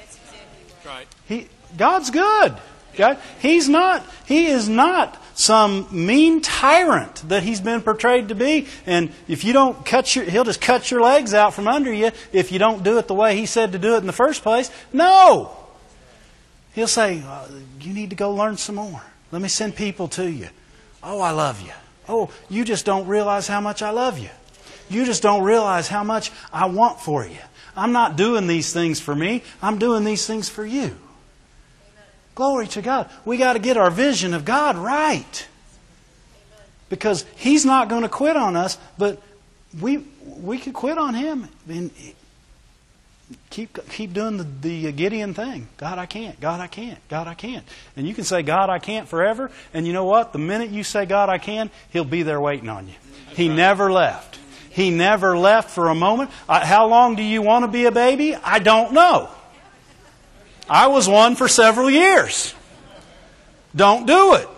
Right. 0.85 1.07
He, 1.25 1.49
God's 1.77 2.11
good. 2.11 2.57
God, 2.97 3.19
he's 3.41 3.69
not, 3.69 4.05
he 4.25 4.47
is 4.47 4.69
not 4.69 5.23
some 5.35 5.87
mean 5.91 6.41
tyrant 6.41 7.17
that 7.29 7.43
he's 7.43 7.61
been 7.61 7.83
portrayed 7.83 8.29
to 8.29 8.35
be. 8.35 8.67
And 8.87 9.13
if 9.29 9.45
you 9.45 9.53
don't 9.53 9.85
cut 9.85 10.17
your, 10.17 10.25
he'll 10.25 10.45
just 10.45 10.63
cut 10.63 10.91
your 10.91 11.03
legs 11.03 11.35
out 11.35 11.53
from 11.53 11.69
under 11.69 11.93
you 11.93 12.11
if 12.33 12.53
you 12.53 12.59
don't 12.59 12.83
do 12.83 12.99
it 12.99 13.07
the 13.07 13.15
way 13.15 13.37
he 13.37 13.45
said 13.45 13.73
to 13.73 13.79
do 13.79 13.95
it 13.95 13.99
in 13.99 14.07
the 14.07 14.13
first 14.15 14.43
place. 14.43 14.71
No! 14.93 15.55
He'll 16.75 16.89
say, 16.89 17.23
uh, 17.27 17.49
you 17.81 17.93
need 17.93 18.11
to 18.11 18.17
go 18.17 18.33
learn 18.33 18.57
some 18.57 18.77
more. 18.77 19.03
Let 19.31 19.43
me 19.43 19.49
send 19.49 19.77
people 19.77 20.09
to 20.09 20.31
you. 20.31 20.49
Oh, 21.03 21.21
I 21.21 21.31
love 21.31 21.61
you. 21.61 21.73
Oh, 22.09 22.31
you 22.49 22.65
just 22.65 22.87
don't 22.87 23.07
realize 23.07 23.47
how 23.47 23.61
much 23.61 23.83
I 23.83 23.91
love 23.91 24.19
you. 24.19 24.31
You 24.89 25.05
just 25.05 25.23
don't 25.23 25.43
realize 25.43 25.89
how 25.89 26.05
much 26.05 26.31
I 26.53 26.67
want 26.67 27.01
for 27.01 27.27
you. 27.27 27.39
I'm 27.77 27.93
not 27.93 28.17
doing 28.17 28.47
these 28.47 28.73
things 28.73 29.01
for 29.01 29.15
me. 29.15 29.43
I'm 29.61 29.79
doing 29.79 30.05
these 30.05 30.27
things 30.27 30.49
for 30.49 30.65
you. 30.65 30.97
Glory 32.37 32.67
to 32.69 32.83
God. 32.83 33.11
We 33.25 33.39
got 33.39 33.55
to 33.55 33.59
get 33.59 33.77
our 33.77 33.91
vision 33.91 34.35
of 34.35 34.45
God 34.45 34.77
right. 34.77 35.49
Because 36.89 37.25
He's 37.35 37.65
not 37.65 37.89
going 37.89 38.03
to 38.03 38.09
quit 38.09 38.37
on 38.37 38.55
us, 38.55 38.79
but 38.97 39.21
we, 39.81 40.05
we 40.25 40.59
could 40.59 40.75
quit 40.75 40.99
on 40.99 41.15
Him 41.15 41.49
and 41.67 41.91
keep, 43.49 43.79
keep 43.89 44.13
doing 44.13 44.37
the, 44.37 44.45
the 44.45 44.93
Gideon 44.93 45.33
thing. 45.33 45.67
God, 45.79 45.99
I 45.99 46.05
can't. 46.05 46.39
God, 46.39 46.61
I 46.61 46.67
can't. 46.67 46.99
God, 47.09 47.27
I 47.27 47.33
can't. 47.33 47.65
And 47.97 48.07
you 48.07 48.15
can 48.15 48.25
say, 48.25 48.43
God, 48.43 48.69
I 48.69 48.79
can't 48.81 49.09
forever. 49.09 49.51
And 49.73 49.87
you 49.87 49.95
know 49.95 50.05
what? 50.05 50.35
The 50.35 50.39
minute 50.39 50.69
you 50.69 50.85
say, 50.85 51.07
God, 51.07 51.31
I 51.31 51.39
can, 51.39 51.71
He'll 51.91 52.05
be 52.05 52.23
there 52.23 52.41
waiting 52.41 52.69
on 52.69 52.87
you. 52.87 52.95
He 53.35 53.49
never 53.49 53.91
left. 53.91 54.39
He 54.69 54.91
never 54.91 55.39
left 55.39 55.71
for 55.71 55.89
a 55.89 55.95
moment. 55.95 56.31
How 56.47 56.87
long 56.87 57.17
do 57.17 57.23
you 57.23 57.41
want 57.41 57.65
to 57.65 57.71
be 57.71 57.87
a 57.87 57.93
baby? 57.93 58.35
I 58.35 58.59
don't 58.59 58.93
know. 58.93 59.31
I 60.69 60.89
was 60.89 61.09
one 61.09 61.37
for 61.37 61.49
several 61.49 61.91
years. 61.91 62.55
Don't 63.75 64.07
do 64.07 64.35
it. 64.35 64.49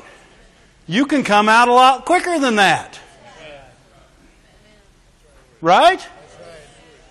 You 0.86 1.06
can 1.06 1.22
come 1.22 1.48
out 1.48 1.68
a 1.68 1.72
lot 1.72 2.04
quicker 2.06 2.38
than 2.38 2.56
that. 2.56 2.98
Right? 5.60 6.06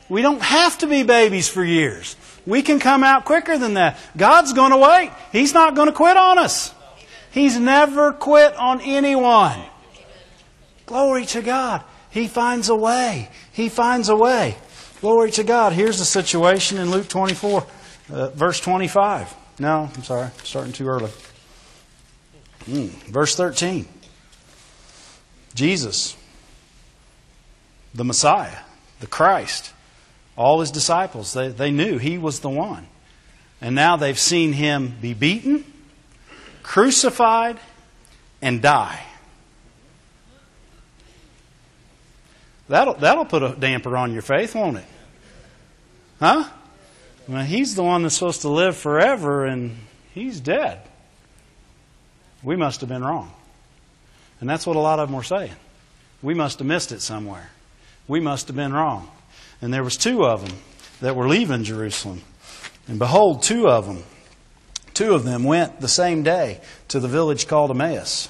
We 0.09 0.21
don't 0.21 0.41
have 0.41 0.77
to 0.79 0.87
be 0.87 1.03
babies 1.03 1.47
for 1.49 1.63
years. 1.63 2.15
We 2.45 2.61
can 2.61 2.79
come 2.79 3.03
out 3.03 3.25
quicker 3.25 3.57
than 3.57 3.73
that. 3.73 3.99
God's 4.15 4.53
going 4.53 4.71
to 4.71 4.77
wait. 4.77 5.11
He's 5.31 5.53
not 5.53 5.75
going 5.75 5.89
to 5.89 5.93
quit 5.93 6.15
on 6.15 6.39
us. 6.39 6.73
He's 7.31 7.59
never 7.59 8.13
quit 8.13 8.55
on 8.55 8.81
anyone. 8.81 9.59
Glory 10.85 11.25
to 11.27 11.41
God. 11.41 11.83
He 12.09 12.27
finds 12.27 12.69
a 12.69 12.75
way. 12.75 13.29
He 13.51 13.67
finds 13.67 14.07
a 14.07 14.15
way. 14.15 14.57
Glory 15.01 15.29
to 15.31 15.43
God. 15.43 15.73
Here's 15.73 15.99
the 15.99 16.05
situation 16.05 16.77
in 16.77 16.89
Luke 16.89 17.09
24. 17.09 17.67
Uh, 18.11 18.29
verse 18.29 18.59
25. 18.59 19.35
No, 19.59 19.89
I'm 19.93 20.03
sorry, 20.03 20.29
starting 20.43 20.73
too 20.73 20.87
early. 20.87 21.11
Mm, 22.65 22.89
verse 23.07 23.35
13. 23.35 23.87
Jesus, 25.55 26.15
the 27.93 28.05
Messiah, 28.05 28.59
the 28.99 29.07
Christ, 29.07 29.73
all 30.37 30.59
his 30.59 30.69
disciples, 30.71 31.33
they, 31.33 31.49
they 31.49 31.71
knew 31.71 31.97
he 31.97 32.17
was 32.17 32.41
the 32.41 32.49
one. 32.49 32.87
And 33.59 33.73
now 33.73 33.97
they've 33.97 34.19
seen 34.19 34.53
him 34.53 34.95
be 35.01 35.13
beaten, 35.15 35.65
crucified, 36.61 37.57
and 38.41 38.61
die. 38.61 39.03
That'll, 42.69 42.93
that'll 42.95 43.25
put 43.25 43.43
a 43.43 43.55
damper 43.57 43.97
on 43.97 44.13
your 44.13 44.21
faith, 44.21 44.53
won't 44.53 44.77
it? 44.77 44.85
Huh? 46.19 46.49
Well, 47.27 47.43
he's 47.43 47.75
the 47.75 47.83
one 47.83 48.03
that's 48.03 48.15
supposed 48.15 48.41
to 48.41 48.49
live 48.49 48.77
forever, 48.77 49.45
and 49.45 49.75
he's 50.13 50.39
dead. 50.39 50.79
We 52.41 52.55
must 52.55 52.79
have 52.81 52.89
been 52.89 53.03
wrong. 53.03 53.31
And 54.39 54.49
that's 54.49 54.65
what 54.65 54.75
a 54.75 54.79
lot 54.79 54.99
of 54.99 55.09
them 55.09 55.15
were 55.15 55.23
saying. 55.23 55.53
We 56.21 56.33
must 56.33 56.59
have 56.59 56.67
missed 56.67 56.91
it 56.91 57.01
somewhere. 57.01 57.49
We 58.07 58.19
must 58.19 58.47
have 58.47 58.55
been 58.55 58.71
wrong. 58.71 59.09
And 59.61 59.73
there 59.73 59.83
was 59.83 59.97
two 59.97 60.25
of 60.25 60.47
them 60.47 60.57
that 61.01 61.15
were 61.15 61.27
leaving 61.27 61.63
Jerusalem. 61.63 62.21
And 62.87 62.97
behold, 62.97 63.43
two 63.43 63.67
of 63.67 63.85
them, 63.85 64.03
two 64.93 65.13
of 65.13 65.23
them 65.25 65.43
went 65.43 65.81
the 65.81 65.87
same 65.89 66.23
day 66.23 66.61
to 66.87 66.99
the 66.99 67.07
village 67.07 67.47
called 67.47 67.71
Emmaus, 67.71 68.29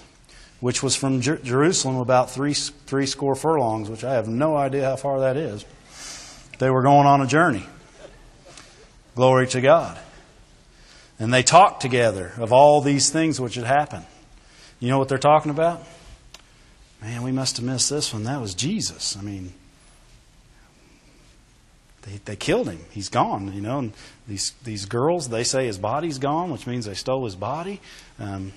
which 0.60 0.82
was 0.82 0.96
from 0.96 1.22
Jer- 1.22 1.38
Jerusalem 1.38 1.98
about 1.98 2.32
three, 2.32 2.54
three 2.54 3.06
score 3.06 3.36
furlongs, 3.36 3.90
which 3.90 4.04
I 4.04 4.14
have 4.14 4.28
no 4.28 4.56
idea 4.56 4.86
how 4.86 4.96
far 4.96 5.20
that 5.20 5.38
is. 5.38 5.66
They 6.58 6.72
were 6.72 6.82
going 6.82 7.06
on 7.06 7.22
a 7.22 7.28
journey. 7.28 7.66
Glory 9.18 9.48
to 9.48 9.62
God. 9.62 9.98
And 11.18 11.34
they 11.34 11.42
talked 11.42 11.82
together 11.82 12.34
of 12.38 12.54
all 12.54 12.82
these 12.82 13.10
things 13.10 13.42
which 13.42 13.56
had 13.56 13.66
happened. 13.66 14.06
You 14.80 14.90
know 14.90 15.00
what 15.00 15.10
they're 15.10 15.18
talking 15.18 15.50
about? 15.50 15.84
Man, 17.02 17.24
we 17.24 17.32
must 17.32 17.58
have 17.58 17.66
missed 17.66 17.90
this 17.90 18.14
one. 18.14 18.26
That 18.26 18.40
was 18.40 18.54
Jesus. 18.54 19.18
I 19.18 19.24
mean, 19.24 19.54
they, 22.04 22.20
they 22.26 22.36
killed 22.36 22.70
him. 22.70 22.78
He's 22.92 23.10
gone, 23.10 23.52
you 23.54 23.62
know. 23.62 23.80
And 23.80 23.94
these, 24.28 24.52
these 24.64 24.86
girls, 24.86 25.30
they 25.30 25.44
say 25.44 25.66
his 25.66 25.80
body's 25.80 26.20
gone, 26.20 26.52
which 26.52 26.68
means 26.68 26.86
they 26.86 26.94
stole 26.94 27.26
his 27.26 27.36
body. 27.36 27.82
Um, 28.20 28.54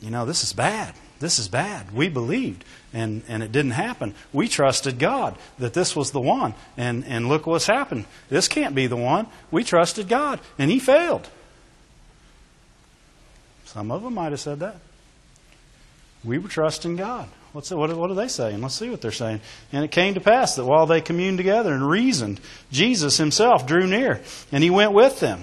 you 0.00 0.10
know, 0.10 0.24
this 0.24 0.42
is 0.42 0.54
bad. 0.54 0.94
This 1.18 1.38
is 1.38 1.48
bad. 1.48 1.94
We 1.94 2.08
believed, 2.08 2.64
and, 2.92 3.22
and 3.28 3.42
it 3.42 3.52
didn't 3.52 3.72
happen. 3.72 4.14
We 4.32 4.48
trusted 4.48 4.98
God 4.98 5.36
that 5.58 5.74
this 5.74 5.94
was 5.94 6.10
the 6.10 6.20
one, 6.20 6.54
and, 6.76 7.04
and 7.04 7.28
look 7.28 7.46
what's 7.46 7.66
happened. 7.66 8.06
This 8.28 8.48
can't 8.48 8.74
be 8.74 8.86
the 8.86 8.96
one. 8.96 9.26
We 9.50 9.64
trusted 9.64 10.08
God, 10.08 10.40
and 10.58 10.70
He 10.70 10.78
failed. 10.78 11.28
Some 13.64 13.90
of 13.90 14.02
them 14.02 14.14
might 14.14 14.32
have 14.32 14.40
said 14.40 14.60
that. 14.60 14.76
We 16.24 16.38
were 16.38 16.48
trusting 16.48 16.96
God. 16.96 17.28
What's 17.52 17.70
what, 17.70 17.94
what 17.96 18.10
are 18.10 18.14
they 18.14 18.28
saying? 18.28 18.60
Let's 18.60 18.74
see 18.76 18.90
what 18.90 19.00
they're 19.00 19.10
saying. 19.10 19.40
And 19.72 19.84
it 19.84 19.90
came 19.90 20.14
to 20.14 20.20
pass 20.20 20.54
that 20.56 20.64
while 20.64 20.86
they 20.86 21.00
communed 21.00 21.38
together 21.38 21.72
and 21.72 21.88
reasoned, 21.88 22.40
Jesus 22.70 23.16
himself 23.16 23.66
drew 23.66 23.86
near, 23.86 24.20
and 24.52 24.62
he 24.62 24.70
went 24.70 24.92
with 24.92 25.20
them. 25.20 25.42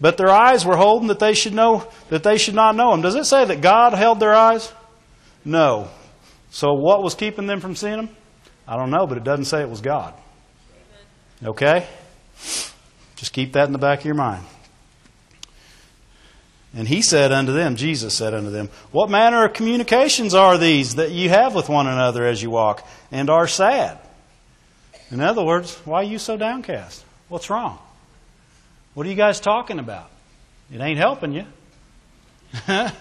But 0.00 0.18
their 0.18 0.30
eyes 0.30 0.64
were 0.64 0.76
holden 0.76 1.08
that 1.08 1.18
they 1.18 1.32
should 1.32 1.54
know 1.54 1.86
that 2.10 2.22
they 2.22 2.36
should 2.36 2.54
not 2.54 2.76
know 2.76 2.92
him. 2.92 3.00
Does 3.00 3.14
it 3.14 3.24
say 3.24 3.44
that 3.46 3.62
God 3.62 3.94
held 3.94 4.20
their 4.20 4.34
eyes? 4.34 4.70
No. 5.44 5.88
So 6.56 6.72
what 6.72 7.02
was 7.02 7.14
keeping 7.14 7.46
them 7.46 7.60
from 7.60 7.76
seeing 7.76 7.98
him? 7.98 8.08
I 8.66 8.78
don't 8.78 8.88
know, 8.88 9.06
but 9.06 9.18
it 9.18 9.24
doesn't 9.24 9.44
say 9.44 9.60
it 9.60 9.68
was 9.68 9.82
God. 9.82 10.14
Okay? 11.44 11.86
Just 13.16 13.34
keep 13.34 13.52
that 13.52 13.66
in 13.66 13.72
the 13.72 13.78
back 13.78 13.98
of 13.98 14.04
your 14.06 14.14
mind. 14.14 14.42
And 16.74 16.88
he 16.88 17.02
said 17.02 17.30
unto 17.30 17.52
them, 17.52 17.76
Jesus 17.76 18.14
said 18.14 18.32
unto 18.32 18.48
them, 18.48 18.70
What 18.90 19.10
manner 19.10 19.44
of 19.44 19.52
communications 19.52 20.32
are 20.32 20.56
these 20.56 20.94
that 20.94 21.10
you 21.10 21.28
have 21.28 21.54
with 21.54 21.68
one 21.68 21.86
another 21.86 22.24
as 22.24 22.42
you 22.42 22.48
walk, 22.48 22.88
and 23.12 23.28
are 23.28 23.46
sad? 23.46 23.98
In 25.10 25.20
other 25.20 25.44
words, 25.44 25.76
why 25.84 26.00
are 26.00 26.04
you 26.04 26.18
so 26.18 26.38
downcast? 26.38 27.04
What's 27.28 27.50
wrong? 27.50 27.78
What 28.94 29.04
are 29.06 29.10
you 29.10 29.14
guys 29.14 29.40
talking 29.40 29.78
about? 29.78 30.08
It 30.72 30.80
ain't 30.80 30.98
helping 30.98 31.34
you. 31.34 31.44
it 32.66 32.92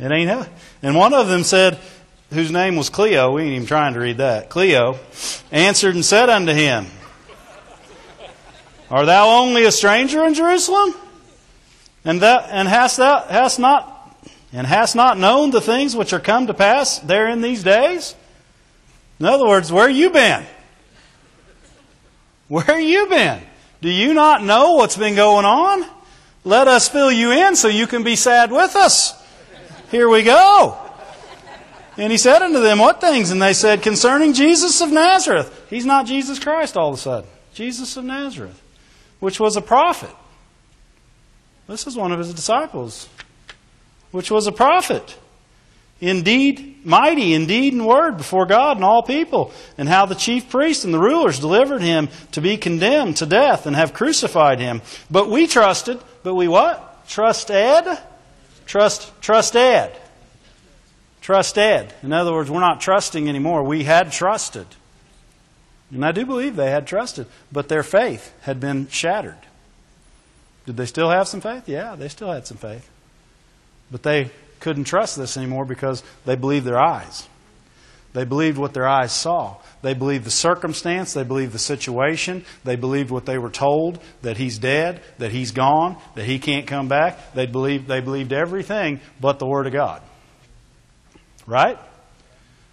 ain't 0.00 0.30
helping. 0.30 0.52
And 0.84 0.94
one 0.94 1.12
of 1.14 1.26
them 1.26 1.42
said, 1.42 1.80
whose 2.30 2.50
name 2.50 2.76
was 2.76 2.90
Cleo, 2.90 3.32
we 3.32 3.42
ain't 3.42 3.52
even 3.52 3.66
trying 3.66 3.94
to 3.94 4.00
read 4.00 4.18
that. 4.18 4.48
Cleo 4.48 4.98
answered 5.50 5.94
and 5.94 6.04
said 6.04 6.28
unto 6.28 6.52
him, 6.52 6.86
Are 8.90 9.04
thou 9.04 9.40
only 9.40 9.64
a 9.64 9.72
stranger 9.72 10.24
in 10.24 10.34
Jerusalem? 10.34 10.94
And 12.04 12.22
that 12.22 12.48
and 12.50 12.66
hast 12.66 12.96
thou 12.96 13.20
hast 13.28 13.58
not 13.58 13.96
and 14.52 14.66
hast 14.66 14.96
not 14.96 15.18
known 15.18 15.50
the 15.50 15.60
things 15.60 15.94
which 15.94 16.12
are 16.12 16.20
come 16.20 16.46
to 16.46 16.54
pass 16.54 16.98
there 17.00 17.28
in 17.28 17.42
these 17.42 17.62
days? 17.62 18.14
In 19.18 19.26
other 19.26 19.46
words, 19.46 19.70
where 19.70 19.88
you 19.88 20.10
been? 20.10 20.44
Where 22.48 22.80
you 22.80 23.06
been? 23.06 23.42
Do 23.82 23.90
you 23.90 24.14
not 24.14 24.42
know 24.42 24.72
what's 24.72 24.96
been 24.96 25.14
going 25.14 25.44
on? 25.44 25.84
Let 26.42 26.68
us 26.68 26.88
fill 26.88 27.12
you 27.12 27.32
in 27.32 27.54
so 27.54 27.68
you 27.68 27.86
can 27.86 28.02
be 28.02 28.16
sad 28.16 28.50
with 28.50 28.76
us. 28.76 29.14
Here 29.90 30.08
we 30.08 30.22
go. 30.22 30.89
And 32.00 32.10
he 32.10 32.18
said 32.18 32.42
unto 32.42 32.60
them, 32.60 32.78
What 32.78 33.00
things? 33.00 33.30
And 33.30 33.40
they 33.40 33.52
said, 33.52 33.82
Concerning 33.82 34.32
Jesus 34.32 34.80
of 34.80 34.90
Nazareth. 34.90 35.66
He's 35.70 35.86
not 35.86 36.06
Jesus 36.06 36.40
Christ 36.40 36.76
all 36.76 36.88
of 36.88 36.94
a 36.94 36.98
sudden. 36.98 37.30
Jesus 37.54 37.96
of 37.96 38.04
Nazareth, 38.04 38.60
which 39.20 39.38
was 39.38 39.56
a 39.56 39.60
prophet 39.60 40.10
this 41.70 41.86
is 41.86 41.96
one 41.96 42.10
of 42.10 42.18
his 42.18 42.34
disciples, 42.34 43.08
which 44.10 44.30
was 44.30 44.48
a 44.48 44.52
prophet. 44.52 45.16
Indeed, 46.00 46.84
mighty 46.84 47.34
indeed 47.34 47.74
in 47.74 47.84
word 47.84 48.16
before 48.16 48.46
God 48.46 48.76
and 48.76 48.84
all 48.84 49.02
people, 49.02 49.52
and 49.78 49.88
how 49.88 50.06
the 50.06 50.14
chief 50.14 50.50
priests 50.50 50.84
and 50.84 50.92
the 50.92 50.98
rulers 50.98 51.38
delivered 51.38 51.82
him 51.82 52.08
to 52.32 52.40
be 52.40 52.56
condemned 52.56 53.18
to 53.18 53.26
death 53.26 53.66
and 53.66 53.76
have 53.76 53.94
crucified 53.94 54.58
him. 54.58 54.82
But 55.10 55.28
we 55.28 55.46
trusted, 55.46 56.00
but 56.22 56.34
we 56.34 56.48
what? 56.48 57.06
Trusted? 57.06 57.98
Trust, 58.66 59.12
trusted. 59.20 59.92
Trusted. 61.30 61.94
In 62.02 62.12
other 62.12 62.32
words, 62.32 62.50
we're 62.50 62.58
not 62.58 62.80
trusting 62.80 63.28
anymore. 63.28 63.62
We 63.62 63.84
had 63.84 64.10
trusted. 64.10 64.66
And 65.92 66.04
I 66.04 66.10
do 66.10 66.26
believe 66.26 66.56
they 66.56 66.72
had 66.72 66.88
trusted, 66.88 67.28
but 67.52 67.68
their 67.68 67.84
faith 67.84 68.34
had 68.40 68.58
been 68.58 68.88
shattered. 68.88 69.38
Did 70.66 70.76
they 70.76 70.86
still 70.86 71.08
have 71.08 71.28
some 71.28 71.40
faith? 71.40 71.68
Yeah, 71.68 71.94
they 71.94 72.08
still 72.08 72.32
had 72.32 72.48
some 72.48 72.56
faith. 72.56 72.90
But 73.92 74.02
they 74.02 74.32
couldn't 74.58 74.86
trust 74.86 75.16
this 75.16 75.36
anymore 75.36 75.64
because 75.64 76.02
they 76.24 76.34
believed 76.34 76.66
their 76.66 76.80
eyes. 76.80 77.28
They 78.12 78.24
believed 78.24 78.58
what 78.58 78.74
their 78.74 78.88
eyes 78.88 79.12
saw. 79.12 79.54
They 79.82 79.94
believed 79.94 80.24
the 80.24 80.32
circumstance. 80.32 81.12
They 81.12 81.22
believed 81.22 81.52
the 81.52 81.60
situation. 81.60 82.44
They 82.64 82.74
believed 82.74 83.12
what 83.12 83.26
they 83.26 83.38
were 83.38 83.50
told 83.50 84.00
that 84.22 84.36
he's 84.36 84.58
dead, 84.58 85.00
that 85.18 85.30
he's 85.30 85.52
gone, 85.52 85.96
that 86.16 86.24
he 86.24 86.40
can't 86.40 86.66
come 86.66 86.88
back. 86.88 87.34
They 87.34 87.46
believed, 87.46 87.86
they 87.86 88.00
believed 88.00 88.32
everything 88.32 88.98
but 89.20 89.38
the 89.38 89.46
Word 89.46 89.68
of 89.68 89.72
God. 89.72 90.02
Right? 91.46 91.78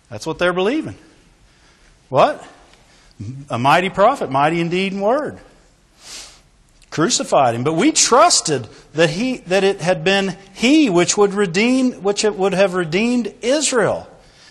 That's 0.09 0.25
what 0.25 0.39
they're 0.39 0.53
believing. 0.53 0.95
What? 2.09 2.45
A 3.49 3.57
mighty 3.57 3.89
prophet, 3.89 4.29
mighty 4.29 4.61
indeed 4.61 4.93
in 4.93 5.01
word 5.01 5.39
crucified 6.97 7.53
him. 7.53 7.63
But 7.63 7.73
we 7.73 7.91
trusted 7.91 8.67
that 8.93 9.11
he 9.11 9.37
that 9.45 9.63
it 9.63 9.81
had 9.81 10.03
been 10.03 10.35
he 10.55 10.89
which 10.89 11.15
would 11.15 11.35
redeem 11.35 11.91
which 12.01 12.23
it 12.23 12.35
would 12.35 12.53
have 12.53 12.73
redeemed 12.73 13.31
Israel. 13.43 14.09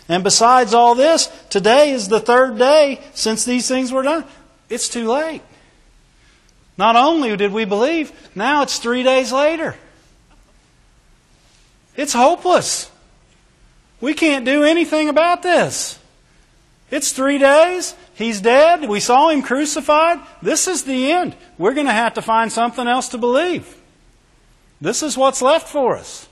And 0.08 0.22
besides 0.22 0.72
all 0.72 0.94
this, 0.94 1.26
today 1.50 1.90
is 1.90 2.06
the 2.06 2.20
third 2.20 2.56
day 2.56 3.00
since 3.14 3.44
these 3.44 3.66
things 3.66 3.90
were 3.90 4.04
done. 4.04 4.24
It's 4.70 4.88
too 4.88 5.10
late. 5.10 5.42
Not 6.78 6.94
only 6.94 7.36
did 7.36 7.52
we 7.52 7.64
believe, 7.64 8.12
now 8.36 8.62
it's 8.62 8.78
three 8.78 9.02
days 9.02 9.32
later. 9.32 9.74
It's 11.96 12.12
hopeless. 12.12 12.92
We 14.00 14.14
can't 14.14 14.44
do 14.44 14.64
anything 14.64 15.08
about 15.08 15.42
this. 15.42 15.98
It's 16.90 17.12
three 17.12 17.38
days. 17.38 17.94
He's 18.14 18.40
dead. 18.40 18.88
We 18.88 19.00
saw 19.00 19.30
him 19.30 19.42
crucified. 19.42 20.20
This 20.40 20.68
is 20.68 20.84
the 20.84 21.12
end. 21.12 21.34
We're 21.58 21.74
going 21.74 21.86
to 21.86 21.92
have 21.92 22.14
to 22.14 22.22
find 22.22 22.52
something 22.52 22.86
else 22.86 23.08
to 23.10 23.18
believe. 23.18 23.76
This 24.80 25.02
is 25.02 25.16
what's 25.16 25.42
left 25.42 25.68
for 25.68 25.96
us. 25.96 26.28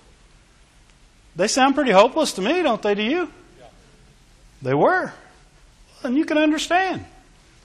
They 1.37 1.49
sound 1.49 1.75
pretty 1.75 1.91
hopeless 1.91 2.35
to 2.35 2.43
me, 2.43 2.63
don't 2.63 2.81
they, 2.81 2.95
to 2.95 3.03
you? 3.03 3.33
They 4.63 4.75
were. 4.75 5.13
And 6.03 6.17
you 6.17 6.25
can 6.25 6.39
understand. 6.39 7.05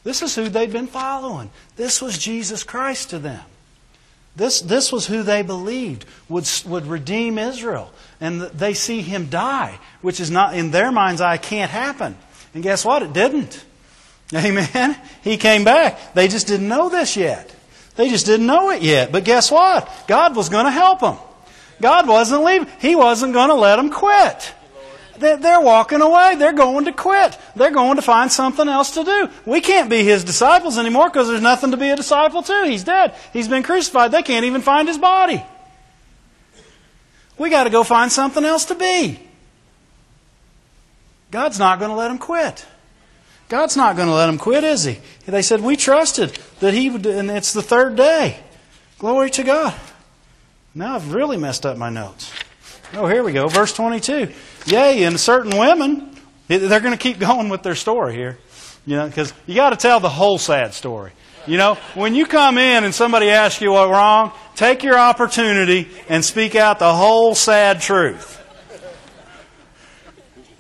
This 0.04 0.22
is 0.22 0.34
who 0.36 0.50
they'd 0.50 0.72
been 0.72 0.88
following. 0.88 1.52
This 1.76 2.02
was 2.02 2.18
Jesus 2.18 2.64
Christ 2.64 3.12
to 3.12 3.20
them. 3.20 3.43
This, 4.39 4.61
this 4.61 4.89
was 4.89 5.05
who 5.05 5.21
they 5.21 5.41
believed 5.41 6.05
would, 6.29 6.49
would 6.65 6.85
redeem 6.85 7.37
Israel. 7.37 7.91
And 8.21 8.39
they 8.39 8.73
see 8.73 9.01
him 9.01 9.25
die, 9.25 9.77
which 10.01 10.21
is 10.21 10.31
not, 10.31 10.55
in 10.55 10.71
their 10.71 10.93
mind's 10.93 11.19
eye, 11.19 11.35
can't 11.35 11.69
happen. 11.69 12.15
And 12.53 12.63
guess 12.63 12.85
what? 12.85 13.03
It 13.03 13.11
didn't. 13.11 13.61
Amen. 14.33 14.95
He 15.23 15.35
came 15.35 15.65
back. 15.65 16.13
They 16.13 16.29
just 16.29 16.47
didn't 16.47 16.69
know 16.69 16.87
this 16.87 17.17
yet. 17.17 17.53
They 17.97 18.09
just 18.09 18.25
didn't 18.25 18.45
know 18.45 18.69
it 18.69 18.81
yet. 18.81 19.11
But 19.11 19.25
guess 19.25 19.51
what? 19.51 19.91
God 20.07 20.37
was 20.37 20.47
going 20.47 20.63
to 20.63 20.71
help 20.71 21.01
them. 21.01 21.17
God 21.81 22.07
wasn't 22.07 22.45
leaving. 22.45 22.69
He 22.79 22.95
wasn't 22.95 23.33
going 23.33 23.49
to 23.49 23.55
let 23.55 23.75
them 23.75 23.89
quit. 23.89 24.53
They're 25.20 25.61
walking 25.61 26.01
away. 26.01 26.36
They're 26.36 26.53
going 26.53 26.86
to 26.86 26.91
quit. 26.91 27.38
They're 27.55 27.72
going 27.72 27.97
to 27.97 28.01
find 28.01 28.32
something 28.32 28.67
else 28.67 28.91
to 28.95 29.03
do. 29.03 29.30
We 29.45 29.61
can't 29.61 29.89
be 29.89 30.03
His 30.03 30.24
disciples 30.24 30.78
anymore 30.78 31.09
because 31.09 31.28
there's 31.28 31.41
nothing 31.41 31.72
to 31.72 31.78
be 31.78 31.89
a 31.89 31.95
disciple 31.95 32.41
to. 32.43 32.65
He's 32.65 32.84
dead. 32.84 33.15
He's 33.34 33.47
been 33.47 33.63
crucified. 33.63 34.11
They 34.11 34.24
can't 34.24 34.45
even 34.45 34.61
find 34.61 34.88
His 34.88 34.97
body. 34.97 35.43
We 37.38 37.49
got 37.49 37.63
to 37.65 37.70
go 37.70 37.84
find 37.84 38.11
something 38.11 38.43
else 38.43 38.65
to 38.65 38.76
be. 38.76 39.20
God's 41.32 41.59
not 41.59 41.80
going 41.80 41.89
to 41.89 41.95
let 41.95 42.09
them 42.09 42.17
quit. 42.17 42.65
God's 43.47 43.76
not 43.76 43.95
going 43.95 44.07
to 44.07 44.13
let 44.13 44.28
them 44.28 44.38
quit, 44.38 44.63
is 44.63 44.84
He? 44.84 44.99
They 45.26 45.41
said, 45.41 45.61
We 45.61 45.76
trusted 45.76 46.38
that 46.59 46.74
He 46.74 46.89
would, 46.89 47.05
and 47.05 47.32
it's 47.32 47.53
the 47.53 47.61
third 47.61 47.95
day. 47.95 48.39
Glory 48.99 49.30
to 49.32 49.43
God. 49.43 49.74
Now 50.76 50.95
I've 50.95 51.13
really 51.13 51.38
messed 51.38 51.65
up 51.65 51.78
my 51.78 51.89
notes. 51.89 52.32
Oh, 52.93 53.07
here 53.07 53.23
we 53.23 53.33
go. 53.33 53.47
Verse 53.47 53.73
22. 53.73 54.31
Yea, 54.65 55.03
and 55.03 55.19
certain 55.19 55.57
women, 55.57 56.15
they're 56.47 56.79
going 56.79 56.91
to 56.91 56.97
keep 56.97 57.19
going 57.19 57.49
with 57.49 57.61
their 57.61 57.75
story 57.75 58.15
here. 58.15 58.37
You 58.85 58.95
know, 58.95 59.07
because 59.07 59.33
you 59.45 59.55
got 59.55 59.69
to 59.69 59.75
tell 59.75 59.99
the 59.99 60.09
whole 60.09 60.37
sad 60.37 60.73
story. 60.73 61.11
You 61.45 61.57
know, 61.57 61.75
when 61.93 62.15
you 62.15 62.25
come 62.25 62.57
in 62.57 62.83
and 62.83 62.93
somebody 62.93 63.29
asks 63.29 63.61
you 63.61 63.71
what's 63.71 63.91
wrong, 63.91 64.31
take 64.55 64.83
your 64.83 64.97
opportunity 64.97 65.89
and 66.09 66.25
speak 66.25 66.55
out 66.55 66.79
the 66.79 66.93
whole 66.93 67.35
sad 67.35 67.81
truth. 67.81 68.37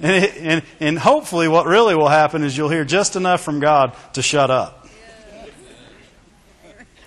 And, 0.01 0.23
it, 0.23 0.37
and, 0.37 0.63
and 0.79 0.99
hopefully, 0.99 1.47
what 1.47 1.65
really 1.65 1.95
will 1.95 2.07
happen 2.07 2.43
is 2.43 2.55
you'll 2.55 2.69
hear 2.69 2.85
just 2.85 3.15
enough 3.15 3.41
from 3.41 3.59
God 3.59 3.95
to 4.13 4.21
shut 4.21 4.49
up. 4.49 4.87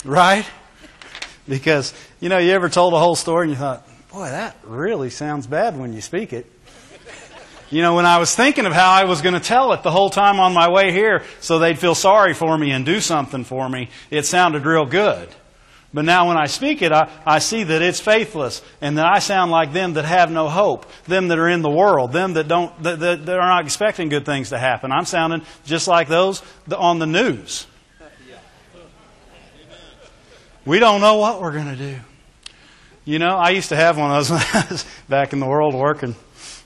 Right? 0.05 0.45
Because, 1.49 1.95
you 2.21 2.29
know, 2.29 2.39
you 2.39 2.53
ever 2.53 2.69
told 2.69 2.93
a 2.93 2.99
whole 2.99 3.15
story 3.15 3.45
and 3.45 3.53
you 3.53 3.59
thought, 3.59 3.87
boy, 4.13 4.29
that 4.29 4.57
really 4.65 5.11
sounds 5.11 5.47
bad 5.47 5.79
when 5.79 5.93
you 5.93 6.01
speak 6.01 6.33
it. 6.33 6.47
You 7.71 7.81
know, 7.81 7.95
when 7.95 8.05
I 8.05 8.19
was 8.19 8.35
thinking 8.35 8.67
of 8.67 8.75
how 8.75 8.93
I 8.93 9.05
was 9.05 9.23
going 9.23 9.33
to 9.33 9.41
tell 9.41 9.73
it 9.73 9.83
the 9.83 9.91
whole 9.91 10.11
time 10.11 10.39
on 10.39 10.53
my 10.53 10.71
way 10.71 10.93
here 10.93 11.25
so 11.41 11.59
they'd 11.59 11.79
feel 11.79 11.95
sorry 11.95 12.35
for 12.35 12.59
me 12.59 12.71
and 12.71 12.85
do 12.85 13.01
something 13.01 13.45
for 13.45 13.67
me, 13.67 13.89
it 14.11 14.27
sounded 14.27 14.67
real 14.67 14.85
good. 14.85 15.31
But 15.95 16.05
now 16.05 16.29
when 16.29 16.37
I 16.37 16.47
speak 16.47 16.83
it, 16.83 16.93
I, 16.93 17.11
I 17.25 17.39
see 17.39 17.65
that 17.65 17.81
it's 17.81 18.01
faithless 18.01 18.61
and 18.83 18.99
that 18.99 19.07
I 19.07 19.21
sound 19.21 19.51
like 19.51 19.73
them 19.73 19.95
that 19.95 20.05
have 20.05 20.31
no 20.31 20.51
hope, 20.51 20.85
them 21.05 21.29
that 21.29 21.39
are 21.39 21.49
in 21.49 21.63
the 21.63 21.71
world, 21.71 22.13
them 22.13 22.35
that 22.35 22.47
don't, 22.47 22.83
that, 22.83 23.01
that, 23.01 23.25
that 23.25 23.39
are 23.39 23.49
not 23.49 23.65
expecting 23.65 24.11
good 24.11 24.27
things 24.27 24.51
to 24.51 24.59
happen. 24.59 24.93
I'm 24.93 25.07
sounding 25.07 25.43
just 25.65 25.89
like 25.89 26.09
those 26.09 26.43
on 26.77 26.99
the 26.99 27.07
news. 27.07 27.67
We 30.67 30.79
don't 30.79 31.01
know 31.01 31.17
what 31.17 31.41
we're 31.41 31.53
going 31.53 31.69
to 31.69 31.77
do. 31.77 31.99
You 33.05 33.19
know, 33.19 33.37
I 33.37 33.51
used 33.51 33.71
to 33.71 33.77
have 33.77 33.99
one 33.99 34.13
of 34.13 34.29
those 34.29 34.85
back 35.09 35.33
in 35.33 35.41
the 35.41 35.47
world 35.47 35.75
working 35.75 36.15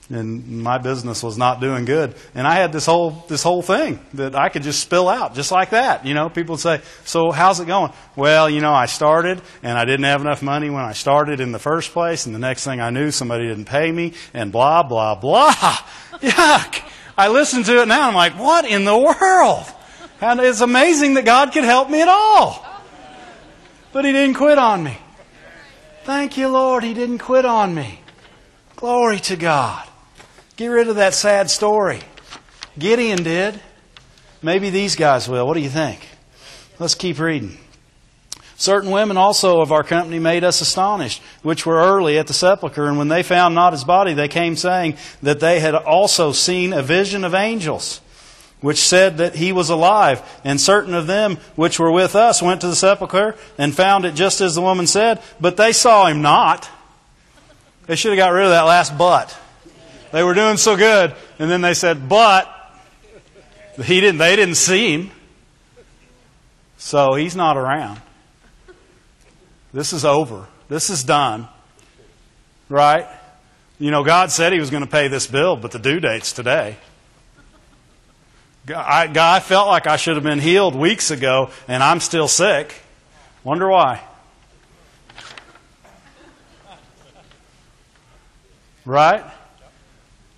and 0.09 0.63
my 0.63 0.77
business 0.77 1.21
was 1.21 1.37
not 1.37 1.59
doing 1.59 1.85
good. 1.85 2.15
And 2.33 2.47
I 2.47 2.55
had 2.55 2.71
this 2.71 2.85
whole 2.85 3.25
this 3.27 3.43
whole 3.43 3.61
thing 3.61 3.99
that 4.13 4.35
I 4.35 4.49
could 4.49 4.63
just 4.63 4.79
spill 4.79 5.09
out 5.09 5.35
just 5.35 5.51
like 5.51 5.71
that. 5.71 6.05
You 6.05 6.13
know, 6.13 6.29
people 6.29 6.53
would 6.53 6.61
say, 6.61 6.81
"So 7.03 7.31
how's 7.31 7.59
it 7.59 7.67
going?" 7.67 7.91
Well, 8.15 8.49
you 8.49 8.61
know, 8.61 8.73
I 8.73 8.85
started 8.85 9.41
and 9.63 9.77
I 9.77 9.85
didn't 9.85 10.05
have 10.05 10.21
enough 10.21 10.41
money 10.41 10.69
when 10.69 10.83
I 10.83 10.93
started 10.93 11.39
in 11.39 11.51
the 11.51 11.59
first 11.59 11.91
place, 11.91 12.25
and 12.25 12.33
the 12.33 12.39
next 12.39 12.63
thing 12.63 12.79
I 12.79 12.89
knew, 12.89 13.11
somebody 13.11 13.47
didn't 13.47 13.65
pay 13.65 13.91
me, 13.91 14.13
and 14.33 14.51
blah 14.51 14.83
blah 14.83 15.15
blah. 15.15 15.51
Yuck! 16.21 16.83
I 17.17 17.27
listen 17.29 17.63
to 17.63 17.81
it 17.81 17.87
now, 17.87 18.07
and 18.07 18.09
I'm 18.09 18.15
like, 18.15 18.39
"What 18.39 18.65
in 18.65 18.85
the 18.85 18.97
world?" 18.97 19.65
And 20.21 20.39
it's 20.39 20.61
amazing 20.61 21.15
that 21.15 21.25
God 21.25 21.51
could 21.51 21.65
help 21.65 21.89
me 21.89 22.01
at 22.01 22.07
all, 22.07 22.65
but 23.91 24.05
He 24.05 24.13
didn't 24.13 24.35
quit 24.35 24.57
on 24.57 24.83
me. 24.83 24.97
Thank 26.07 26.37
you, 26.37 26.47
Lord. 26.47 26.85
He 26.85 26.93
didn't 26.93 27.17
quit 27.17 27.43
on 27.43 27.75
me. 27.75 27.99
Glory 28.77 29.19
to 29.19 29.35
God. 29.35 29.85
Get 30.55 30.67
rid 30.67 30.87
of 30.87 30.95
that 30.95 31.13
sad 31.13 31.49
story. 31.49 31.99
Gideon 32.79 33.23
did. 33.23 33.59
Maybe 34.41 34.69
these 34.69 34.95
guys 34.95 35.27
will. 35.27 35.45
What 35.45 35.55
do 35.55 35.59
you 35.59 35.69
think? 35.69 36.07
Let's 36.79 36.95
keep 36.95 37.19
reading. 37.19 37.57
Certain 38.55 38.89
women 38.89 39.17
also 39.17 39.59
of 39.59 39.73
our 39.73 39.83
company 39.83 40.17
made 40.17 40.45
us 40.45 40.61
astonished, 40.61 41.21
which 41.41 41.65
were 41.65 41.75
early 41.75 42.17
at 42.17 42.27
the 42.27 42.33
sepulchre, 42.33 42.87
and 42.87 42.97
when 42.97 43.09
they 43.09 43.21
found 43.21 43.53
not 43.53 43.73
his 43.73 43.83
body, 43.83 44.13
they 44.13 44.29
came 44.29 44.55
saying 44.55 44.95
that 45.23 45.41
they 45.41 45.59
had 45.59 45.75
also 45.75 46.31
seen 46.31 46.71
a 46.71 46.81
vision 46.81 47.25
of 47.25 47.35
angels, 47.35 47.99
which 48.61 48.79
said 48.79 49.17
that 49.17 49.35
he 49.35 49.51
was 49.51 49.69
alive. 49.69 50.21
And 50.43 50.59
certain 50.59 50.93
of 50.93 51.07
them 51.07 51.37
which 51.55 51.79
were 51.79 51.91
with 51.91 52.15
us 52.15 52.41
went 52.41 52.61
to 52.61 52.67
the 52.67 52.75
sepulchre 52.75 53.35
and 53.57 53.75
found 53.75 54.05
it 54.05 54.15
just 54.15 54.41
as 54.41 54.55
the 54.55 54.61
woman 54.61 54.87
said, 54.87 55.21
but 55.39 55.57
they 55.57 55.73
saw 55.73 56.07
him 56.07 56.21
not. 56.21 56.69
They 57.85 57.95
should 57.95 58.11
have 58.11 58.17
got 58.17 58.29
rid 58.29 58.45
of 58.45 58.51
that 58.51 58.63
last 58.63 58.97
but. 58.97 59.37
They 60.11 60.23
were 60.23 60.33
doing 60.33 60.57
so 60.57 60.75
good, 60.75 61.13
and 61.37 61.51
then 61.51 61.61
they 61.61 61.73
said, 61.73 62.07
but 62.09 62.53
he 63.83 64.01
didn't, 64.01 64.17
they 64.17 64.35
didn't 64.35 64.55
see 64.55 64.93
him. 64.93 65.11
So 66.77 67.15
he's 67.15 67.35
not 67.35 67.57
around. 67.57 68.01
This 69.73 69.93
is 69.93 70.05
over. 70.05 70.47
This 70.69 70.89
is 70.89 71.03
done. 71.03 71.47
Right? 72.69 73.07
You 73.79 73.91
know, 73.91 74.03
God 74.03 74.31
said 74.31 74.53
He 74.53 74.59
was 74.59 74.69
going 74.69 74.83
to 74.83 74.89
pay 74.89 75.07
this 75.07 75.27
bill, 75.27 75.55
but 75.55 75.71
the 75.71 75.79
due 75.79 75.99
date's 75.99 76.33
today. 76.33 76.77
I, 78.69 79.11
I 79.15 79.39
felt 79.39 79.67
like 79.67 79.87
I 79.87 79.97
should 79.97 80.15
have 80.15 80.23
been 80.23 80.39
healed 80.39 80.75
weeks 80.75 81.11
ago, 81.11 81.51
and 81.67 81.81
I'm 81.81 81.99
still 81.99 82.27
sick. 82.27 82.75
Wonder 83.43 83.69
why. 83.69 84.01
Right? 88.85 89.23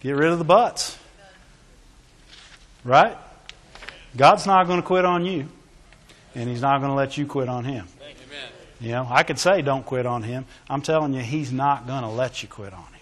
Get 0.01 0.15
rid 0.15 0.31
of 0.31 0.39
the 0.39 0.45
buts. 0.45 0.97
Right? 2.83 3.17
God's 4.15 4.45
not 4.45 4.65
going 4.67 4.81
to 4.81 4.85
quit 4.85 5.05
on 5.05 5.25
you, 5.25 5.47
and 6.35 6.49
He's 6.49 6.61
not 6.61 6.79
going 6.79 6.89
to 6.89 6.95
let 6.95 7.17
you 7.17 7.25
quit 7.25 7.49
on 7.49 7.63
Him. 7.63 7.87
You 8.81 8.91
know, 8.91 9.07
I 9.09 9.23
could 9.23 9.37
say 9.37 9.61
don't 9.61 9.85
quit 9.85 10.05
on 10.05 10.23
Him. 10.23 10.45
I'm 10.69 10.81
telling 10.81 11.13
you, 11.13 11.21
He's 11.21 11.51
not 11.51 11.85
going 11.85 12.03
to 12.03 12.09
let 12.09 12.41
you 12.41 12.49
quit 12.49 12.73
on 12.73 12.85
Him. 12.93 12.98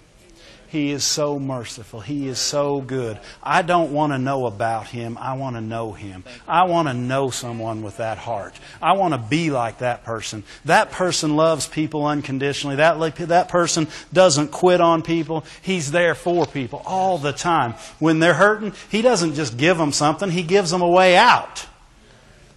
He 0.69 0.91
is 0.91 1.05
so 1.05 1.39
merciful. 1.39 2.01
He 2.01 2.27
is 2.27 2.39
so 2.39 2.81
good. 2.81 3.17
I 3.41 3.61
don't 3.61 3.93
want 3.93 4.11
to 4.11 4.17
know 4.17 4.45
about 4.45 4.87
Him. 4.87 5.17
I 5.17 5.33
want 5.33 5.55
to 5.55 5.61
know 5.61 5.93
Him. 5.93 6.25
I 6.45 6.63
want 6.63 6.89
to 6.89 6.93
know 6.93 7.29
someone 7.29 7.81
with 7.81 7.97
that 7.97 8.17
heart. 8.17 8.53
I 8.81 8.93
want 8.93 9.13
to 9.13 9.17
be 9.17 9.49
like 9.49 9.77
that 9.79 10.03
person. 10.03 10.43
That 10.65 10.91
person 10.91 11.37
loves 11.37 11.67
people 11.67 12.05
unconditionally. 12.05 12.75
That, 12.75 12.99
that 13.27 13.47
person 13.47 13.87
doesn't 14.11 14.51
quit 14.51 14.81
on 14.81 15.03
people. 15.03 15.45
He's 15.61 15.91
there 15.91 16.15
for 16.15 16.45
people 16.45 16.81
all 16.85 17.17
the 17.17 17.31
time. 17.31 17.73
When 17.99 18.19
they're 18.19 18.33
hurting, 18.33 18.73
He 18.89 19.01
doesn't 19.01 19.35
just 19.35 19.55
give 19.55 19.77
them 19.77 19.93
something, 19.93 20.29
He 20.29 20.43
gives 20.43 20.69
them 20.69 20.81
a 20.81 20.89
way 20.89 21.15
out. 21.15 21.65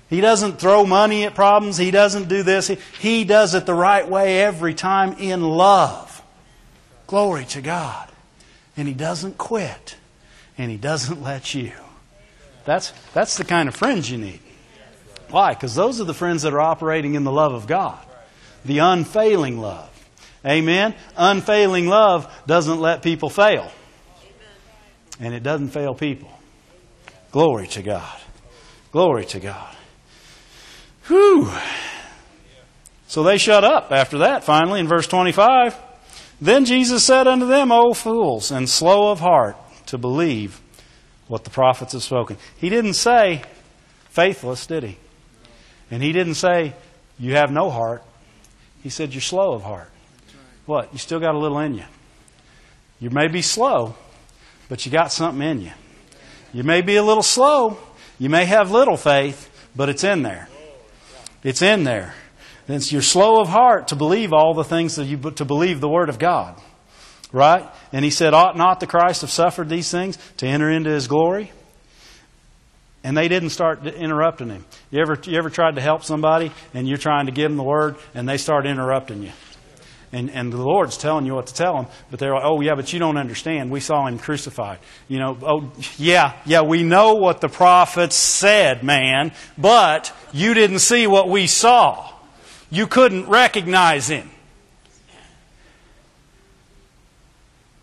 He 0.09 0.21
doesn't 0.21 0.59
throw 0.59 0.85
money 0.85 1.25
at 1.25 1.37
problems. 1.37 1.77
He 1.77 1.93
doesn't 1.93 2.29
do 2.29 2.43
this. 2.43 2.67
He, 2.67 2.79
he 2.99 3.25
does 3.25 3.55
it 3.55 3.65
the 3.65 3.75
right 3.75 4.07
way 4.07 4.43
every 4.43 4.75
time 4.75 5.13
in 5.21 5.43
love. 5.43 6.10
Glory 7.11 7.45
to 7.47 7.61
God. 7.61 8.09
And 8.77 8.87
He 8.87 8.95
doesn't 8.95 9.37
quit. 9.37 9.97
And 10.57 10.71
He 10.71 10.77
doesn't 10.77 11.21
let 11.21 11.55
you. 11.57 11.73
That's, 12.65 12.93
that's 13.13 13.37
the 13.37 13.43
kind 13.43 13.69
of 13.69 13.75
friends 13.75 14.09
you 14.09 14.17
need. 14.17 14.39
Why? 15.29 15.53
Because 15.53 15.75
those 15.75 16.01
are 16.01 16.05
the 16.05 16.15
friends 16.15 16.43
that 16.43 16.53
are 16.53 16.61
operating 16.61 17.15
in 17.15 17.25
the 17.25 17.33
love 17.33 17.53
of 17.53 17.67
God, 17.67 17.99
the 18.65 18.79
unfailing 18.79 19.59
love. 19.59 19.91
Amen? 20.47 20.95
Unfailing 21.17 21.89
love 21.89 22.33
doesn't 22.47 22.79
let 22.79 23.03
people 23.03 23.29
fail. 23.29 23.73
And 25.19 25.35
it 25.35 25.43
doesn't 25.43 25.71
fail 25.71 25.95
people. 25.95 26.31
Glory 27.33 27.67
to 27.69 27.83
God. 27.83 28.21
Glory 28.93 29.25
to 29.25 29.41
God. 29.41 29.75
Whew. 31.09 31.51
So 33.09 33.25
they 33.25 33.37
shut 33.37 33.65
up 33.65 33.91
after 33.91 34.19
that, 34.19 34.45
finally, 34.45 34.79
in 34.79 34.87
verse 34.87 35.09
25. 35.09 35.90
Then 36.41 36.65
Jesus 36.65 37.05
said 37.05 37.27
unto 37.27 37.47
them, 37.47 37.71
O 37.71 37.93
fools, 37.93 38.51
and 38.51 38.69
slow 38.69 39.11
of 39.11 39.21
heart 39.21 39.57
to 39.87 39.99
believe 39.99 40.61
what 41.29 41.45
the 41.45 41.51
prophets 41.51 41.93
have 41.93 42.03
spoken. 42.03 42.39
He 42.57 42.71
didn't 42.71 42.95
say 42.95 43.43
faithless, 44.09 44.67
did 44.67 44.83
he? 44.83 44.99
And 45.91 46.03
he 46.03 46.13
didn't 46.13 46.35
say 46.35 46.75
you 47.19 47.35
have 47.35 47.51
no 47.51 47.71
heart. 47.71 48.03
He 48.83 48.89
said 48.89 49.13
you're 49.13 49.21
slow 49.21 49.53
of 49.53 49.63
heart. 49.63 49.91
What? 50.65 50.93
You 50.93 50.99
still 50.99 51.21
got 51.21 51.35
a 51.35 51.39
little 51.39 51.59
in 51.59 51.75
you. 51.75 51.85
You 53.01 53.11
may 53.11 53.29
be 53.29 53.43
slow, 53.43 53.95
but 54.69 54.85
you 54.87 54.93
got 54.93 55.13
something 55.13 55.47
in 55.47 55.61
you. 55.61 55.73
You 56.53 56.63
may 56.63 56.81
be 56.81 56.97
a 56.97 57.03
little 57.03 57.23
slow. 57.23 57.79
You 58.19 58.31
may 58.31 58.45
have 58.45 58.71
little 58.71 58.97
faith, 58.97 59.51
but 59.75 59.89
it's 59.89 60.05
in 60.05 60.23
there. 60.23 60.49
It's 61.43 61.63
in 61.63 61.85
there 61.85 62.15
then 62.71 62.81
you're 62.85 63.03
slow 63.03 63.41
of 63.41 63.49
heart 63.49 63.89
to 63.89 63.97
believe 63.97 64.33
all 64.33 64.55
the 64.55 64.65
things 64.65 64.97
that 64.97 65.05
you 65.05 65.19
to 65.33 65.45
believe 65.45 65.81
the 65.81 65.89
word 65.89 66.09
of 66.09 66.19
God. 66.19 66.61
Right? 67.33 67.69
And 67.93 68.05
he 68.05 68.11
said, 68.11 68.35
Ought 68.35 68.57
not 68.57 68.81
the 68.81 68.87
Christ 68.87 69.21
have 69.21 69.31
suffered 69.31 69.69
these 69.69 69.91
things 69.91 70.19
to 70.39 70.47
enter 70.47 70.71
into 70.71 70.91
his 70.91 71.07
glory? 71.07 71.53
And 73.03 73.17
they 73.17 73.29
didn't 73.29 73.51
start 73.51 73.87
interrupting 73.87 74.51
him. 74.51 74.65
You 74.91 75.01
ever, 75.01 75.19
you 75.25 75.39
ever 75.39 75.49
tried 75.49 75.77
to 75.77 75.81
help 75.81 76.05
somebody 76.05 76.53
and 76.75 76.87
you're 76.87 76.99
trying 76.99 77.27
to 77.27 77.33
give 77.33 77.51
them 77.51 77.57
the 77.57 77.63
word 77.63 77.97
and 78.15 78.29
they 78.29 78.37
start 78.37 78.67
interrupting 78.67 79.23
you? 79.23 79.33
And, 80.13 80.29
and 80.31 80.53
the 80.53 80.59
Lord's 80.59 80.99
telling 80.99 81.25
you 81.25 81.35
what 81.35 81.47
to 81.47 81.55
tell 81.55 81.77
them, 81.77 81.87
but 82.11 82.19
they're 82.19 82.35
like, 82.35 82.43
oh, 82.45 82.61
yeah, 82.61 82.75
but 82.75 82.93
you 82.93 82.99
don't 82.99 83.17
understand. 83.17 83.71
We 83.71 83.79
saw 83.79 84.07
him 84.07 84.19
crucified. 84.19 84.81
You 85.07 85.21
know, 85.21 85.39
oh, 85.41 85.73
yeah, 85.97 86.33
yeah, 86.45 86.63
we 86.63 86.83
know 86.83 87.15
what 87.15 87.41
the 87.41 87.49
prophets 87.49 88.17
said, 88.17 88.83
man, 88.83 89.33
but 89.57 90.13
you 90.33 90.53
didn't 90.53 90.81
see 90.81 91.07
what 91.07 91.29
we 91.29 91.47
saw. 91.47 92.13
You 92.71 92.87
couldn't 92.87 93.29
recognize 93.29 94.09
him. 94.09 94.31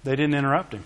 They 0.03 0.15
didn't 0.15 0.35
interrupt 0.35 0.73
him. 0.73 0.85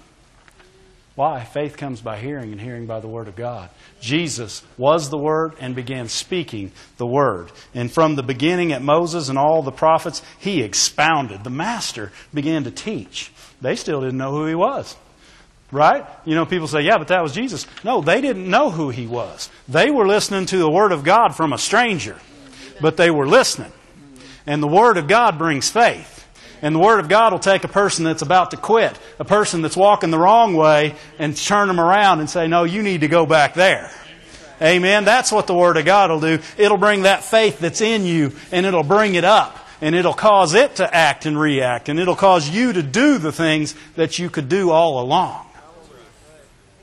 Why? 1.14 1.44
Faith 1.44 1.78
comes 1.78 2.02
by 2.02 2.18
hearing, 2.18 2.52
and 2.52 2.60
hearing 2.60 2.88
by 2.88 3.00
the 3.00 3.08
Word 3.08 3.28
of 3.28 3.36
God. 3.36 3.70
Jesus 4.00 4.64
was 4.78 5.10
the 5.10 5.18
Word 5.18 5.54
and 5.60 5.76
began 5.76 6.08
speaking 6.08 6.72
the 6.98 7.06
Word. 7.06 7.52
And 7.76 7.92
from 7.92 8.16
the 8.16 8.24
beginning 8.24 8.72
at 8.72 8.82
Moses 8.82 9.30
and 9.30 9.38
all 9.38 9.62
the 9.62 9.72
prophets, 9.72 10.24
he 10.40 10.64
expounded. 10.64 11.44
The 11.44 11.52
Master 11.52 12.12
began 12.34 12.64
to 12.64 12.72
teach. 12.72 13.32
They 13.62 13.76
still 13.76 14.02
didn't 14.02 14.18
know 14.18 14.32
who 14.32 14.48
he 14.48 14.56
was. 14.56 14.96
Right? 15.72 16.06
You 16.26 16.34
know, 16.34 16.46
people 16.46 16.68
say, 16.68 16.82
yeah, 16.82 16.98
but 16.98 17.10
that 17.10 17.22
was 17.22 17.34
Jesus. 17.34 17.68
No, 17.84 18.02
they 18.02 18.22
didn't 18.22 18.50
know 18.50 18.72
who 18.72 18.90
he 18.90 19.06
was. 19.06 19.50
They 19.68 19.92
were 19.92 20.08
listening 20.08 20.48
to 20.48 20.58
the 20.58 20.72
Word 20.72 20.92
of 20.92 21.04
God 21.04 21.36
from 21.36 21.54
a 21.54 21.58
stranger, 21.58 22.18
but 22.82 22.98
they 22.98 23.12
were 23.12 23.28
listening. 23.28 23.72
And 24.46 24.62
the 24.62 24.68
Word 24.68 24.98
of 24.98 25.08
God 25.08 25.38
brings 25.38 25.70
faith. 25.70 26.18
And 26.62 26.76
the 26.76 26.80
Word 26.80 27.00
of 27.00 27.10
God 27.10 27.32
will 27.32 27.40
take 27.40 27.64
a 27.64 27.68
person 27.68 28.06
that's 28.06 28.22
about 28.22 28.52
to 28.52 28.58
quit, 28.58 28.98
a 29.20 29.26
person 29.26 29.62
that's 29.62 29.76
walking 29.76 30.12
the 30.12 30.20
wrong 30.20 30.56
way, 30.56 30.96
and 31.18 31.36
turn 31.36 31.68
them 31.68 31.80
around 31.80 32.20
and 32.20 32.30
say, 32.30 32.48
No, 32.48 32.64
you 32.64 32.84
need 32.84 33.02
to 33.02 33.08
go 33.08 33.26
back 33.26 33.56
there. 33.56 33.92
Amen. 34.62 35.06
That's 35.06 35.32
what 35.32 35.48
the 35.48 35.56
Word 35.56 35.78
of 35.78 35.86
God 35.86 36.12
will 36.12 36.20
do. 36.20 36.40
It'll 36.58 36.78
bring 36.78 37.04
that 37.04 37.24
faith 37.24 37.60
that's 37.60 37.82
in 37.82 38.06
you, 38.06 38.34
and 38.52 38.66
it'll 38.66 38.84
bring 38.84 39.16
it 39.16 39.24
up. 39.24 39.58
And 39.84 39.96
it'll 39.96 40.14
cause 40.14 40.54
it 40.54 40.76
to 40.76 40.96
act 40.96 41.26
and 41.26 41.40
react. 41.40 41.90
And 41.90 42.00
it'll 42.00 42.16
cause 42.16 42.48
you 42.48 42.72
to 42.72 42.84
do 42.84 43.18
the 43.18 43.32
things 43.32 43.74
that 43.96 44.20
you 44.20 44.30
could 44.30 44.48
do 44.48 44.70
all 44.70 45.02
along. 45.02 45.48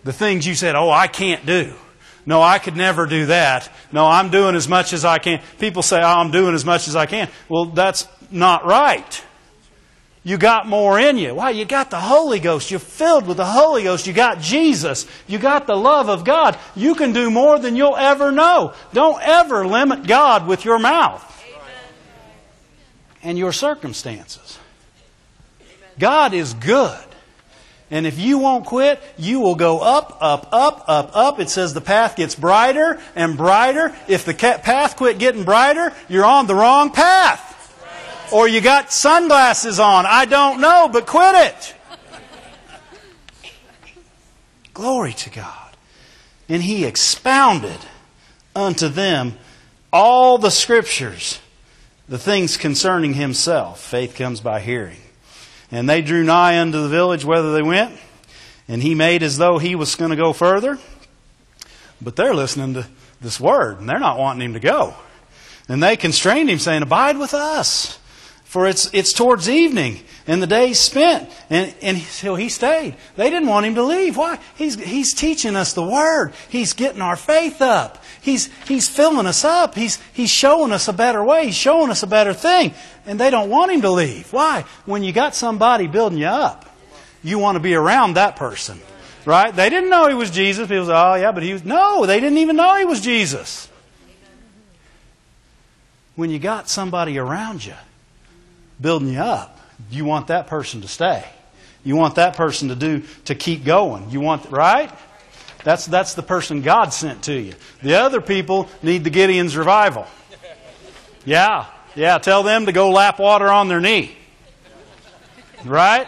The 0.03 0.13
things 0.13 0.45
you 0.45 0.57
said, 0.57 0.75
Oh, 0.75 0.91
I 0.91 1.07
can't 1.07 1.47
do. 1.47 1.75
No, 2.29 2.43
I 2.43 2.59
could 2.59 2.77
never 2.77 3.07
do 3.07 3.25
that. 3.27 3.71
No, 3.91 4.05
I'm 4.05 4.29
doing 4.29 4.55
as 4.55 4.69
much 4.69 4.93
as 4.93 5.03
I 5.03 5.17
can. 5.17 5.41
People 5.59 5.83
say, 5.83 5.97
oh, 6.03 6.07
I'm 6.07 6.31
doing 6.31 6.55
as 6.55 6.63
much 6.63 6.87
as 6.87 6.95
I 6.95 7.07
can. 7.07 7.31
Well, 7.49 7.65
that's 7.65 8.07
not 8.31 8.67
right. 8.67 9.25
You 10.25 10.37
got 10.37 10.69
more 10.69 11.01
in 11.01 11.17
you. 11.17 11.37
Why? 11.37 11.49
You 11.49 11.65
got 11.65 11.89
the 11.89 11.99
Holy 11.99 12.39
Ghost. 12.39 12.71
You're 12.71 12.81
filled 12.81 13.27
with 13.27 13.39
the 13.39 13.47
Holy 13.47 13.85
Ghost. 13.85 14.07
You 14.07 14.13
got 14.13 14.41
Jesus. 14.41 15.07
You 15.27 15.39
got 15.39 15.67
the 15.67 15.75
love 15.75 16.11
of 16.11 16.23
God. 16.27 16.59
You 16.77 16.95
can 16.95 17.15
do 17.15 17.31
more 17.31 17.59
than 17.59 17.77
you'll 17.77 17.97
ever 17.97 18.31
know. 18.31 18.75
Don't 18.93 19.23
ever 19.23 19.67
limit 19.67 20.07
God 20.07 20.47
with 20.47 20.67
your 20.67 20.79
mouth 20.79 21.25
and 23.23 23.39
your 23.39 23.53
circumstances. 23.55 24.59
God 25.99 26.35
is 26.35 26.53
good. 26.53 27.08
And 27.91 28.07
if 28.07 28.19
you 28.19 28.39
won't 28.39 28.67
quit, 28.67 29.01
you 29.17 29.41
will 29.41 29.55
go 29.55 29.81
up, 29.81 30.19
up, 30.21 30.49
up, 30.53 30.85
up, 30.87 31.17
up. 31.17 31.41
It 31.41 31.49
says 31.49 31.73
the 31.73 31.81
path 31.81 32.17
gets 32.17 32.35
brighter 32.35 33.01
and 33.17 33.37
brighter. 33.37 33.95
If 34.07 34.25
the 34.27 34.35
path 34.35 34.97
quit 34.97 35.19
getting 35.19 35.45
brighter, 35.45 35.95
you're 36.09 36.27
on 36.27 36.47
the 36.47 36.55
wrong 36.55 36.91
path. 36.91 37.55
Or 38.31 38.47
you 38.47 38.61
got 38.61 38.93
sunglasses 38.93 39.81
on. 39.81 40.05
I 40.05 40.27
don't 40.27 40.61
know, 40.61 40.91
but 40.93 41.07
quit 41.07 41.35
it. 41.47 41.75
Glory 44.75 45.15
to 45.15 45.31
God. 45.31 45.77
And 46.49 46.63
he 46.63 46.85
expounded 46.85 47.79
unto 48.55 48.89
them 48.89 49.39
all 49.93 50.37
the 50.37 50.51
scriptures, 50.51 51.41
the 52.07 52.19
things 52.19 52.59
concerning 52.59 53.15
himself. 53.15 53.81
Faith 53.81 54.15
comes 54.15 54.41
by 54.41 54.61
hearing. 54.61 55.01
And 55.71 55.89
they 55.89 56.03
drew 56.03 56.25
nigh 56.25 56.61
unto 56.61 56.83
the 56.83 56.89
village 56.89 57.25
whither 57.25 57.53
they 57.53 57.63
went, 57.63 57.99
and 58.69 58.83
he 58.83 58.95
made 58.95 59.23
as 59.23 59.37
though 59.37 59.59
he 59.59 59.75
was 59.75 59.97
going 59.97 60.11
to 60.11 60.17
go 60.17 60.33
further. 60.33 60.79
But 62.01 62.17
they're 62.17 62.35
listening 62.35 62.75
to 62.75 62.87
this 63.21 63.39
word, 63.41 63.81
and 63.81 63.89
they're 63.89 63.99
not 63.99 64.19
wanting 64.19 64.43
him 64.43 64.55
to 64.55 64.61
go. 64.61 64.95
And 65.69 65.83
they 65.83 65.97
constrained 65.97 66.49
him, 66.49 66.59
saying, 66.59 66.83
Abide 66.83 67.19
with 67.19 67.35
us, 67.35 67.99
for 68.49 68.67
it's, 68.67 68.89
it's 68.95 69.13
towards 69.13 69.47
evening, 69.47 70.01
and 70.27 70.43
the 70.43 70.47
day's 70.47 70.79
spent. 70.79 71.31
And, 71.51 71.75
and 71.83 71.99
so 71.99 72.35
he 72.35 72.49
stayed. 72.49 72.97
They 73.15 73.29
didn't 73.29 73.47
want 73.47 73.67
him 73.67 73.75
to 73.75 73.83
leave. 73.83 74.17
Why? 74.17 74.39
He's, 74.57 74.83
he's 74.83 75.13
teaching 75.13 75.55
us 75.55 75.75
the 75.75 75.83
word. 75.83 76.33
He's 76.49 76.73
getting 76.73 77.03
our 77.03 77.15
faith 77.15 77.61
up. 77.61 78.03
He's, 78.23 78.49
he's 78.67 78.89
filling 78.89 79.27
us 79.27 79.45
up. 79.45 79.75
He's, 79.75 79.99
he's 80.15 80.31
showing 80.31 80.73
us 80.73 80.89
a 80.89 80.95
better 80.95 81.23
way. 81.23 81.45
He's 81.45 81.57
showing 81.57 81.91
us 81.91 82.03
a 82.03 82.07
better 82.07 82.33
thing. 82.33 82.73
And 83.05 83.21
they 83.21 83.29
don't 83.29 83.51
want 83.51 83.71
him 83.71 83.83
to 83.83 83.91
leave. 83.91 84.33
Why? 84.33 84.65
When 84.87 85.05
you 85.05 85.13
got 85.13 85.35
somebody 85.35 85.87
building 85.87 86.19
you 86.19 86.29
up, 86.29 86.75
you 87.23 87.39
want 87.39 87.57
to 87.57 87.61
be 87.61 87.75
around 87.75 88.15
that 88.15 88.37
person. 88.37 88.81
Right? 89.27 89.55
They 89.55 89.69
didn't 89.69 89.91
know 89.91 90.09
he 90.09 90.15
was 90.15 90.31
Jesus. 90.31 90.67
People 90.69 90.87
say, 90.87 90.95
oh, 90.95 91.17
yeah, 91.17 91.33
but 91.33 91.43
he 91.43 91.53
was. 91.53 91.67
No, 91.67 92.07
they 92.07 92.19
didn't 92.19 92.39
even 92.39 92.57
know 92.57 92.77
he 92.77 92.87
was 92.87 93.03
Jesus. 93.03 93.69
When 96.17 96.31
you 96.31 96.39
got 96.39 96.71
somebody 96.71 97.19
around 97.19 97.63
you 97.63 97.75
building 98.81 99.09
you 99.09 99.21
up, 99.21 99.59
you 99.91 100.05
want 100.05 100.29
that 100.29 100.47
person 100.47 100.81
to 100.83 100.89
stay. 100.89 101.25
You 101.85 101.97
want 101.97 102.17
that 102.17 102.37
person 102.37 102.69
to 102.69 102.75
do 102.75 103.03
to 103.27 103.35
keep 103.35 103.65
going. 103.65 104.11
You 104.11 104.21
want 104.21 104.51
right? 104.51 104.91
That's, 105.65 105.87
that's 105.87 106.15
the 106.15 106.23
person 106.23 106.63
God 106.63 106.93
sent 106.93 107.25
to 107.25 107.33
you. 107.33 107.55
The 107.83 107.95
other 107.95 108.21
people 108.21 108.69
need 108.83 109.05
the 109.05 109.11
Gideon's 109.11 109.57
revival. 109.57 110.07
Yeah, 111.25 111.67
yeah, 111.95 112.19
tell 112.19 112.43
them 112.43 112.67
to 112.67 112.73
go 112.73 112.91
lap 112.91 113.19
water 113.19 113.49
on 113.49 113.69
their 113.69 113.81
knee. 113.81 114.17
Right? 115.65 116.07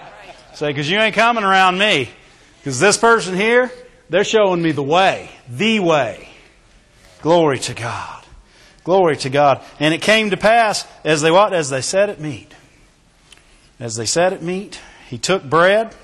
Say, 0.55 0.69
because 0.69 0.89
you 0.89 0.99
ain't 0.99 1.15
coming 1.15 1.45
around 1.45 1.79
me. 1.79 2.11
Because 2.59 2.79
this 2.79 2.97
person 2.97 3.35
here, 3.35 3.71
they're 4.09 4.25
showing 4.25 4.63
me 4.63 4.73
the 4.73 4.83
way, 4.83 5.31
the 5.49 5.81
way. 5.81 6.29
Glory 7.23 7.59
to 7.61 7.75
God. 7.75 8.25
Glory 8.85 9.17
to 9.19 9.31
God. 9.31 9.63
And 9.79 9.93
it 9.93 10.03
came 10.03 10.31
to 10.31 10.37
pass 10.37 10.87
as 11.05 11.23
they 11.23 11.31
what? 11.31 11.53
As 11.53 11.71
they 11.71 11.81
sat 11.81 12.09
at 12.09 12.21
meat. 12.21 12.53
As 13.81 13.97
they 13.97 14.05
sat 14.05 14.35
at 14.35 14.43
meat, 14.43 14.79
he 15.09 15.17
took 15.17 15.43
bread 15.43 15.95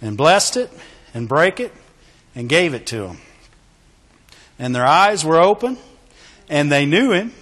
and 0.00 0.16
blessed 0.16 0.56
it 0.56 0.70
and 1.12 1.28
brake 1.28 1.58
it 1.58 1.74
and 2.34 2.48
gave 2.48 2.74
it 2.74 2.86
to 2.86 3.00
them. 3.00 3.18
And 4.56 4.74
their 4.74 4.86
eyes 4.86 5.24
were 5.24 5.40
open, 5.40 5.78
and 6.48 6.70
they 6.70 6.86
knew 6.86 7.10
him, 7.10 7.34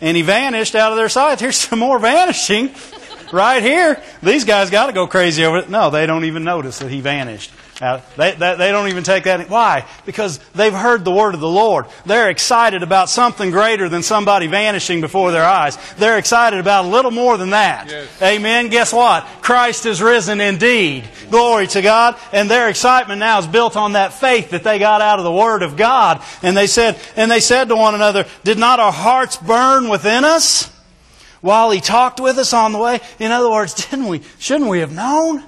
and 0.00 0.16
he 0.16 0.22
vanished 0.22 0.74
out 0.74 0.90
of 0.90 0.98
their 0.98 1.08
sight. 1.08 1.38
Here's 1.40 1.56
some 1.56 1.78
more 1.78 2.00
vanishing 2.00 2.70
right 3.32 3.62
here. 3.62 4.00
These 4.22 4.44
guys 4.44 4.70
got 4.70 4.86
to 4.86 4.92
go 4.92 5.06
crazy 5.06 5.44
over 5.44 5.58
it. 5.58 5.70
No, 5.70 5.90
they 5.90 6.06
don't 6.06 6.24
even 6.24 6.44
notice 6.44 6.78
that 6.80 6.90
he 6.90 7.00
vanished. 7.00 7.52
Uh, 7.80 8.00
they, 8.16 8.32
they, 8.32 8.56
they, 8.56 8.72
don't 8.72 8.88
even 8.88 9.04
take 9.04 9.24
that. 9.24 9.50
Why? 9.50 9.86
Because 10.06 10.38
they've 10.54 10.72
heard 10.72 11.04
the 11.04 11.12
word 11.12 11.34
of 11.34 11.40
the 11.40 11.48
Lord. 11.48 11.84
They're 12.06 12.30
excited 12.30 12.82
about 12.82 13.10
something 13.10 13.50
greater 13.50 13.90
than 13.90 14.02
somebody 14.02 14.46
vanishing 14.46 15.02
before 15.02 15.30
their 15.30 15.44
eyes. 15.44 15.76
They're 15.98 16.16
excited 16.16 16.58
about 16.58 16.86
a 16.86 16.88
little 16.88 17.10
more 17.10 17.36
than 17.36 17.50
that. 17.50 17.88
Yes. 17.88 18.22
Amen. 18.22 18.68
Guess 18.68 18.94
what? 18.94 19.24
Christ 19.42 19.84
is 19.84 20.00
risen 20.00 20.40
indeed. 20.40 21.04
Glory 21.30 21.66
to 21.68 21.82
God. 21.82 22.16
And 22.32 22.50
their 22.50 22.70
excitement 22.70 23.20
now 23.20 23.40
is 23.40 23.46
built 23.46 23.76
on 23.76 23.92
that 23.92 24.14
faith 24.14 24.50
that 24.50 24.64
they 24.64 24.78
got 24.78 25.02
out 25.02 25.18
of 25.18 25.24
the 25.24 25.32
word 25.32 25.62
of 25.62 25.76
God. 25.76 26.22
And 26.42 26.56
they 26.56 26.68
said, 26.68 26.98
and 27.14 27.30
they 27.30 27.40
said 27.40 27.68
to 27.68 27.76
one 27.76 27.94
another, 27.94 28.24
did 28.42 28.58
not 28.58 28.80
our 28.80 28.92
hearts 28.92 29.36
burn 29.36 29.90
within 29.90 30.24
us 30.24 30.72
while 31.46 31.70
he 31.70 31.80
talked 31.80 32.20
with 32.20 32.36
us 32.38 32.52
on 32.52 32.72
the 32.72 32.78
way? 32.78 33.00
In 33.18 33.30
other 33.30 33.48
words, 33.48 33.74
didn't 33.90 34.08
we, 34.08 34.20
shouldn't 34.38 34.68
we 34.68 34.80
have 34.80 34.92
known? 34.92 35.42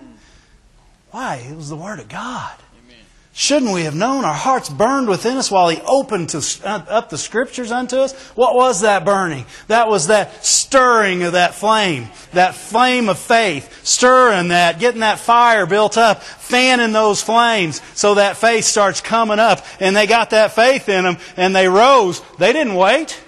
Why? 1.11 1.37
It 1.37 1.57
was 1.57 1.69
the 1.69 1.77
Word 1.77 1.99
of 1.99 2.09
God. 2.09 2.55
Amen. 2.85 3.05
Shouldn't 3.33 3.73
we 3.73 3.83
have 3.83 3.95
known 3.95 4.25
our 4.25 4.35
hearts 4.35 4.69
burned 4.69 5.09
within 5.09 5.37
us 5.39 5.51
while 5.51 5.69
He 5.69 5.81
opened 5.81 6.29
to, 6.31 6.43
up 6.65 7.09
the 7.09 7.19
Scriptures 7.19 7.73
unto 7.73 7.97
us? 7.97 8.13
What 8.37 8.55
was 8.55 8.83
that 8.83 9.05
burning? 9.05 9.47
That 9.67 9.89
was 9.89 10.07
that 10.07 10.45
stirring 10.45 11.25
of 11.25 11.33
that 11.33 11.55
flame, 11.55 12.09
that 12.33 12.55
flame 12.55 13.09
of 13.09 13.19
faith, 13.19 13.85
stirring 13.85 14.49
that, 14.49 14.79
getting 14.79 15.01
that 15.01 15.19
fire 15.19 15.67
built 15.67 15.97
up, 15.97 16.23
fanning 16.23 16.93
those 16.93 17.23
flames 17.23 17.81
so 17.95 18.15
that 18.15 18.37
faith 18.37 18.65
starts 18.65 19.01
coming 19.01 19.39
up. 19.41 19.65
And 19.81 19.97
they 19.97 20.07
got 20.07 20.31
that 20.31 20.53
faith 20.53 20.89
in 20.89 21.05
them 21.05 21.17
and 21.37 21.57
they 21.57 21.69
rose. 21.69 22.21
They 22.39 22.53
didn't 22.53 22.75
wait 22.75 23.19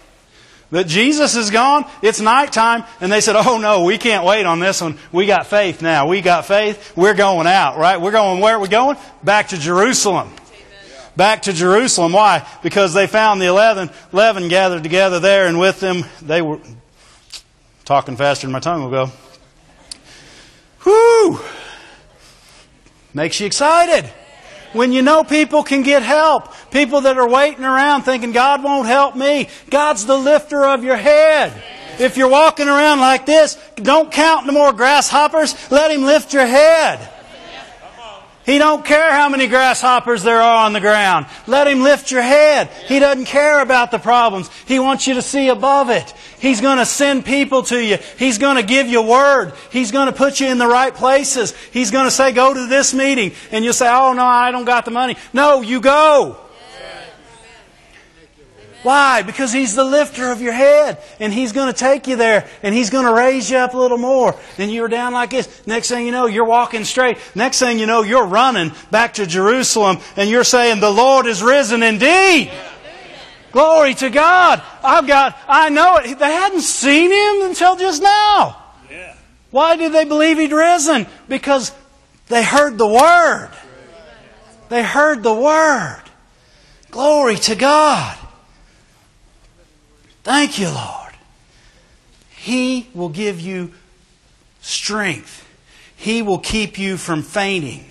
that 0.70 0.86
Jesus 0.86 1.36
is 1.36 1.50
gone. 1.50 1.84
It's 2.02 2.20
nighttime. 2.20 2.84
And 3.00 3.10
they 3.10 3.20
said, 3.20 3.36
Oh 3.36 3.58
no, 3.58 3.84
we 3.84 3.98
can't 3.98 4.24
wait 4.24 4.46
on 4.46 4.60
this 4.60 4.80
one. 4.80 4.98
We 5.12 5.26
got 5.26 5.46
faith 5.46 5.82
now. 5.82 6.06
We 6.06 6.20
got 6.20 6.46
faith. 6.46 6.96
We're 6.96 7.14
going 7.14 7.46
out, 7.46 7.78
right? 7.78 8.00
We're 8.00 8.12
going, 8.12 8.40
where 8.40 8.56
are 8.56 8.60
we 8.60 8.68
going? 8.68 8.96
Back 9.22 9.48
to 9.48 9.58
Jerusalem. 9.58 10.30
Back 11.16 11.42
to 11.42 11.52
Jerusalem. 11.52 12.12
Why? 12.12 12.46
Because 12.62 12.94
they 12.94 13.06
found 13.06 13.40
the 13.40 13.46
11, 13.46 13.90
11 14.12 14.48
gathered 14.48 14.82
together 14.82 15.20
there 15.20 15.46
and 15.46 15.58
with 15.58 15.80
them 15.80 16.04
they 16.22 16.40
were 16.40 16.60
talking 17.84 18.16
faster 18.16 18.46
than 18.46 18.52
my 18.52 18.60
tongue 18.60 18.82
will 18.82 18.90
go. 18.90 19.12
Whoo! 20.86 21.40
Makes 23.12 23.40
you 23.40 23.46
excited 23.46 24.10
when 24.72 24.92
you 24.92 25.02
know 25.02 25.24
people 25.24 25.62
can 25.62 25.82
get 25.82 26.02
help. 26.02 26.52
People 26.70 27.02
that 27.02 27.18
are 27.18 27.28
waiting 27.28 27.64
around 27.64 28.02
thinking 28.02 28.32
God 28.32 28.62
won't 28.62 28.86
help 28.86 29.16
me. 29.16 29.48
God's 29.68 30.06
the 30.06 30.16
lifter 30.16 30.64
of 30.64 30.84
your 30.84 30.96
head. 30.96 31.52
If 31.98 32.16
you're 32.16 32.28
walking 32.28 32.68
around 32.68 33.00
like 33.00 33.26
this, 33.26 33.58
don't 33.76 34.10
count 34.10 34.46
no 34.46 34.52
more 34.52 34.72
grasshoppers. 34.72 35.54
Let 35.70 35.90
Him 35.90 36.04
lift 36.04 36.32
your 36.32 36.46
head. 36.46 37.19
He 38.50 38.58
don't 38.58 38.84
care 38.84 39.12
how 39.12 39.28
many 39.28 39.46
grasshoppers 39.46 40.24
there 40.24 40.42
are 40.42 40.66
on 40.66 40.72
the 40.72 40.80
ground. 40.80 41.26
Let 41.46 41.68
him 41.68 41.82
lift 41.82 42.10
your 42.10 42.20
head. 42.20 42.66
He 42.88 42.98
doesn't 42.98 43.26
care 43.26 43.62
about 43.62 43.92
the 43.92 44.00
problems. 44.00 44.50
He 44.66 44.80
wants 44.80 45.06
you 45.06 45.14
to 45.14 45.22
see 45.22 45.46
above 45.46 45.88
it. 45.88 46.12
He's 46.40 46.60
going 46.60 46.78
to 46.78 46.84
send 46.84 47.24
people 47.24 47.62
to 47.62 47.78
you. 47.80 47.98
He's 48.18 48.38
going 48.38 48.56
to 48.56 48.64
give 48.64 48.88
you 48.88 49.02
word. 49.02 49.52
He's 49.70 49.92
going 49.92 50.06
to 50.06 50.12
put 50.12 50.40
you 50.40 50.48
in 50.48 50.58
the 50.58 50.66
right 50.66 50.92
places. 50.92 51.54
He's 51.70 51.92
going 51.92 52.06
to 52.06 52.10
say, 52.10 52.32
go 52.32 52.52
to 52.52 52.66
this 52.66 52.92
meeting. 52.92 53.34
And 53.52 53.64
you'll 53.64 53.72
say, 53.72 53.88
oh 53.88 54.14
no, 54.14 54.24
I 54.24 54.50
don't 54.50 54.64
got 54.64 54.84
the 54.84 54.90
money. 54.90 55.14
No, 55.32 55.60
you 55.60 55.80
go. 55.80 56.36
Why? 58.82 59.22
Because 59.22 59.52
He's 59.52 59.74
the 59.74 59.84
lifter 59.84 60.30
of 60.30 60.40
your 60.40 60.52
head. 60.52 61.02
And 61.18 61.32
He's 61.32 61.52
going 61.52 61.72
to 61.72 61.78
take 61.78 62.06
you 62.06 62.16
there. 62.16 62.48
And 62.62 62.74
He's 62.74 62.90
going 62.90 63.04
to 63.04 63.12
raise 63.12 63.50
you 63.50 63.58
up 63.58 63.74
a 63.74 63.78
little 63.78 63.98
more. 63.98 64.34
And 64.58 64.70
you're 64.70 64.88
down 64.88 65.12
like 65.12 65.30
this. 65.30 65.66
Next 65.66 65.88
thing 65.88 66.06
you 66.06 66.12
know, 66.12 66.26
you're 66.26 66.44
walking 66.44 66.84
straight. 66.84 67.18
Next 67.34 67.58
thing 67.58 67.78
you 67.78 67.86
know, 67.86 68.02
you're 68.02 68.26
running 68.26 68.72
back 68.90 69.14
to 69.14 69.26
Jerusalem. 69.26 69.98
And 70.16 70.30
you're 70.30 70.44
saying, 70.44 70.80
the 70.80 70.90
Lord 70.90 71.26
is 71.26 71.42
risen 71.42 71.82
indeed. 71.82 72.50
Glory 73.52 73.94
to 73.94 74.10
God. 74.10 74.62
I've 74.82 75.06
got, 75.06 75.36
I 75.48 75.68
know 75.70 75.96
it. 75.96 76.18
They 76.18 76.32
hadn't 76.32 76.62
seen 76.62 77.10
Him 77.10 77.48
until 77.48 77.76
just 77.76 78.02
now. 78.02 78.56
Why 79.50 79.76
did 79.76 79.92
they 79.92 80.04
believe 80.04 80.38
He'd 80.38 80.52
risen? 80.52 81.06
Because 81.28 81.72
they 82.28 82.44
heard 82.44 82.78
the 82.78 82.86
Word. 82.86 83.50
They 84.68 84.84
heard 84.84 85.24
the 85.24 85.34
Word. 85.34 86.02
Glory 86.92 87.36
to 87.36 87.56
God. 87.56 88.16
Thank 90.22 90.58
you, 90.58 90.68
Lord. 90.68 91.14
He 92.30 92.88
will 92.94 93.08
give 93.08 93.40
you 93.40 93.72
strength. 94.60 95.46
He 95.96 96.22
will 96.22 96.38
keep 96.38 96.78
you 96.78 96.96
from 96.96 97.22
fainting. 97.22 97.84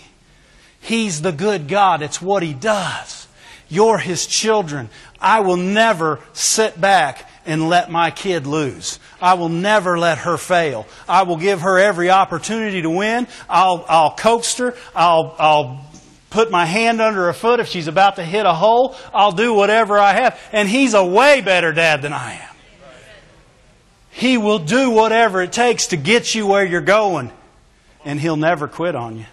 He's 0.79 1.21
the 1.21 1.31
good 1.31 1.67
God. 1.67 2.01
It's 2.01 2.21
what 2.21 2.41
He 2.43 2.53
does. 2.53 3.27
You're 3.67 3.99
His 3.99 4.25
children. 4.25 4.89
I 5.21 5.41
will 5.41 5.57
never 5.57 6.19
sit 6.33 6.79
back 6.79 7.29
and 7.45 7.67
let 7.67 7.91
my 7.91 8.11
kid 8.11 8.47
lose. 8.47 8.99
I 9.21 9.33
will 9.33 9.49
never 9.49 9.97
let 9.97 10.19
her 10.19 10.37
fail. 10.37 10.87
I 11.07 11.23
will 11.23 11.37
give 11.37 11.61
her 11.61 11.77
every 11.77 12.09
opportunity 12.09 12.81
to 12.81 12.89
win. 12.89 13.27
I'll, 13.49 13.85
I'll 13.87 14.15
coax 14.15 14.57
her. 14.57 14.75
I'll, 14.95 15.35
I'll 15.37 15.85
put 16.29 16.51
my 16.51 16.65
hand 16.65 17.01
under 17.01 17.25
her 17.25 17.33
foot 17.33 17.59
if 17.59 17.67
she's 17.67 17.87
about 17.87 18.17
to 18.17 18.23
hit 18.23 18.45
a 18.45 18.53
hole. 18.53 18.95
I'll 19.13 19.31
do 19.31 19.53
whatever 19.53 19.97
I 19.97 20.13
have. 20.13 20.39
And 20.51 20.67
he's 20.69 20.93
a 20.93 21.03
way 21.03 21.41
better 21.41 21.71
dad 21.71 22.01
than 22.01 22.13
I 22.13 22.33
am. 22.33 22.55
He 24.11 24.37
will 24.37 24.59
do 24.59 24.89
whatever 24.91 25.41
it 25.41 25.53
takes 25.53 25.87
to 25.87 25.97
get 25.97 26.35
you 26.35 26.45
where 26.45 26.65
you're 26.65 26.81
going. 26.81 27.31
and 28.03 28.19
He'll 28.19 28.37
never 28.37 28.67
quit 28.67 28.95
on 28.95 29.17
you. 29.17 29.25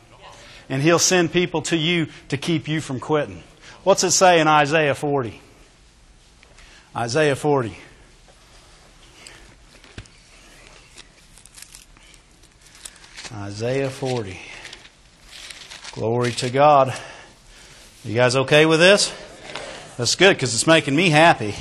And 0.69 0.83
He'll 0.83 0.99
send 0.99 1.33
people 1.33 1.63
to 1.63 1.77
you 1.77 2.07
to 2.29 2.37
keep 2.37 2.69
you 2.69 2.81
from 2.81 3.01
quitting. 3.01 3.43
What's 3.85 4.05
it 4.05 4.11
say 4.11 4.41
in 4.41 4.49
Isaiah 4.49 4.95
40? 4.95 5.41
Isaiah 6.97 7.37
40. 7.37 7.77
Isaiah 13.33 13.91
40. 13.91 14.39
Glory 15.97 16.33
to 16.33 16.51
God. 16.51 16.95
You 18.05 18.15
guys 18.15 18.37
okay 18.37 18.67
with 18.67 18.81
this? 18.81 19.11
That's 19.97 20.15
good 20.15 20.37
because 20.37 20.53
it's 20.53 20.67
making 20.67 20.95
me 20.95 21.09
happy. 21.09 21.55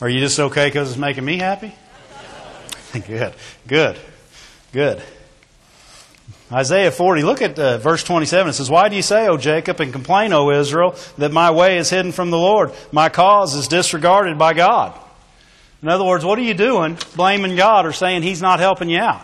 Are 0.00 0.08
you 0.08 0.20
just 0.20 0.40
okay 0.40 0.68
because 0.68 0.88
it's 0.88 0.98
making 0.98 1.26
me 1.26 1.36
happy? 1.36 1.74
good, 3.06 3.34
good, 3.66 3.98
good. 4.72 5.02
Isaiah 6.50 6.90
40, 6.90 7.24
look 7.24 7.42
at 7.42 7.58
uh, 7.58 7.76
verse 7.76 8.02
27. 8.02 8.48
It 8.48 8.52
says, 8.54 8.70
Why 8.70 8.88
do 8.88 8.96
you 8.96 9.02
say, 9.02 9.28
O 9.28 9.36
Jacob, 9.36 9.78
and 9.80 9.92
complain, 9.92 10.32
O 10.32 10.50
Israel, 10.50 10.96
that 11.18 11.30
my 11.30 11.50
way 11.50 11.76
is 11.76 11.90
hidden 11.90 12.10
from 12.10 12.30
the 12.30 12.38
Lord? 12.38 12.72
My 12.90 13.10
cause 13.10 13.54
is 13.54 13.68
disregarded 13.68 14.38
by 14.38 14.54
God. 14.54 14.98
In 15.82 15.90
other 15.90 16.04
words, 16.04 16.24
what 16.24 16.38
are 16.38 16.42
you 16.42 16.54
doing 16.54 16.96
blaming 17.16 17.54
God 17.54 17.84
or 17.84 17.92
saying 17.92 18.22
He's 18.22 18.40
not 18.40 18.60
helping 18.60 18.88
you 18.88 19.00
out? 19.00 19.20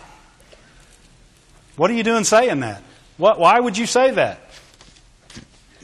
What 1.77 1.91
are 1.91 1.95
you 1.95 2.03
doing 2.03 2.25
saying 2.25 2.61
that? 2.61 2.83
What, 3.21 3.39
why 3.39 3.61
would 3.61 3.77
you 3.77 3.85
say 3.85 4.12
that? 4.12 4.41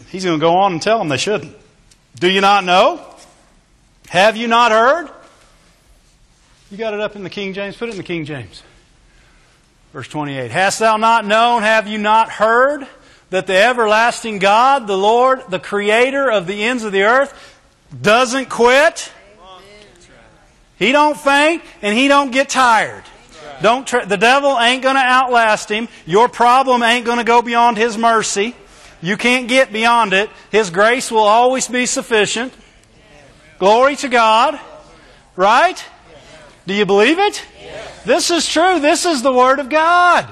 He's 0.08 0.24
going 0.24 0.38
to 0.38 0.40
go 0.40 0.56
on 0.56 0.72
and 0.72 0.80
tell 0.80 0.98
them 0.98 1.10
they 1.10 1.18
shouldn't. 1.18 1.54
Do 2.18 2.30
you 2.30 2.40
not 2.40 2.64
know? 2.64 3.04
Have 4.08 4.38
you 4.38 4.48
not 4.48 4.72
heard? 4.72 5.10
You 6.70 6.78
got 6.78 6.94
it 6.94 7.00
up 7.00 7.14
in 7.14 7.22
the 7.22 7.28
King 7.28 7.52
James? 7.52 7.76
Put 7.76 7.90
it 7.90 7.92
in 7.92 7.98
the 7.98 8.04
King 8.04 8.24
James. 8.24 8.62
Verse 9.92 10.08
28. 10.08 10.50
Hast 10.50 10.78
thou 10.78 10.96
not 10.96 11.26
known, 11.26 11.60
have 11.60 11.86
you 11.86 11.98
not 11.98 12.30
heard, 12.30 12.86
that 13.28 13.46
the 13.46 13.56
everlasting 13.56 14.38
God, 14.38 14.86
the 14.86 14.96
Lord, 14.96 15.42
the 15.50 15.58
creator 15.58 16.30
of 16.30 16.46
the 16.46 16.64
ends 16.64 16.84
of 16.84 16.92
the 16.92 17.02
earth, 17.02 17.60
doesn't 18.00 18.48
quit? 18.48 19.12
He 20.78 20.90
don't 20.90 21.18
faint 21.18 21.62
and 21.82 21.96
he 21.96 22.08
don't 22.08 22.32
get 22.32 22.48
tired. 22.48 23.04
Don't 23.62 23.86
try, 23.86 24.04
the 24.04 24.16
devil 24.16 24.58
ain't 24.58 24.82
going 24.82 24.96
to 24.96 25.00
outlast 25.00 25.70
him. 25.70 25.88
Your 26.04 26.28
problem 26.28 26.82
ain't 26.82 27.06
going 27.06 27.18
to 27.18 27.24
go 27.24 27.42
beyond 27.42 27.76
his 27.76 27.96
mercy. 27.96 28.54
You 29.02 29.16
can't 29.16 29.48
get 29.48 29.72
beyond 29.72 30.12
it. 30.12 30.30
His 30.50 30.70
grace 30.70 31.10
will 31.10 31.20
always 31.20 31.68
be 31.68 31.86
sufficient. 31.86 32.52
Glory 33.58 33.96
to 33.96 34.08
God. 34.08 34.58
Right? 35.36 35.82
Do 36.66 36.74
you 36.74 36.86
believe 36.86 37.18
it? 37.18 37.44
This 38.04 38.30
is 38.30 38.46
true. 38.46 38.80
This 38.80 39.04
is 39.04 39.22
the 39.22 39.32
Word 39.32 39.58
of 39.58 39.68
God. 39.68 40.26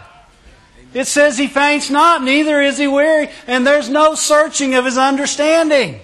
It 0.94 1.08
says 1.08 1.36
he 1.36 1.48
faints 1.48 1.90
not, 1.90 2.22
neither 2.22 2.62
is 2.62 2.78
he 2.78 2.86
weary, 2.86 3.28
and 3.48 3.66
there's 3.66 3.90
no 3.90 4.14
searching 4.14 4.76
of 4.76 4.84
his 4.84 4.96
understanding. 4.96 5.98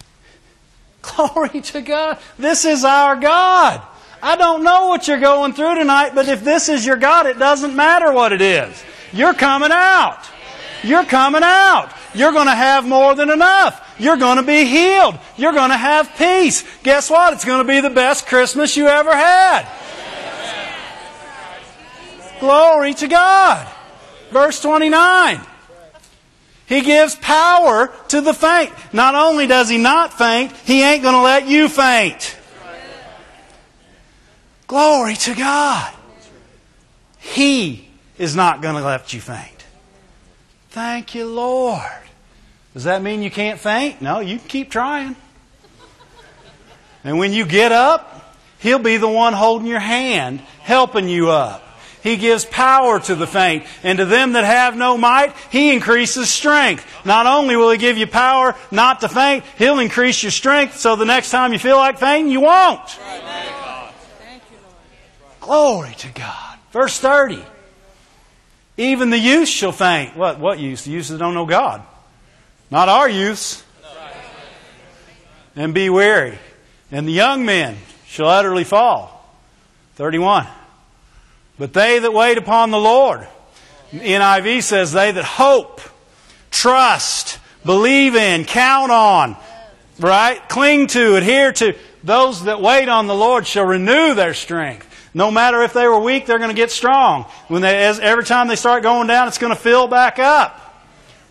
Glory 1.02 1.60
to 1.60 1.80
God. 1.80 2.18
This 2.36 2.64
is 2.64 2.84
our 2.84 3.14
God. 3.14 3.82
I 4.22 4.36
don't 4.36 4.62
know 4.62 4.88
what 4.88 5.08
you're 5.08 5.20
going 5.20 5.52
through 5.54 5.76
tonight, 5.76 6.12
but 6.14 6.28
if 6.28 6.44
this 6.44 6.68
is 6.68 6.84
your 6.84 6.96
God, 6.96 7.26
it 7.26 7.38
doesn't 7.38 7.74
matter 7.74 8.12
what 8.12 8.32
it 8.32 8.42
is. 8.42 8.84
You're 9.12 9.34
coming 9.34 9.70
out. 9.72 10.18
You're 10.82 11.04
coming 11.04 11.42
out. 11.42 11.92
You're 12.14 12.32
going 12.32 12.46
to 12.46 12.54
have 12.54 12.86
more 12.86 13.14
than 13.14 13.30
enough. 13.30 13.96
You're 13.98 14.16
going 14.16 14.36
to 14.36 14.42
be 14.42 14.64
healed. 14.64 15.18
You're 15.36 15.52
going 15.52 15.70
to 15.70 15.76
have 15.76 16.16
peace. 16.16 16.64
Guess 16.82 17.10
what? 17.10 17.34
It's 17.34 17.44
going 17.44 17.64
to 17.64 17.68
be 17.68 17.80
the 17.80 17.90
best 17.90 18.26
Christmas 18.26 18.76
you 18.76 18.88
ever 18.88 19.14
had. 19.14 19.66
Glory 22.40 22.94
to 22.94 23.06
God. 23.06 23.68
Verse 24.30 24.60
29. 24.60 25.40
He 26.66 26.80
gives 26.82 27.16
power 27.16 27.92
to 28.08 28.20
the 28.20 28.32
faint. 28.32 28.72
Not 28.92 29.14
only 29.14 29.46
does 29.46 29.68
he 29.68 29.76
not 29.76 30.16
faint, 30.16 30.52
he 30.64 30.82
ain't 30.82 31.02
going 31.02 31.14
to 31.14 31.22
let 31.22 31.46
you 31.46 31.68
faint. 31.68 32.36
Glory 34.70 35.16
to 35.16 35.34
God. 35.34 35.92
He 37.18 37.88
is 38.18 38.36
not 38.36 38.62
going 38.62 38.76
to 38.76 38.84
let 38.84 39.12
you 39.12 39.20
faint. 39.20 39.64
Thank 40.68 41.12
you, 41.12 41.26
Lord. 41.26 41.82
Does 42.72 42.84
that 42.84 43.02
mean 43.02 43.20
you 43.20 43.32
can't 43.32 43.58
faint? 43.58 44.00
No, 44.00 44.20
you 44.20 44.38
can 44.38 44.46
keep 44.46 44.70
trying. 44.70 45.16
And 47.02 47.18
when 47.18 47.32
you 47.32 47.46
get 47.46 47.72
up, 47.72 48.36
He'll 48.60 48.78
be 48.78 48.96
the 48.96 49.08
one 49.08 49.32
holding 49.32 49.66
your 49.66 49.80
hand, 49.80 50.38
helping 50.60 51.08
you 51.08 51.30
up. 51.30 51.64
He 52.04 52.16
gives 52.16 52.44
power 52.44 53.00
to 53.00 53.16
the 53.16 53.26
faint, 53.26 53.64
and 53.82 53.98
to 53.98 54.04
them 54.04 54.34
that 54.34 54.44
have 54.44 54.76
no 54.76 54.96
might, 54.96 55.34
He 55.50 55.72
increases 55.72 56.30
strength. 56.30 56.86
Not 57.04 57.26
only 57.26 57.56
will 57.56 57.72
He 57.72 57.78
give 57.78 57.98
you 57.98 58.06
power 58.06 58.54
not 58.70 59.00
to 59.00 59.08
faint, 59.08 59.42
He'll 59.58 59.80
increase 59.80 60.22
your 60.22 60.30
strength 60.30 60.78
so 60.78 60.94
the 60.94 61.04
next 61.04 61.32
time 61.32 61.52
you 61.52 61.58
feel 61.58 61.76
like 61.76 61.98
fainting, 61.98 62.30
you 62.30 62.42
won't. 62.42 62.88
Glory 65.40 65.94
to 65.98 66.08
God. 66.12 66.58
Verse 66.72 66.98
30. 66.98 67.42
Even 68.76 69.10
the 69.10 69.18
youth 69.18 69.48
shall 69.48 69.72
faint. 69.72 70.16
What, 70.16 70.38
what 70.38 70.58
youth? 70.58 70.84
The 70.84 70.90
youths 70.90 71.08
that 71.08 71.18
don't 71.18 71.34
know 71.34 71.46
God. 71.46 71.82
Not 72.70 72.88
our 72.88 73.08
youths. 73.08 73.64
And 75.56 75.74
be 75.74 75.90
weary. 75.90 76.38
And 76.92 77.06
the 77.06 77.12
young 77.12 77.44
men 77.44 77.76
shall 78.06 78.28
utterly 78.28 78.64
fall. 78.64 79.16
31. 79.96 80.46
But 81.58 81.72
they 81.74 81.98
that 81.98 82.14
wait 82.14 82.38
upon 82.38 82.70
the 82.70 82.78
Lord, 82.78 83.26
NIV 83.92 84.62
says, 84.62 84.92
they 84.92 85.12
that 85.12 85.24
hope, 85.24 85.80
trust, 86.50 87.38
believe 87.64 88.14
in, 88.14 88.44
count 88.44 88.90
on, 88.90 89.36
right? 89.98 90.40
Cling 90.48 90.86
to, 90.88 91.16
adhere 91.16 91.52
to, 91.52 91.76
those 92.02 92.44
that 92.44 92.62
wait 92.62 92.88
on 92.88 93.06
the 93.08 93.14
Lord 93.14 93.46
shall 93.46 93.66
renew 93.66 94.14
their 94.14 94.32
strength. 94.32 94.86
No 95.12 95.30
matter 95.30 95.62
if 95.62 95.72
they 95.72 95.86
were 95.86 95.98
weak, 95.98 96.26
they're 96.26 96.38
going 96.38 96.50
to 96.50 96.56
get 96.56 96.70
strong. 96.70 97.24
When 97.48 97.62
they, 97.62 97.84
as, 97.84 97.98
every 97.98 98.24
time 98.24 98.48
they 98.48 98.56
start 98.56 98.82
going 98.82 99.08
down, 99.08 99.28
it's 99.28 99.38
going 99.38 99.54
to 99.54 99.60
fill 99.60 99.88
back 99.88 100.18
up. 100.18 100.56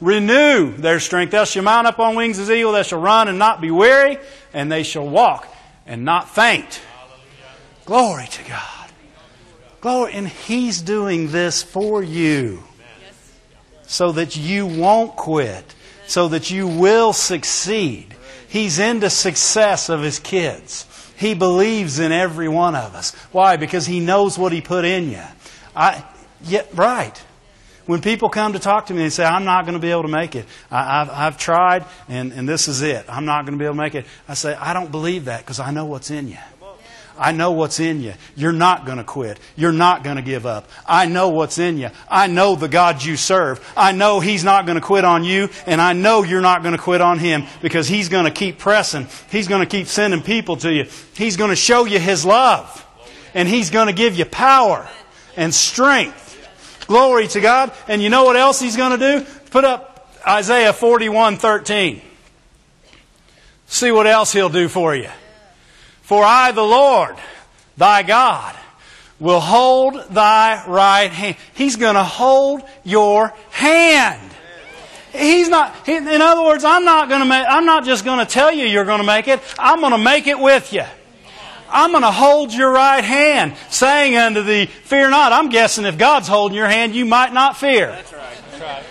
Renew 0.02 0.76
their 0.76 1.00
strength. 1.00 1.32
They 1.32 1.46
shall 1.46 1.64
mount 1.64 1.88
up 1.88 2.00
on 2.00 2.16
wings 2.16 2.40
as 2.40 2.50
eagle. 2.50 2.74
They 2.74 2.84
shall 2.84 3.02
run 3.02 3.28
and 3.28 3.40
not 3.40 3.62
be 3.62 3.72
weary, 3.72 4.18
and 4.54 4.72
they 4.72 4.84
shall 4.84 5.08
walk 5.08 5.48
and 5.86 6.06
not 6.06 6.30
faint. 6.30 6.82
Glory 7.86 8.28
to 8.28 8.44
God. 8.44 8.92
Glory. 9.82 10.14
And 10.14 10.28
He's 10.28 10.82
doing 10.82 11.32
this 11.32 11.64
for 11.64 12.04
you 12.04 12.64
so 13.88 14.12
that 14.12 14.38
you 14.38 14.68
won't 14.68 15.16
quit, 15.16 15.74
so 16.06 16.28
that 16.30 16.52
you 16.52 16.68
will 16.68 17.12
succeed. 17.12 18.16
He's 18.48 18.78
into 18.80 19.10
success 19.10 19.90
of 19.90 20.02
His 20.02 20.20
kids. 20.20 20.86
He 21.20 21.34
believes 21.34 22.00
in 22.00 22.14
every 22.14 22.48
one 22.48 22.76
of 22.76 22.96
us. 22.96 23.14
Why? 23.34 23.58
Because 23.58 23.86
He 23.86 24.00
knows 24.00 24.38
what 24.38 24.54
He 24.54 24.62
put 24.62 24.86
in 24.86 25.12
you. 25.12 25.22
I, 25.76 26.04
yeah, 26.44 26.64
right. 26.74 27.18
When 27.86 28.02
people 28.02 28.30
come 28.30 28.54
to 28.54 28.60
talk 28.60 28.86
to 28.86 28.94
me 28.94 29.04
and 29.04 29.12
say, 29.12 29.26
I'm 29.26 29.44
not 29.44 29.66
going 29.66 29.74
to 29.74 29.82
be 29.82 29.92
able 29.92 30.04
to 30.04 30.08
make 30.08 30.36
it, 30.36 30.46
I, 30.72 31.00
have 31.00 31.10
I've 31.10 31.38
tried 31.38 31.84
and, 32.08 32.32
and 32.32 32.48
this 32.48 32.70
is 32.70 32.82
it, 32.84 33.06
I'm 33.10 33.26
not 33.26 33.46
going 33.46 33.58
to 33.58 33.60
be 33.60 33.66
able 33.66 33.74
to 33.76 33.82
make 33.82 33.96
it, 33.96 34.06
I 34.30 34.36
say, 34.36 34.54
I 34.54 34.74
don't 34.74 34.92
believe 34.92 35.26
that 35.26 35.42
because 35.42 35.60
I 35.60 35.72
know 35.72 35.86
what's 35.86 36.10
in 36.10 36.30
you. 36.30 36.38
I 37.20 37.34
know 37.34 37.52
what's 37.52 37.82
in 37.82 38.02
you. 38.02 38.14
You're 38.38 38.54
not 38.54 38.86
going 38.86 38.98
to 38.98 39.04
quit. 39.04 39.38
You're 39.58 39.74
not 39.74 40.06
going 40.06 40.16
to 40.16 40.22
give 40.22 40.46
up. 40.46 40.70
I 40.88 41.06
know 41.06 41.30
what's 41.30 41.58
in 41.58 41.78
you. 41.78 41.90
I 42.10 42.28
know 42.28 42.56
the 42.56 42.70
God 42.70 43.04
you 43.04 43.18
serve. 43.18 43.60
I 43.76 43.92
know 43.92 44.22
He's 44.22 44.46
not 44.46 44.66
going 44.66 44.76
to 44.76 44.82
quit 44.82 45.04
on 45.04 45.26
you, 45.26 45.50
and 45.66 45.82
I 45.82 45.92
know 45.92 46.24
you're 46.24 46.40
not 46.40 46.64
going 46.64 46.76
to 46.76 46.82
quit 46.82 47.02
on 47.02 47.20
Him 47.20 47.44
because 47.62 47.90
He's 47.90 48.08
going 48.08 48.24
to 48.24 48.32
keep 48.32 48.58
pressing. 48.58 49.08
He's 49.30 49.50
going 49.50 49.60
to 49.62 49.70
keep 49.70 49.88
sending 49.88 50.22
people 50.22 50.56
to 50.58 50.72
you. 50.72 50.86
He's 51.14 51.36
going 51.36 51.50
to 51.50 51.58
show 51.58 51.84
you 51.84 52.00
His 52.00 52.24
love, 52.26 52.88
and 53.34 53.50
He's 53.50 53.70
going 53.70 53.88
to 53.88 53.94
give 53.94 54.16
you 54.16 54.24
power 54.24 54.88
and 55.36 55.54
strength. 55.54 56.86
Glory 56.88 57.28
to 57.28 57.42
God. 57.42 57.74
And 57.90 58.02
you 58.02 58.10
know 58.10 58.24
what 58.24 58.38
else 58.38 58.62
He's 58.62 58.78
going 58.78 58.98
to 58.98 59.20
do? 59.20 59.26
Put 59.52 59.66
up 59.66 60.10
Isaiah 60.26 60.72
41 60.72 61.36
13. 61.36 62.02
See 63.68 63.92
what 63.92 64.08
else 64.08 64.32
He'll 64.32 64.50
do 64.50 64.70
for 64.70 64.96
you. 64.96 65.10
For 66.10 66.24
I, 66.24 66.53
the 66.53 66.64
Lord, 66.64 67.18
thy 67.78 68.01
God, 68.01 68.55
will 69.20 69.39
hold 69.39 69.93
thy 70.10 70.66
right 70.66 71.12
hand. 71.12 71.36
He's 71.53 71.76
going 71.76 71.93
to 71.93 72.03
hold 72.03 72.64
your 72.84 73.32
hand. 73.51 74.20
He's 75.14 75.49
not, 75.49 75.88
in 75.88 76.20
other 76.20 76.41
words, 76.41 76.64
I'm 76.64 76.84
not 76.84 77.10
going 77.10 77.22
to 77.22 77.28
make, 77.28 77.45
I'm 77.47 77.66
not 77.66 77.86
just 77.86 78.05
going 78.05 78.26
to 78.26 78.26
tell 78.26 78.51
you 78.51 78.66
you're 78.66 78.86
going 78.86 79.01
to 79.01 79.05
make 79.05 79.28
it. 79.28 79.39
I'm 79.60 79.82
going 79.82 79.91
to 79.91 79.99
make 79.99 80.26
it 80.26 80.39
with 80.39 80.74
you. 80.74 80.84
I'm 81.70 81.91
going 81.91 82.01
to 82.01 82.10
hold 82.10 82.51
your 82.55 82.72
right 82.72 83.03
hand, 83.03 83.53
saying 83.70 84.18
unto 84.18 84.41
thee, 84.41 84.66
fear 84.66 85.12
not. 85.12 85.32
I'm 85.32 85.49
guessing 85.49 85.86
if 85.86 85.99
God's 85.99 86.28
holding 86.28 86.57
your 86.57 86.68
hand, 86.68 86.95
you 86.95 87.05
might 87.05 87.34
not 87.34 87.55
fear. 87.55 87.86
That's 87.86 88.14
right. 88.14 88.38
That's 88.49 88.62
right. 88.64 88.84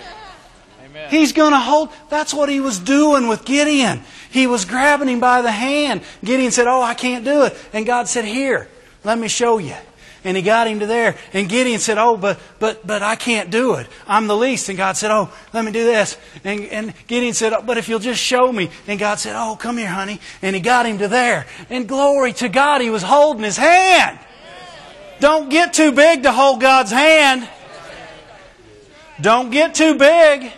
Amen. 0.84 1.10
He's 1.10 1.32
going 1.32 1.50
to 1.50 1.58
hold, 1.58 1.90
that's 2.10 2.32
what 2.32 2.48
he 2.48 2.60
was 2.60 2.78
doing 2.78 3.26
with 3.26 3.44
Gideon. 3.44 4.04
He 4.30 4.46
was 4.46 4.64
grabbing 4.64 5.08
him 5.08 5.20
by 5.20 5.42
the 5.42 5.50
hand. 5.50 6.02
Gideon 6.24 6.50
said, 6.50 6.66
Oh, 6.66 6.82
I 6.82 6.94
can't 6.94 7.24
do 7.24 7.44
it. 7.44 7.56
And 7.72 7.86
God 7.86 8.08
said, 8.08 8.24
Here, 8.24 8.68
let 9.04 9.18
me 9.18 9.28
show 9.28 9.58
you. 9.58 9.76
And 10.24 10.36
he 10.36 10.42
got 10.42 10.66
him 10.66 10.80
to 10.80 10.86
there. 10.86 11.16
And 11.32 11.48
Gideon 11.48 11.78
said, 11.78 11.96
Oh, 11.96 12.16
but, 12.16 12.38
but, 12.58 12.86
but 12.86 13.02
I 13.02 13.16
can't 13.16 13.50
do 13.50 13.74
it. 13.74 13.86
I'm 14.06 14.26
the 14.26 14.36
least. 14.36 14.68
And 14.68 14.76
God 14.76 14.96
said, 14.96 15.10
Oh, 15.10 15.32
let 15.52 15.64
me 15.64 15.72
do 15.72 15.84
this. 15.84 16.18
And, 16.44 16.60
and 16.66 16.94
Gideon 17.06 17.34
said, 17.34 17.52
oh, 17.52 17.62
But 17.62 17.78
if 17.78 17.88
you'll 17.88 17.98
just 18.00 18.20
show 18.20 18.52
me. 18.52 18.70
And 18.86 18.98
God 18.98 19.18
said, 19.18 19.34
Oh, 19.36 19.56
come 19.56 19.78
here, 19.78 19.88
honey. 19.88 20.20
And 20.42 20.54
he 20.54 20.60
got 20.60 20.86
him 20.86 20.98
to 20.98 21.08
there. 21.08 21.46
And 21.70 21.88
glory 21.88 22.32
to 22.34 22.48
God, 22.48 22.80
he 22.80 22.90
was 22.90 23.02
holding 23.02 23.44
his 23.44 23.56
hand. 23.56 24.18
Don't 25.20 25.48
get 25.48 25.72
too 25.72 25.92
big 25.92 26.24
to 26.24 26.32
hold 26.32 26.60
God's 26.60 26.92
hand. 26.92 27.48
Don't 29.20 29.50
get 29.50 29.74
too 29.74 29.96
big. 29.96 30.52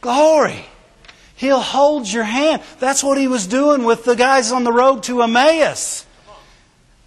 Glory. 0.00 0.64
He'll 1.42 1.58
hold 1.58 2.06
your 2.06 2.22
hand. 2.22 2.62
That's 2.78 3.02
what 3.02 3.18
he 3.18 3.26
was 3.26 3.48
doing 3.48 3.82
with 3.82 4.04
the 4.04 4.14
guys 4.14 4.52
on 4.52 4.62
the 4.62 4.72
road 4.72 5.02
to 5.02 5.22
Emmaus. 5.22 6.06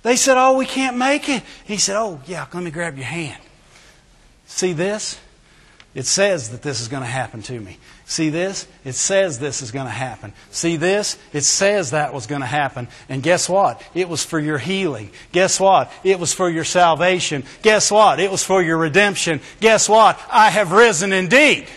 They 0.03 0.17
said, 0.17 0.35
Oh, 0.37 0.57
we 0.57 0.65
can't 0.65 0.97
make 0.97 1.29
it. 1.29 1.41
He 1.63 1.77
said, 1.77 1.95
Oh, 1.95 2.19
yeah, 2.25 2.45
let 2.53 2.61
me 2.61 2.69
grab 2.69 2.97
your 2.97 3.05
hand. 3.05 3.41
See 4.45 4.73
this? 4.73 5.17
It 5.93 6.05
says 6.05 6.49
that 6.49 6.61
this 6.61 6.81
is 6.81 6.89
going 6.89 7.03
to 7.03 7.07
happen 7.07 7.43
to 7.43 7.57
me. 7.57 7.77
See 8.03 8.29
this? 8.29 8.67
It 8.83 8.95
says 8.95 9.39
this 9.39 9.61
is 9.61 9.71
going 9.71 9.85
to 9.85 9.91
happen. 9.91 10.33
See 10.51 10.75
this? 10.75 11.17
It 11.31 11.45
says 11.45 11.91
that 11.91 12.13
was 12.13 12.27
going 12.27 12.41
to 12.41 12.45
happen. 12.45 12.89
And 13.07 13.23
guess 13.23 13.47
what? 13.47 13.81
It 13.93 14.09
was 14.09 14.21
for 14.21 14.37
your 14.37 14.57
healing. 14.57 15.11
Guess 15.31 15.61
what? 15.61 15.89
It 16.03 16.19
was 16.19 16.33
for 16.33 16.49
your 16.49 16.65
salvation. 16.65 17.45
Guess 17.61 17.89
what? 17.89 18.19
It 18.19 18.29
was 18.29 18.43
for 18.43 18.61
your 18.61 18.77
redemption. 18.77 19.39
Guess 19.61 19.87
what? 19.87 20.19
I 20.29 20.49
have 20.49 20.73
risen 20.73 21.13
indeed. 21.13 21.67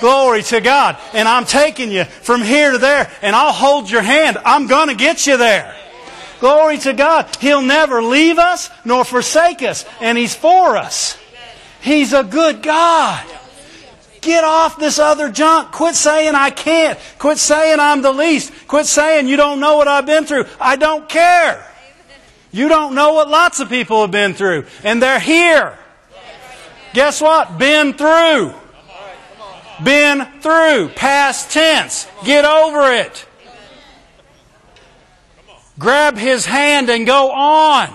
Glory 0.00 0.42
to 0.44 0.60
God. 0.60 0.98
And 1.12 1.28
I'm 1.28 1.44
taking 1.44 1.90
you 1.90 2.04
from 2.04 2.42
here 2.42 2.72
to 2.72 2.78
there, 2.78 3.10
and 3.22 3.36
I'll 3.36 3.52
hold 3.52 3.90
your 3.90 4.02
hand. 4.02 4.38
I'm 4.44 4.66
going 4.66 4.88
to 4.88 4.94
get 4.94 5.26
you 5.26 5.36
there. 5.36 5.76
Glory 6.40 6.78
to 6.78 6.92
God. 6.94 7.34
He'll 7.36 7.62
never 7.62 8.02
leave 8.02 8.38
us 8.38 8.70
nor 8.84 9.04
forsake 9.04 9.62
us, 9.62 9.84
and 10.00 10.16
He's 10.16 10.34
for 10.34 10.76
us. 10.76 11.18
He's 11.82 12.12
a 12.12 12.24
good 12.24 12.62
God. 12.62 13.26
Get 14.20 14.44
off 14.44 14.78
this 14.78 14.98
other 14.98 15.30
junk. 15.30 15.72
Quit 15.72 15.94
saying 15.94 16.34
I 16.34 16.50
can't. 16.50 16.98
Quit 17.18 17.38
saying 17.38 17.80
I'm 17.80 18.02
the 18.02 18.12
least. 18.12 18.52
Quit 18.68 18.86
saying 18.86 19.28
you 19.28 19.36
don't 19.36 19.60
know 19.60 19.76
what 19.76 19.88
I've 19.88 20.06
been 20.06 20.24
through. 20.24 20.44
I 20.60 20.76
don't 20.76 21.08
care. 21.08 21.66
You 22.52 22.68
don't 22.68 22.94
know 22.94 23.14
what 23.14 23.28
lots 23.28 23.60
of 23.60 23.68
people 23.68 24.02
have 24.02 24.10
been 24.10 24.34
through, 24.34 24.66
and 24.82 25.00
they're 25.00 25.20
here. 25.20 25.78
Guess 26.92 27.20
what? 27.20 27.58
Been 27.58 27.94
through. 27.94 28.52
Been 29.84 30.26
through. 30.40 30.90
Past 30.90 31.50
tense. 31.50 32.06
Get 32.24 32.44
over 32.44 32.92
it. 32.92 33.26
Grab 35.78 36.18
his 36.18 36.44
hand 36.44 36.90
and 36.90 37.06
go 37.06 37.30
on. 37.30 37.88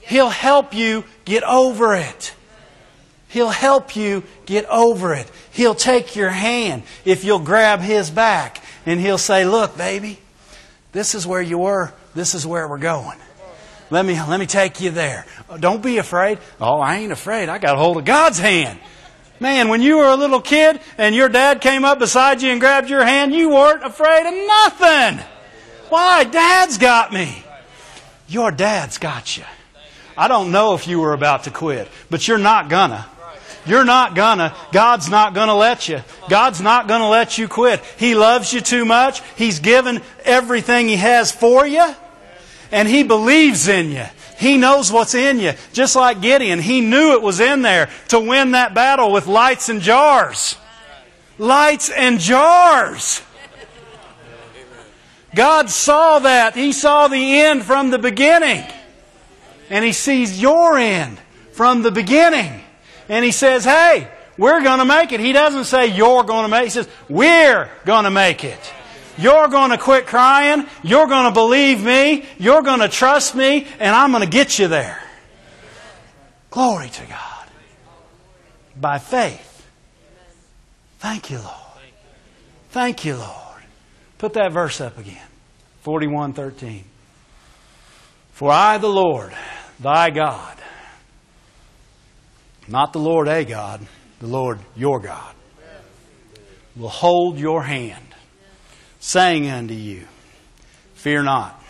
He'll 0.00 0.28
help 0.28 0.74
you 0.74 1.04
get 1.24 1.42
over 1.42 1.94
it. 1.94 2.34
He'll 3.28 3.48
help 3.48 3.96
you 3.96 4.22
get 4.46 4.64
over 4.66 5.12
it. 5.14 5.28
He'll 5.50 5.74
take 5.74 6.14
your 6.14 6.30
hand 6.30 6.84
if 7.04 7.24
you'll 7.24 7.40
grab 7.40 7.80
his 7.80 8.10
back 8.10 8.62
and 8.86 9.00
he'll 9.00 9.18
say, 9.18 9.44
Look, 9.44 9.76
baby, 9.76 10.20
this 10.92 11.16
is 11.16 11.26
where 11.26 11.42
you 11.42 11.58
were. 11.58 11.92
This 12.14 12.34
is 12.34 12.46
where 12.46 12.68
we're 12.68 12.78
going. 12.78 13.18
Let 13.90 14.06
me, 14.06 14.14
let 14.14 14.38
me 14.38 14.46
take 14.46 14.80
you 14.80 14.90
there. 14.90 15.26
Don't 15.58 15.82
be 15.82 15.98
afraid. 15.98 16.38
Oh, 16.60 16.78
I 16.78 16.96
ain't 16.96 17.12
afraid. 17.12 17.48
I 17.48 17.58
got 17.58 17.74
a 17.74 17.78
hold 17.78 17.96
of 17.96 18.04
God's 18.04 18.38
hand. 18.38 18.78
Man, 19.40 19.68
when 19.68 19.82
you 19.82 19.98
were 19.98 20.06
a 20.06 20.16
little 20.16 20.40
kid 20.40 20.80
and 20.96 21.14
your 21.14 21.28
dad 21.28 21.60
came 21.60 21.84
up 21.84 21.98
beside 21.98 22.40
you 22.40 22.50
and 22.50 22.60
grabbed 22.60 22.88
your 22.88 23.04
hand, 23.04 23.34
you 23.34 23.50
weren't 23.50 23.84
afraid 23.84 24.26
of 24.26 24.46
nothing. 24.46 25.24
Why? 25.88 26.24
Dad's 26.24 26.78
got 26.78 27.12
me. 27.12 27.44
Your 28.28 28.50
dad's 28.50 28.98
got 28.98 29.36
you. 29.36 29.44
I 30.16 30.28
don't 30.28 30.52
know 30.52 30.74
if 30.74 30.86
you 30.86 31.00
were 31.00 31.12
about 31.12 31.44
to 31.44 31.50
quit, 31.50 31.88
but 32.08 32.26
you're 32.28 32.38
not 32.38 32.68
gonna. 32.68 33.06
You're 33.66 33.84
not 33.84 34.14
gonna. 34.14 34.54
God's 34.72 35.08
not 35.08 35.34
gonna 35.34 35.54
let 35.54 35.88
you. 35.88 36.02
God's 36.28 36.60
not 36.60 36.86
gonna 36.86 37.08
let 37.08 37.38
you 37.38 37.48
quit. 37.48 37.82
He 37.96 38.14
loves 38.14 38.52
you 38.52 38.60
too 38.60 38.84
much. 38.84 39.22
He's 39.36 39.58
given 39.58 40.02
everything 40.24 40.88
He 40.88 40.96
has 40.96 41.32
for 41.32 41.66
you. 41.66 41.94
And 42.70 42.88
He 42.88 43.02
believes 43.02 43.68
in 43.68 43.90
you. 43.90 44.04
He 44.36 44.56
knows 44.56 44.90
what's 44.90 45.14
in 45.14 45.38
you. 45.38 45.52
Just 45.72 45.96
like 45.96 46.20
Gideon, 46.20 46.58
he 46.58 46.80
knew 46.80 47.12
it 47.12 47.22
was 47.22 47.40
in 47.40 47.62
there 47.62 47.88
to 48.08 48.18
win 48.18 48.52
that 48.52 48.74
battle 48.74 49.12
with 49.12 49.26
lights 49.26 49.68
and 49.68 49.80
jars. 49.80 50.56
Lights 51.38 51.90
and 51.90 52.18
jars. 52.18 53.22
God 55.34 55.68
saw 55.68 56.20
that. 56.20 56.54
He 56.54 56.72
saw 56.72 57.08
the 57.08 57.40
end 57.40 57.64
from 57.64 57.90
the 57.90 57.98
beginning. 57.98 58.64
And 59.70 59.84
He 59.84 59.92
sees 59.92 60.40
your 60.40 60.78
end 60.78 61.18
from 61.52 61.82
the 61.82 61.90
beginning. 61.90 62.60
And 63.08 63.24
He 63.24 63.32
says, 63.32 63.64
hey, 63.64 64.08
we're 64.38 64.62
going 64.62 64.78
to 64.78 64.84
make 64.84 65.12
it. 65.12 65.20
He 65.20 65.32
doesn't 65.32 65.64
say 65.64 65.86
you're 65.88 66.24
going 66.24 66.44
to 66.44 66.48
make 66.48 66.62
it. 66.62 66.66
He 66.66 66.70
says, 66.70 66.88
we're 67.08 67.68
going 67.84 68.04
to 68.04 68.10
make 68.10 68.44
it. 68.44 68.72
You're 69.16 69.48
going 69.48 69.70
to 69.70 69.78
quit 69.78 70.06
crying. 70.06 70.66
You're 70.82 71.06
going 71.06 71.26
to 71.26 71.32
believe 71.32 71.82
me. 71.82 72.24
You're 72.38 72.62
going 72.62 72.80
to 72.80 72.88
trust 72.88 73.34
me. 73.34 73.66
And 73.78 73.94
I'm 73.94 74.10
going 74.10 74.24
to 74.24 74.30
get 74.30 74.58
you 74.58 74.68
there. 74.68 75.00
Glory 76.50 76.88
to 76.88 77.06
God. 77.06 77.48
By 78.80 78.98
faith. 78.98 79.66
Thank 80.98 81.30
you, 81.30 81.38
Lord. 81.38 81.50
Thank 82.70 83.04
you, 83.04 83.16
Lord. 83.16 83.62
Put 84.18 84.32
that 84.34 84.52
verse 84.52 84.80
up 84.80 84.98
again. 84.98 85.26
41:13. 85.84 86.82
For 88.32 88.50
I 88.50 88.78
the 88.78 88.88
Lord, 88.88 89.32
thy 89.78 90.10
God, 90.10 90.56
not 92.66 92.92
the 92.92 92.98
Lord 92.98 93.28
a 93.28 93.44
God, 93.44 93.86
the 94.18 94.26
Lord 94.26 94.58
your 94.74 94.98
God, 94.98 95.34
will 96.74 96.88
hold 96.88 97.38
your 97.38 97.62
hand 97.62 98.03
saying 99.04 99.50
unto 99.50 99.74
you, 99.74 100.02
Fear 100.94 101.24
not, 101.24 101.62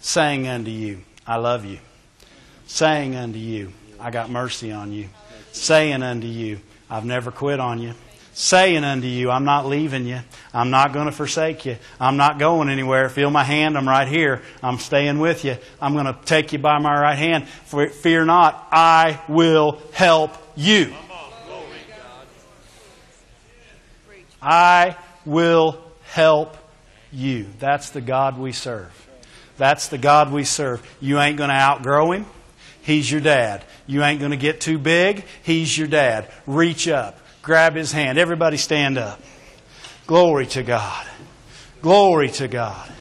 saying 0.00 0.48
unto 0.48 0.70
you, 0.70 1.02
I 1.26 1.36
love 1.36 1.66
you, 1.66 1.78
saying 2.66 3.14
unto 3.14 3.38
you, 3.38 3.70
I 4.00 4.10
got 4.10 4.30
mercy 4.30 4.72
on 4.72 4.92
you, 4.92 5.10
saying 5.52 6.02
unto 6.02 6.26
you, 6.26 6.60
I've 6.88 7.04
never 7.04 7.30
quit 7.30 7.60
on 7.60 7.82
you, 7.82 7.92
saying 8.32 8.82
unto 8.82 9.08
you, 9.08 9.30
I'm 9.30 9.44
not 9.44 9.66
leaving 9.66 10.06
you, 10.06 10.20
I'm 10.54 10.70
not 10.70 10.94
going 10.94 11.04
to 11.04 11.12
forsake 11.12 11.66
you, 11.66 11.76
I'm 12.00 12.16
not 12.16 12.38
going 12.38 12.70
anywhere. 12.70 13.10
Feel 13.10 13.30
my 13.30 13.44
hand, 13.44 13.76
I'm 13.76 13.86
right 13.86 14.08
here, 14.08 14.40
I'm 14.62 14.78
staying 14.78 15.18
with 15.18 15.44
you, 15.44 15.58
I'm 15.82 15.92
going 15.92 16.06
to 16.06 16.16
take 16.24 16.54
you 16.54 16.58
by 16.58 16.78
my 16.78 16.98
right 16.98 17.18
hand. 17.18 17.46
Fear 17.46 18.24
not, 18.24 18.68
I 18.72 19.20
will 19.28 19.78
help 19.92 20.32
you. 20.56 20.94
I 24.40 24.96
will 25.26 25.89
help 26.10 26.56
you. 27.12 27.46
That's 27.58 27.90
the 27.90 28.00
God 28.00 28.38
we 28.38 28.52
serve. 28.52 29.08
That's 29.56 29.88
the 29.88 29.98
God 29.98 30.32
we 30.32 30.44
serve. 30.44 30.82
You 31.00 31.20
ain't 31.20 31.36
going 31.36 31.50
to 31.50 31.56
outgrow 31.56 32.12
him. 32.12 32.26
He's 32.82 33.10
your 33.10 33.20
dad. 33.20 33.64
You 33.86 34.02
ain't 34.02 34.20
going 34.20 34.30
to 34.30 34.36
get 34.36 34.60
too 34.60 34.78
big. 34.78 35.24
He's 35.42 35.76
your 35.76 35.88
dad. 35.88 36.30
Reach 36.46 36.88
up. 36.88 37.18
Grab 37.42 37.74
his 37.74 37.92
hand. 37.92 38.18
Everybody 38.18 38.56
stand 38.56 38.98
up. 38.98 39.20
Glory 40.06 40.46
to 40.46 40.62
God. 40.62 41.06
Glory 41.82 42.30
to 42.30 42.48
God. 42.48 42.88